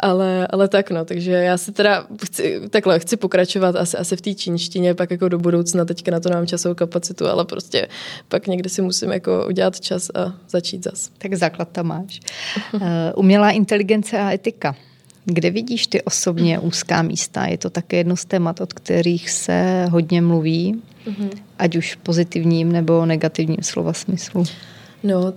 Ale, 0.01 0.47
ale 0.47 0.67
tak 0.67 0.91
no, 0.91 1.05
takže 1.05 1.31
já 1.31 1.57
si 1.57 1.71
teda 1.71 2.07
chci, 2.25 2.61
takhle 2.69 2.99
chci 2.99 3.17
pokračovat 3.17 3.75
asi, 3.75 3.97
asi 3.97 4.15
v 4.15 4.21
té 4.21 4.33
čínštině, 4.33 4.95
pak 4.95 5.11
jako 5.11 5.29
do 5.29 5.37
budoucna, 5.37 5.85
teďka 5.85 6.11
na 6.11 6.19
to 6.19 6.29
nemám 6.29 6.47
časovou 6.47 6.75
kapacitu, 6.75 7.27
ale 7.27 7.45
prostě 7.45 7.87
pak 8.27 8.47
někdy 8.47 8.69
si 8.69 8.81
musím 8.81 9.11
jako 9.11 9.45
udělat 9.47 9.79
čas 9.79 10.09
a 10.15 10.33
začít 10.49 10.83
zas. 10.83 11.09
Tak 11.17 11.33
základ 11.33 11.69
tam 11.71 11.87
máš. 11.87 12.19
Uh, 12.73 12.81
umělá 13.15 13.51
inteligence 13.51 14.19
a 14.19 14.33
etika. 14.33 14.75
Kde 15.25 15.51
vidíš 15.51 15.87
ty 15.87 16.01
osobně 16.01 16.59
úzká 16.59 17.01
místa? 17.01 17.45
Je 17.45 17.57
to 17.57 17.69
také 17.69 17.97
jedno 17.97 18.15
z 18.15 18.25
témat, 18.25 18.61
od 18.61 18.73
kterých 18.73 19.29
se 19.29 19.85
hodně 19.91 20.21
mluví, 20.21 20.81
mm-hmm. 21.07 21.29
ať 21.57 21.75
už 21.75 21.95
pozitivním 21.95 22.71
nebo 22.71 23.05
negativním 23.05 23.63
slova 23.63 23.93
smyslu. 23.93 24.43
No, 25.03 25.33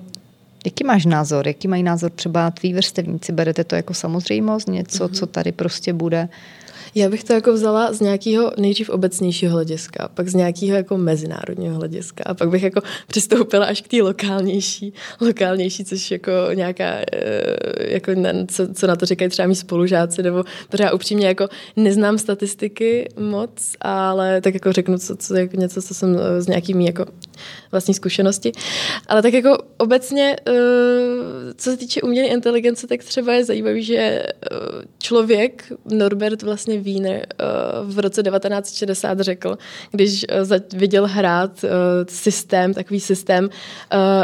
Jaký 0.64 0.84
máš 0.84 1.04
názor? 1.04 1.48
Jaký 1.48 1.68
mají 1.68 1.82
názor 1.82 2.10
třeba 2.10 2.50
tví 2.50 2.74
vrstevníci? 2.74 3.32
Berete 3.32 3.64
to 3.64 3.74
jako 3.74 3.94
samozřejmost? 3.94 4.68
Něco, 4.68 5.04
mm-hmm. 5.04 5.12
co 5.12 5.26
tady 5.26 5.52
prostě 5.52 5.92
bude 5.92 6.28
já 6.94 7.08
bych 7.08 7.24
to 7.24 7.32
jako 7.32 7.52
vzala 7.52 7.92
z 7.92 8.00
nějakého 8.00 8.52
nejdřív 8.58 8.90
obecnějšího 8.90 9.52
hlediska, 9.52 10.08
pak 10.14 10.28
z 10.28 10.34
nějakého 10.34 10.76
jako 10.76 10.96
mezinárodního 10.96 11.74
hlediska 11.74 12.24
a 12.26 12.34
pak 12.34 12.50
bych 12.50 12.62
jako 12.62 12.80
přistoupila 13.06 13.66
až 13.66 13.80
k 13.80 13.88
té 13.88 14.02
lokálnější, 14.02 14.92
lokálnější, 15.20 15.84
což 15.84 16.10
jako 16.10 16.30
nějaká, 16.54 16.84
eh, 16.84 17.92
jako 17.92 18.14
ne, 18.14 18.46
co, 18.48 18.74
co 18.74 18.86
na 18.86 18.96
to 18.96 19.06
říkají 19.06 19.30
třeba 19.30 19.48
mý 19.48 19.54
spolužáci, 19.54 20.22
nebo 20.22 20.44
pořád 20.70 20.92
upřímně 20.92 21.26
jako 21.26 21.48
neznám 21.76 22.18
statistiky 22.18 23.08
moc, 23.18 23.72
ale 23.80 24.40
tak 24.40 24.54
jako 24.54 24.72
řeknu 24.72 24.98
co, 24.98 25.16
co, 25.16 25.34
jako 25.34 25.56
něco, 25.56 25.82
co 25.82 25.94
jsem 25.94 26.16
eh, 26.18 26.42
z 26.42 26.46
nějakými 26.46 26.86
jako 26.86 27.06
vlastní 27.72 27.94
zkušenosti. 27.94 28.52
Ale 29.06 29.22
tak 29.22 29.32
jako 29.32 29.58
obecně, 29.76 30.36
eh, 30.46 30.52
co 31.56 31.70
se 31.70 31.76
týče 31.76 32.02
umělé 32.02 32.28
inteligence, 32.28 32.86
tak 32.86 33.04
třeba 33.04 33.32
je 33.32 33.44
zajímavý, 33.44 33.84
že 33.84 34.22
člověk, 34.98 35.72
Norbert 35.84 36.42
vlastně 36.42 36.80
Wiener 36.80 37.26
uh, 37.40 37.92
v 37.92 37.98
roce 37.98 38.22
1960 38.22 39.20
řekl, 39.20 39.58
když 39.90 40.26
viděl 40.74 41.06
hrát 41.06 41.64
systém, 42.08 42.74
takový 42.74 43.00
systém 43.00 43.48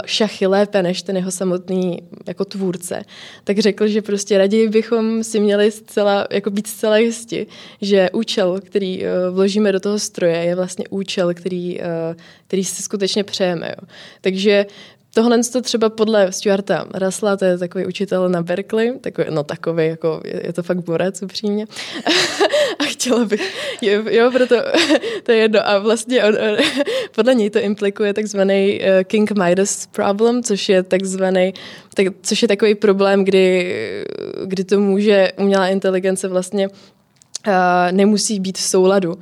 šachy 0.06 0.46
lépe 0.46 0.82
než 0.82 1.02
ten 1.02 1.16
jeho 1.16 1.30
samotný 1.30 1.98
jako 2.26 2.44
tvůrce, 2.44 3.02
tak 3.44 3.58
řekl, 3.58 3.86
že 3.86 4.02
prostě 4.02 4.38
raději 4.38 4.68
bychom 4.68 5.24
si 5.24 5.40
měli 5.40 5.70
zcela, 5.70 6.26
jako 6.30 6.50
být 6.50 6.66
zcela 6.66 6.98
jisti, 6.98 7.46
že 7.80 8.10
účel, 8.12 8.60
který 8.60 9.02
vložíme 9.30 9.72
do 9.72 9.80
toho 9.80 9.98
stroje, 9.98 10.36
je 10.36 10.54
vlastně 10.54 10.84
účel, 10.90 11.34
který, 11.34 11.80
který 12.46 12.64
si 12.64 12.82
skutečně 12.82 13.07
přejeme. 13.24 13.68
Jo. 13.68 13.88
Takže 14.20 14.66
Tohle 15.14 15.38
to 15.52 15.62
třeba 15.62 15.88
podle 15.88 16.32
Stuarta 16.32 16.86
Rasla, 16.94 17.36
to 17.36 17.44
je 17.44 17.58
takový 17.58 17.86
učitel 17.86 18.28
na 18.28 18.42
Berkeley, 18.42 18.98
takový, 19.00 19.26
no 19.30 19.44
takový, 19.44 19.86
jako 19.86 20.20
je, 20.24 20.46
je 20.46 20.52
to 20.52 20.62
fakt 20.62 20.84
borec 20.84 21.22
upřímně. 21.22 21.66
a 22.78 22.84
chtěla 22.84 23.24
bych, 23.24 23.54
jo, 23.82 24.02
jo 24.10 24.30
proto 24.30 24.56
to 25.22 25.32
je 25.32 25.38
jedno. 25.38 25.68
A 25.68 25.78
vlastně 25.78 26.24
on, 26.24 26.34
podle 27.14 27.34
něj 27.34 27.50
to 27.50 27.60
implikuje 27.60 28.14
takzvaný 28.14 28.80
uh, 28.80 29.02
King 29.04 29.30
Midas 29.30 29.86
problem, 29.86 30.42
což 30.42 30.68
je 30.68 30.82
takzvaný, 30.82 31.54
tak, 31.94 32.06
což 32.22 32.42
je 32.42 32.48
takový 32.48 32.74
problém, 32.74 33.24
kdy, 33.24 33.74
kdy 34.44 34.64
to 34.64 34.80
může 34.80 35.32
umělá 35.36 35.68
inteligence 35.68 36.28
vlastně 36.28 36.68
nemusí 37.90 38.40
být 38.40 38.58
v 38.58 38.62
souladu 38.62 39.12
uh, 39.12 39.20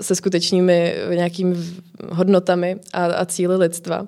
se 0.00 0.14
skutečnými 0.14 0.94
nějakými 1.14 1.56
hodnotami 2.10 2.76
a, 2.92 3.04
a 3.04 3.24
cíly 3.24 3.56
lidstva. 3.56 4.06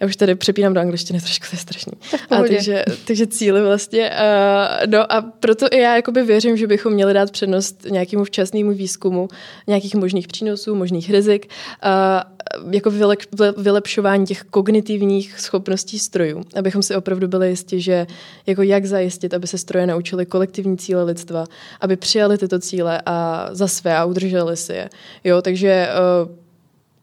Já 0.00 0.06
už 0.06 0.16
tady 0.16 0.34
přepínám 0.34 0.74
do 0.74 0.80
angličtiny 0.80 1.20
trošku, 1.20 1.46
to 1.50 1.56
je 1.56 1.60
strašný. 1.60 1.92
A 2.30 2.42
takže, 2.42 2.84
takže 3.06 3.26
cíly 3.26 3.62
vlastně. 3.62 4.10
Uh, 4.10 4.86
no 4.86 5.12
a 5.12 5.20
proto 5.20 5.66
i 5.70 5.78
já 5.78 5.96
jakoby 5.96 6.22
věřím, 6.22 6.56
že 6.56 6.66
bychom 6.66 6.92
měli 6.92 7.14
dát 7.14 7.30
přednost 7.30 7.86
nějakému 7.90 8.24
včasnému 8.24 8.72
výzkumu, 8.72 9.28
nějakých 9.66 9.94
možných 9.94 10.28
přínosů, 10.28 10.74
možných 10.74 11.10
rizik, 11.10 11.46
uh, 11.84 12.72
jako 12.72 12.90
vylep, 12.90 13.18
vylepšování 13.56 14.26
těch 14.26 14.42
kognitivních 14.42 15.40
schopností 15.40 15.98
strojů, 15.98 16.42
abychom 16.56 16.82
si 16.82 16.96
opravdu 16.96 17.28
byli 17.28 17.48
jistí, 17.48 17.80
že 17.80 18.06
jako 18.46 18.62
jak 18.62 18.86
zajistit, 18.86 19.34
aby 19.34 19.46
se 19.46 19.58
stroje 19.58 19.86
naučily 19.86 20.26
kolektivní 20.26 20.78
cíle 20.78 21.02
lidstva, 21.02 21.44
aby 21.80 21.96
přijali 21.96 22.38
tyto 22.38 22.58
cíle 22.58 23.02
a 23.06 23.48
za 23.52 23.68
své 23.68 23.96
a 23.96 24.04
udrželi 24.04 24.56
si 24.56 24.72
je. 24.72 24.90
Jo, 25.24 25.42
takže 25.42 25.88
uh, 26.24 26.39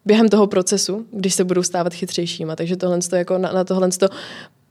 během 0.07 0.29
toho 0.29 0.47
procesu, 0.47 1.05
když 1.11 1.33
se 1.33 1.43
budou 1.43 1.63
stávat 1.63 1.93
chytřejšíma. 1.93 2.55
Takže 2.55 2.75
tohle 2.75 2.99
jako 3.13 3.37
na, 3.37 3.51
na 3.51 3.63
tohle 3.63 3.89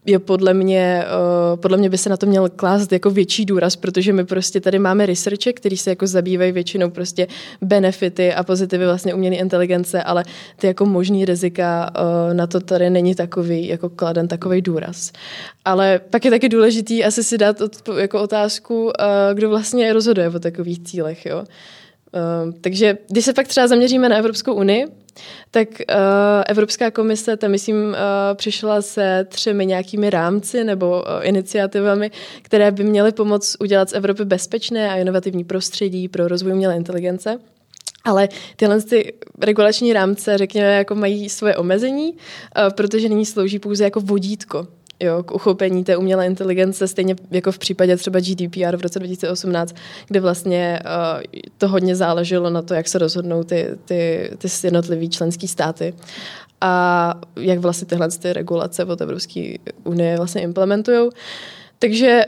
je 0.06 0.18
podle 0.18 0.54
mě, 0.54 1.04
uh, 1.52 1.60
podle 1.60 1.76
mě 1.76 1.90
by 1.90 1.98
se 1.98 2.08
na 2.08 2.16
to 2.16 2.26
měl 2.26 2.48
klást 2.48 2.92
jako 2.92 3.10
větší 3.10 3.44
důraz, 3.44 3.76
protože 3.76 4.12
my 4.12 4.24
prostě 4.24 4.60
tady 4.60 4.78
máme 4.78 5.06
researche, 5.06 5.52
který 5.52 5.76
se 5.76 5.90
jako 5.90 6.06
zabývají 6.06 6.52
většinou 6.52 6.90
prostě 6.90 7.26
benefity 7.62 8.34
a 8.34 8.44
pozitivy 8.44 8.84
vlastně 8.86 9.14
umělé 9.14 9.36
inteligence, 9.36 10.02
ale 10.02 10.24
ty 10.56 10.66
jako 10.66 10.86
možný 10.86 11.24
rizika 11.24 11.90
uh, 11.90 12.34
na 12.34 12.46
to 12.46 12.60
tady 12.60 12.90
není 12.90 13.14
takový, 13.14 13.68
jako 13.68 13.88
kladen 13.88 14.28
takový 14.28 14.62
důraz. 14.62 15.12
Ale 15.64 16.00
pak 16.10 16.24
je 16.24 16.30
taky 16.30 16.48
důležitý 16.48 17.04
asi 17.04 17.24
si 17.24 17.38
dát 17.38 17.60
od, 17.60 17.88
jako 17.98 18.22
otázku, 18.22 18.84
uh, 18.84 18.92
kdo 19.34 19.48
vlastně 19.48 19.92
rozhoduje 19.92 20.28
o 20.28 20.38
takových 20.38 20.82
cílech, 20.82 21.26
jo. 21.26 21.38
Uh, 21.38 22.52
takže 22.60 22.98
když 23.08 23.24
se 23.24 23.32
pak 23.32 23.48
třeba 23.48 23.66
zaměříme 23.66 24.08
na 24.08 24.16
Evropskou 24.16 24.54
unii, 24.54 24.86
tak 25.50 25.68
uh, 25.68 25.96
Evropská 26.46 26.90
komise, 26.90 27.36
tam 27.36 27.50
myslím, 27.50 27.76
uh, 27.76 27.94
přišla 28.34 28.82
se 28.82 29.26
třemi 29.28 29.66
nějakými 29.66 30.10
rámci 30.10 30.64
nebo 30.64 30.90
uh, 30.90 31.02
iniciativami, 31.22 32.10
které 32.42 32.70
by 32.70 32.84
měly 32.84 33.12
pomoct 33.12 33.56
udělat 33.60 33.90
z 33.90 33.92
Evropy 33.92 34.24
bezpečné 34.24 34.90
a 34.90 34.96
inovativní 34.96 35.44
prostředí 35.44 36.08
pro 36.08 36.28
rozvoj 36.28 36.52
umělé 36.52 36.76
inteligence. 36.76 37.38
Ale 38.04 38.28
tyhle 38.56 38.82
ty 38.82 39.14
regulační 39.40 39.92
rámce, 39.92 40.38
řekněme, 40.38 40.76
jako 40.76 40.94
mají 40.94 41.28
svoje 41.28 41.56
omezení, 41.56 42.16
protože 42.76 43.08
nyní 43.08 43.26
slouží 43.26 43.58
pouze 43.58 43.84
jako 43.84 44.00
vodítko 44.00 44.66
jo, 45.00 45.22
k 45.22 45.32
uchopení 45.32 45.84
té 45.84 45.96
umělé 45.96 46.26
inteligence, 46.26 46.88
stejně 46.88 47.16
jako 47.30 47.52
v 47.52 47.58
případě 47.58 47.96
třeba 47.96 48.20
GDPR 48.20 48.76
v 48.76 48.80
roce 48.80 48.98
2018, 48.98 49.74
kde 50.06 50.20
vlastně 50.20 50.80
uh, 50.84 51.22
to 51.58 51.68
hodně 51.68 51.96
záleželo 51.96 52.50
na 52.50 52.62
to, 52.62 52.74
jak 52.74 52.88
se 52.88 52.98
rozhodnou 52.98 53.42
ty, 53.42 53.68
ty, 53.84 54.30
ty 54.38 54.48
jednotlivý 54.64 55.08
členské 55.08 55.48
státy 55.48 55.94
a 56.60 57.14
jak 57.36 57.58
vlastně 57.58 57.86
tyhle 57.86 58.08
ty 58.08 58.32
regulace 58.32 58.84
od 58.84 59.00
Evropské 59.00 59.54
unie 59.84 60.16
vlastně 60.16 60.42
implementují. 60.42 61.10
Takže 61.78 62.22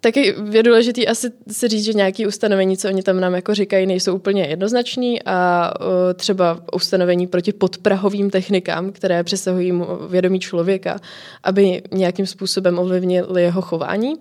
taky 0.00 0.34
je 0.50 0.62
důležité 0.62 1.06
asi 1.06 1.30
si 1.50 1.68
říct, 1.68 1.84
že 1.84 1.92
nějaké 1.92 2.26
ustanovení, 2.26 2.76
co 2.76 2.88
oni 2.88 3.02
tam 3.02 3.20
nám 3.20 3.34
jako 3.34 3.54
říkají, 3.54 3.86
nejsou 3.86 4.14
úplně 4.14 4.44
jednoznační 4.44 5.22
a 5.22 5.70
třeba 6.14 6.60
ustanovení 6.72 7.26
proti 7.26 7.52
podprahovým 7.52 8.30
technikám, 8.30 8.92
které 8.92 9.24
přesahují 9.24 9.72
vědomí 10.08 10.40
člověka, 10.40 11.00
aby 11.42 11.82
nějakým 11.92 12.26
způsobem 12.26 12.78
ovlivnili 12.78 13.42
jeho 13.42 13.62
chování. 13.62 14.14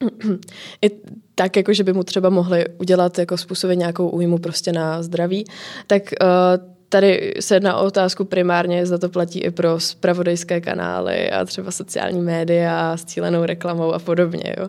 I 0.82 0.90
tak, 1.34 1.56
jako 1.56 1.72
že 1.72 1.84
by 1.84 1.92
mu 1.92 2.02
třeba 2.02 2.30
mohli 2.30 2.64
udělat 2.78 3.18
jako 3.18 3.36
způsobit 3.36 3.78
nějakou 3.78 4.08
újmu 4.08 4.38
prostě 4.38 4.72
na 4.72 5.02
zdraví, 5.02 5.44
tak 5.86 6.02
uh, 6.02 6.77
tady 6.88 7.34
se 7.40 7.56
jedná 7.56 7.76
o 7.76 7.86
otázku 7.86 8.24
primárně, 8.24 8.86
zda 8.86 8.98
to 8.98 9.08
platí 9.08 9.40
i 9.40 9.50
pro 9.50 9.80
spravodajské 9.80 10.60
kanály 10.60 11.30
a 11.30 11.44
třeba 11.44 11.70
sociální 11.70 12.20
média 12.20 12.96
s 12.96 13.04
cílenou 13.04 13.44
reklamou 13.44 13.92
a 13.92 13.98
podobně. 13.98 14.54
Jo. 14.58 14.68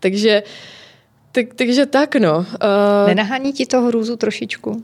Takže, 0.00 0.42
tak, 1.32 1.46
takže 1.54 1.86
tak, 1.86 2.16
no. 2.16 2.38
Uh, 2.38 2.46
Nenahání 3.06 3.52
ti 3.52 3.66
toho 3.66 3.88
hrůzu 3.88 4.16
trošičku? 4.16 4.70
Uh, 4.70 4.78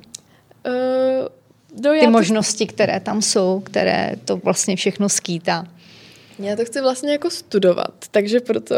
no, 1.85 1.93
Ty 1.93 2.05
to... 2.05 2.11
možnosti, 2.11 2.66
které 2.66 3.01
tam 3.01 3.22
jsou, 3.22 3.61
které 3.61 4.12
to 4.24 4.37
vlastně 4.37 4.76
všechno 4.76 5.09
skýtá. 5.09 5.66
Já 6.43 6.57
to 6.57 6.64
chci 6.64 6.80
vlastně 6.80 7.12
jako 7.12 7.30
studovat, 7.30 7.95
takže 8.11 8.40
proto 8.40 8.74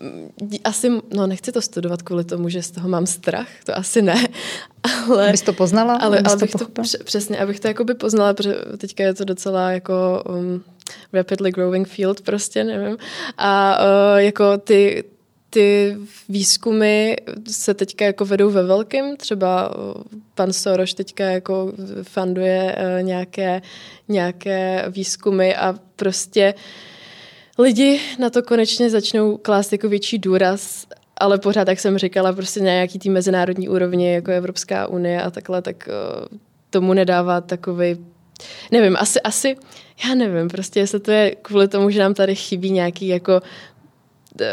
mm, 0.00 0.30
asi, 0.64 0.90
no 1.14 1.26
nechci 1.26 1.52
to 1.52 1.62
studovat 1.62 2.02
kvůli 2.02 2.24
tomu, 2.24 2.48
že 2.48 2.62
z 2.62 2.70
toho 2.70 2.88
mám 2.88 3.06
strach, 3.06 3.48
to 3.64 3.76
asi 3.76 4.02
ne, 4.02 4.26
ale... 5.08 5.28
Abys 5.28 5.42
to 5.42 5.52
poznala? 5.52 5.96
Ale, 5.96 6.18
ale 6.18 6.32
abych 6.32 6.50
to, 6.50 6.66
přesně, 7.04 7.38
abych 7.38 7.60
to 7.60 7.68
jako 7.68 7.84
by 7.84 7.94
poznala, 7.94 8.34
protože 8.34 8.54
teďka 8.76 9.04
je 9.04 9.14
to 9.14 9.24
docela 9.24 9.70
jako 9.70 10.22
um, 10.28 10.64
rapidly 11.12 11.52
growing 11.52 11.88
field 11.88 12.20
prostě, 12.20 12.64
nevím. 12.64 12.96
A 13.38 13.78
uh, 13.78 14.18
jako 14.18 14.58
ty, 14.58 15.04
ty 15.54 15.96
výzkumy 16.28 17.16
se 17.50 17.74
teďka 17.74 18.04
jako 18.04 18.24
vedou 18.24 18.50
ve 18.50 18.62
velkém, 18.62 19.16
třeba 19.16 19.76
uh, 19.76 19.94
pan 20.34 20.52
Soros 20.52 20.94
teďka 20.94 21.24
jako 21.24 21.72
funduje 22.02 22.76
uh, 22.76 23.02
nějaké, 23.02 23.62
nějaké 24.08 24.84
výzkumy 24.88 25.54
a 25.54 25.74
prostě 25.96 26.54
lidi 27.58 28.00
na 28.18 28.30
to 28.30 28.42
konečně 28.42 28.90
začnou 28.90 29.36
klást 29.36 29.72
jako 29.72 29.88
větší 29.88 30.18
důraz 30.18 30.86
ale 31.16 31.38
pořád, 31.38 31.68
jak 31.68 31.80
jsem 31.80 31.98
říkala, 31.98 32.32
prostě 32.32 32.60
na 32.60 32.66
nějaký 32.66 32.98
tý 32.98 33.10
mezinárodní 33.10 33.68
úrovni, 33.68 34.14
jako 34.14 34.30
Evropská 34.30 34.86
unie 34.86 35.22
a 35.22 35.30
takhle, 35.30 35.62
tak 35.62 35.88
uh, 35.88 36.38
tomu 36.70 36.94
nedává 36.94 37.40
takový 37.40 37.96
nevím, 38.70 38.96
asi, 38.98 39.20
asi, 39.20 39.56
já 40.04 40.14
nevím, 40.14 40.48
prostě 40.48 40.80
jestli 40.80 41.00
to 41.00 41.10
je 41.10 41.34
kvůli 41.42 41.68
tomu, 41.68 41.90
že 41.90 42.00
nám 42.00 42.14
tady 42.14 42.34
chybí 42.34 42.70
nějaký 42.70 43.08
jako 43.08 43.42
uh, 44.40 44.46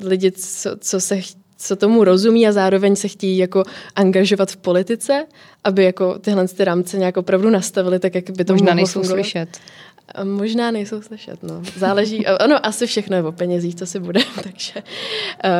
lidi, 0.00 0.32
co, 0.32 0.70
co 0.80 1.00
se 1.00 1.20
co 1.58 1.76
tomu 1.76 2.04
rozumí 2.04 2.48
a 2.48 2.52
zároveň 2.52 2.96
se 2.96 3.08
chtějí 3.08 3.38
jako 3.38 3.64
angažovat 3.96 4.50
v 4.50 4.56
politice, 4.56 5.26
aby 5.64 5.84
jako 5.84 6.18
tyhle 6.18 6.48
ty 6.48 6.64
rámce 6.64 6.98
nějak 6.98 7.16
opravdu 7.16 7.50
nastavili 7.50 7.98
tak, 7.98 8.14
jak 8.14 8.30
by 8.30 8.44
to 8.44 8.52
Možná 8.52 8.74
nejsou 8.74 9.00
fungovat. 9.00 9.14
slyšet. 9.22 9.48
A 10.14 10.24
možná 10.24 10.70
nejsou 10.70 11.02
slyšet, 11.02 11.42
no. 11.42 11.62
Záleží, 11.76 12.26
ono 12.44 12.66
asi 12.66 12.86
všechno 12.86 13.16
je 13.16 13.22
o 13.22 13.32
penězích, 13.32 13.74
co 13.74 13.86
si 13.86 14.00
bude, 14.00 14.20
takže, 14.42 14.72
uh, 15.44 15.50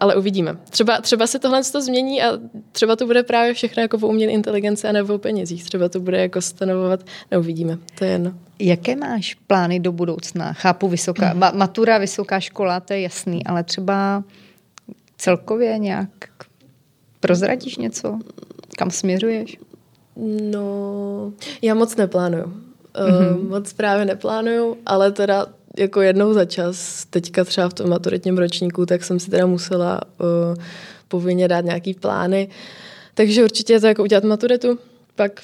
ale 0.00 0.16
uvidíme. 0.16 0.56
Třeba, 0.70 1.00
třeba 1.00 1.26
se 1.26 1.38
tohle 1.38 1.64
to 1.64 1.82
změní 1.82 2.22
a 2.22 2.38
třeba 2.72 2.96
to 2.96 3.06
bude 3.06 3.22
právě 3.22 3.54
všechno 3.54 3.82
jako 3.82 3.96
o 3.96 4.08
umělé 4.08 4.32
inteligenci 4.32 4.88
a 4.88 4.92
nebo 4.92 5.14
o 5.14 5.18
penězích. 5.18 5.64
Třeba 5.64 5.88
to 5.88 6.00
bude 6.00 6.20
jako 6.20 6.40
stanovovat, 6.40 7.00
neuvidíme, 7.30 7.78
to 7.98 8.04
je 8.04 8.10
jedno. 8.10 8.34
Jaké 8.58 8.96
máš 8.96 9.34
plány 9.34 9.80
do 9.80 9.92
budoucna? 9.92 10.52
Chápu 10.52 10.88
vysoká, 10.88 11.34
ma, 11.34 11.50
matura, 11.50 11.98
vysoká 11.98 12.40
škola, 12.40 12.80
to 12.80 12.92
je 12.92 13.00
jasný, 13.00 13.46
ale 13.46 13.64
třeba 13.64 14.24
celkově 15.16 15.78
nějak 15.78 16.08
prozradíš 17.20 17.76
něco? 17.76 18.18
Kam 18.78 18.90
směřuješ? 18.90 19.56
No, 20.50 21.32
já 21.62 21.74
moc 21.74 21.96
neplánuju. 21.96 22.64
Mm-hmm. 22.94 23.48
moc 23.48 23.72
právě 23.72 24.04
neplánuju, 24.04 24.76
ale 24.86 25.12
teda 25.12 25.46
jako 25.78 26.00
jednou 26.00 26.32
za 26.32 26.44
čas, 26.44 27.04
teďka 27.10 27.44
třeba 27.44 27.68
v 27.68 27.74
tom 27.74 27.90
maturitním 27.90 28.38
ročníku, 28.38 28.86
tak 28.86 29.04
jsem 29.04 29.20
si 29.20 29.30
teda 29.30 29.46
musela 29.46 30.00
uh, 30.18 30.56
povinně 31.08 31.48
dát 31.48 31.64
nějaký 31.64 31.94
plány. 31.94 32.48
Takže 33.14 33.44
určitě 33.44 33.72
je 33.72 33.80
to 33.80 33.86
jako 33.86 34.02
udělat 34.02 34.24
maturitu, 34.24 34.78
pak, 35.14 35.40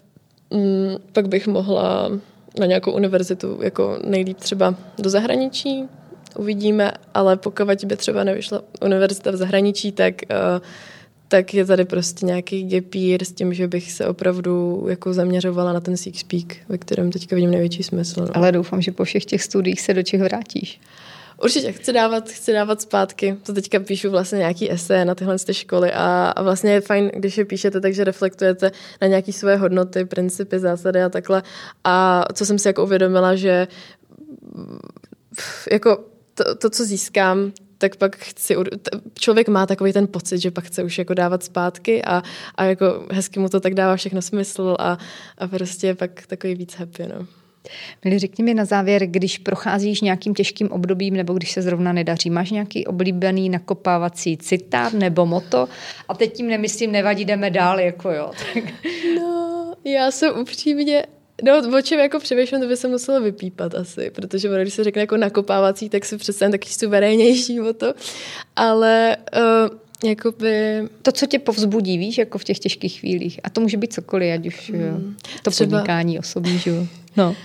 um, 0.51 0.99
pak 1.13 1.29
bych 1.29 1.47
mohla 1.47 2.11
na 2.59 2.67
nějakou 2.67 2.93
univerzitu 2.93 3.59
jako 3.63 3.99
nejlíp 4.05 4.39
třeba 4.39 4.75
do 4.99 5.11
zahraničí, 5.11 5.85
uvidíme, 6.37 6.93
ale 7.15 7.37
pokud 7.37 7.85
by 7.85 7.97
třeba 7.97 8.25
nevyšla 8.25 8.63
univerzita 8.85 9.31
v 9.31 9.37
zahraničí, 9.37 9.93
tak 9.93 10.15
uh, 10.31 10.61
tak 11.31 11.55
je 11.55 11.65
tady 11.65 11.85
prostě 11.85 12.27
nějaký 12.27 12.83
year 12.95 13.25
s 13.25 13.33
tím, 13.33 13.55
že 13.55 13.69
bych 13.69 13.93
se 13.93 14.07
opravdu 14.07 14.87
jako 14.89 15.13
zaměřovala 15.13 15.73
na 15.73 15.81
ten 15.81 15.97
Six 15.97 16.23
Peak, 16.23 16.57
ve 16.69 16.79
kterém 16.79 17.11
teďka 17.13 17.37
vidím 17.37 17.51
největší 17.51 17.83
smysl. 17.83 18.21
No. 18.21 18.37
Ale 18.37 18.53
doufám, 18.53 18.83
že 18.83 18.93
po 18.93 19.05
všech 19.05 19.25
těch 19.25 19.43
studiích 19.43 19.81
se 19.81 19.95
do 19.95 20.03
Čech 20.03 20.21
vrátíš. 20.21 20.81
Určitě, 21.43 21.73
chci 21.73 21.93
dávat, 21.93 22.29
chci 22.29 22.53
dávat 22.53 22.81
zpátky. 22.81 23.37
To 23.43 23.53
teďka 23.53 23.81
píšu 23.81 24.11
vlastně 24.11 24.39
nějaký 24.39 24.73
esé 24.73 25.05
na 25.05 25.15
tyhle 25.15 25.39
ty 25.39 25.55
školy 25.55 25.93
a, 25.93 26.33
a 26.37 26.43
vlastně 26.43 26.73
je 26.73 26.81
fajn, 26.81 27.11
když 27.15 27.39
je 27.39 27.45
píšete, 27.45 27.81
takže 27.81 28.05
reflektujete 28.05 28.71
na 29.01 29.07
nějaké 29.07 29.33
své 29.33 29.57
hodnoty, 29.57 30.05
principy, 30.05 30.59
zásady 30.59 31.03
a 31.03 31.09
takhle. 31.09 31.43
A 31.85 32.25
co 32.33 32.47
jsem 32.47 32.59
si 32.59 32.69
jako 32.69 32.85
uvědomila, 32.85 33.37
že 33.37 33.69
jako 35.71 36.05
to, 36.35 36.55
to, 36.55 36.71
co 36.71 36.85
získám, 36.85 37.53
tak 37.81 37.97
pak 37.97 38.17
chci, 38.17 38.57
člověk 39.19 39.49
má 39.49 39.67
takový 39.67 39.93
ten 39.93 40.07
pocit, 40.07 40.39
že 40.39 40.51
pak 40.51 40.65
chce 40.65 40.83
už 40.85 40.99
jako 40.99 41.15
dávat 41.15 41.43
zpátky 41.43 42.05
a, 42.05 42.23
a 42.55 42.65
jako 42.65 43.07
hezky 43.11 43.41
mu 43.41 43.49
to 43.49 43.61
tak 43.61 43.75
dává 43.75 43.97
všechno 43.97 44.23
smysl 44.23 44.77
a, 44.79 44.99
a 45.39 45.49
prostě 45.49 45.87
je 45.87 45.95
pak 45.95 46.27
takový 46.27 46.55
víc 46.55 46.75
happy, 46.75 47.03
no. 47.07 47.27
Mili, 48.05 48.19
řekni 48.19 48.45
mi 48.45 48.55
na 48.55 48.65
závěr, 48.65 49.07
když 49.07 49.39
procházíš 49.39 50.01
nějakým 50.01 50.35
těžkým 50.35 50.69
obdobím 50.69 51.15
nebo 51.15 51.35
když 51.35 51.53
se 51.53 51.63
zrovna 51.63 51.93
nedaří, 51.93 52.31
máš 52.31 52.51
nějaký 52.51 52.87
oblíbený 52.87 53.49
nakopávací 53.49 54.37
citát 54.37 54.93
nebo 54.93 55.27
moto? 55.27 55.69
A 56.09 56.15
teď 56.15 56.33
tím 56.33 56.49
nemyslím, 56.49 56.93
nevadí, 56.93 57.25
jdeme 57.25 57.51
dál, 57.51 57.81
jako 57.81 58.11
jo. 58.11 58.31
Tak. 58.55 58.65
No, 59.17 59.75
já 59.85 60.11
jsem 60.11 60.39
upřímně 60.39 61.07
No, 61.43 61.79
o 61.79 61.83
čem 61.83 61.99
jako 62.01 62.19
přemýšlím, 62.19 62.61
to 62.61 62.67
by 62.67 62.77
se 62.77 62.89
muselo 62.89 63.21
vypípat 63.21 63.75
asi, 63.75 64.11
protože 64.11 64.49
když 64.63 64.75
se 64.75 64.85
řekne 64.85 65.01
jako 65.01 65.17
nakopávací, 65.17 65.89
tak 65.89 66.05
si 66.05 66.17
představím 66.17 66.53
taky 66.53 66.69
suverénnější 66.69 67.61
o 67.61 67.73
to, 67.73 67.95
ale 68.57 69.17
uh, 69.37 69.79
Jakoby... 70.05 70.83
To, 71.03 71.13
co 71.13 71.27
tě 71.27 71.39
povzbudí, 71.39 71.99
víš, 71.99 72.19
jako 72.19 72.39
v 72.39 72.45
těch 72.45 72.59
těžkých 72.59 73.01
chvílích. 73.01 73.41
A 73.45 73.51
to 73.51 73.61
může 73.61 73.77
být 73.77 73.93
cokoliv, 73.93 74.35
ať 74.35 74.47
už 74.47 74.71
hmm. 74.71 75.17
to 75.43 75.51
Třeba... 75.51 75.71
podnikání, 75.71 76.19
osobní 76.19 76.59
život. 76.59 76.89
No. 77.17 77.29
Uh, 77.29 77.37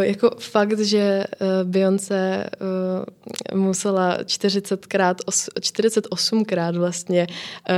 jako 0.00 0.30
fakt, 0.38 0.78
že 0.78 1.24
uh, 1.40 1.70
Beyoncé 1.70 2.50
uh, 3.52 3.60
musela 3.60 4.18
40krát, 4.18 5.14
os, 5.26 5.48
48krát 5.60 6.78
vlastně 6.78 7.26
uh, 7.70 7.76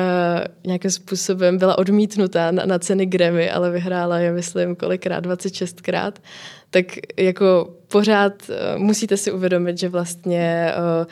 nějakým 0.66 0.90
způsobem 0.90 1.58
byla 1.58 1.78
odmítnutá 1.78 2.50
na, 2.50 2.66
na 2.66 2.78
ceny 2.78 3.06
Grammy, 3.06 3.50
ale 3.50 3.70
vyhrála 3.70 4.18
je, 4.18 4.32
myslím, 4.32 4.76
kolikrát, 4.76 5.26
26krát, 5.26 6.12
tak 6.70 6.86
jako 7.16 7.74
pořád 7.88 8.32
uh, 8.48 8.82
musíte 8.82 9.16
si 9.16 9.32
uvědomit, 9.32 9.78
že 9.78 9.88
vlastně 9.88 10.72
uh, 11.00 11.06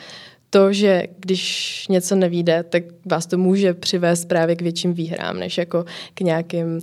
to, 0.53 0.73
že 0.73 1.03
když 1.19 1.85
něco 1.89 2.15
nevíde, 2.15 2.63
tak 2.69 2.83
vás 3.05 3.25
to 3.25 3.37
může 3.37 3.73
přivést 3.73 4.25
právě 4.25 4.55
k 4.55 4.61
větším 4.61 4.93
výhrám, 4.93 5.39
než 5.39 5.57
jako 5.57 5.85
k 6.13 6.21
nějakým, 6.21 6.75
uh, 6.75 6.81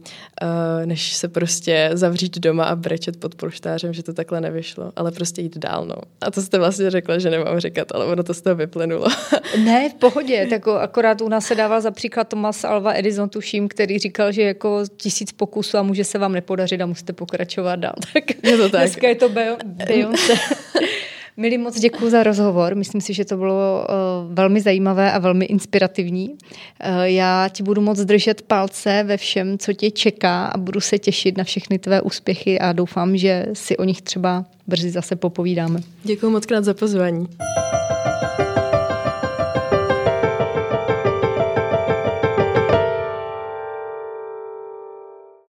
než 0.85 1.13
se 1.13 1.29
prostě 1.29 1.91
zavřít 1.93 2.39
doma 2.39 2.65
a 2.65 2.77
brečet 2.77 3.21
pod 3.21 3.35
proštářem, 3.35 3.93
že 3.93 4.03
to 4.03 4.13
takhle 4.13 4.41
nevyšlo, 4.41 4.93
ale 4.97 5.13
prostě 5.13 5.43
jít 5.43 5.59
dál, 5.59 5.87
no. 5.87 5.95
A 6.21 6.31
to 6.31 6.43
jste 6.43 6.59
vlastně 6.59 6.91
řekla, 6.91 7.19
že 7.19 7.31
nemám 7.31 7.61
říkat, 7.61 7.93
ale 7.95 8.05
ono 8.05 8.23
to 8.23 8.35
z 8.35 8.41
toho 8.41 8.57
vyplynulo. 8.57 9.07
ne, 9.65 9.91
v 9.91 9.95
pohodě, 9.95 10.47
tak 10.51 10.69
akorát 10.69 11.21
u 11.21 11.29
nás 11.29 11.47
se 11.47 11.55
dával 11.55 11.81
za 11.81 11.91
příklad 11.91 12.29
Thomas 12.29 12.65
Alva 12.65 12.93
Edison, 12.93 13.29
tuším, 13.29 13.69
který 13.69 13.99
říkal, 13.99 14.33
že 14.33 14.43
jako 14.43 14.83
tisíc 14.97 15.33
pokusů 15.33 15.79
a 15.79 15.83
může 15.83 16.05
se 16.05 16.19
vám 16.19 16.33
nepodařit 16.33 16.81
a 16.81 16.87
musíte 16.87 17.13
pokračovat 17.13 17.77
dál. 17.77 17.95
Tak 18.13 18.25
je 18.45 18.57
to 18.57 18.69
tak. 18.69 18.81
Dneska 18.81 19.09
je 19.09 19.15
to 19.15 19.29
Beyoncé. 19.65 20.35
Milí, 21.41 21.59
moc 21.59 21.81
děkuji 21.81 22.11
za 22.11 22.23
rozhovor. 22.23 22.75
Myslím 22.75 23.01
si, 23.01 23.15
že 23.15 23.25
to 23.25 23.37
bylo 23.37 23.87
uh, 23.89 24.35
velmi 24.35 24.61
zajímavé 24.61 25.13
a 25.13 25.19
velmi 25.19 25.45
inspirativní. 25.45 26.29
Uh, 26.29 26.37
já 27.03 27.49
ti 27.49 27.63
budu 27.63 27.81
moc 27.81 28.01
držet 28.01 28.43
palce 28.43 29.05
ve 29.07 29.17
všem, 29.17 29.59
co 29.59 29.73
tě 29.73 29.91
čeká 29.91 30.47
a 30.47 30.59
budu 30.59 30.81
se 30.81 30.99
těšit 30.99 31.37
na 31.37 31.45
všechny 31.45 31.79
tvé 31.79 32.03
úspěchy 32.03 32.59
a 32.59 32.73
doufám, 32.73 33.17
že 33.17 33.47
si 33.53 33.77
o 33.77 33.85
nich 33.85 34.03
třeba 34.03 34.45
brzy 34.67 34.91
zase 34.91 35.17
popovídáme. 35.17 35.81
Děkuji 36.03 36.31
moc 36.31 36.47
krát 36.47 36.65
za 36.65 36.75
pozvání. 36.75 37.29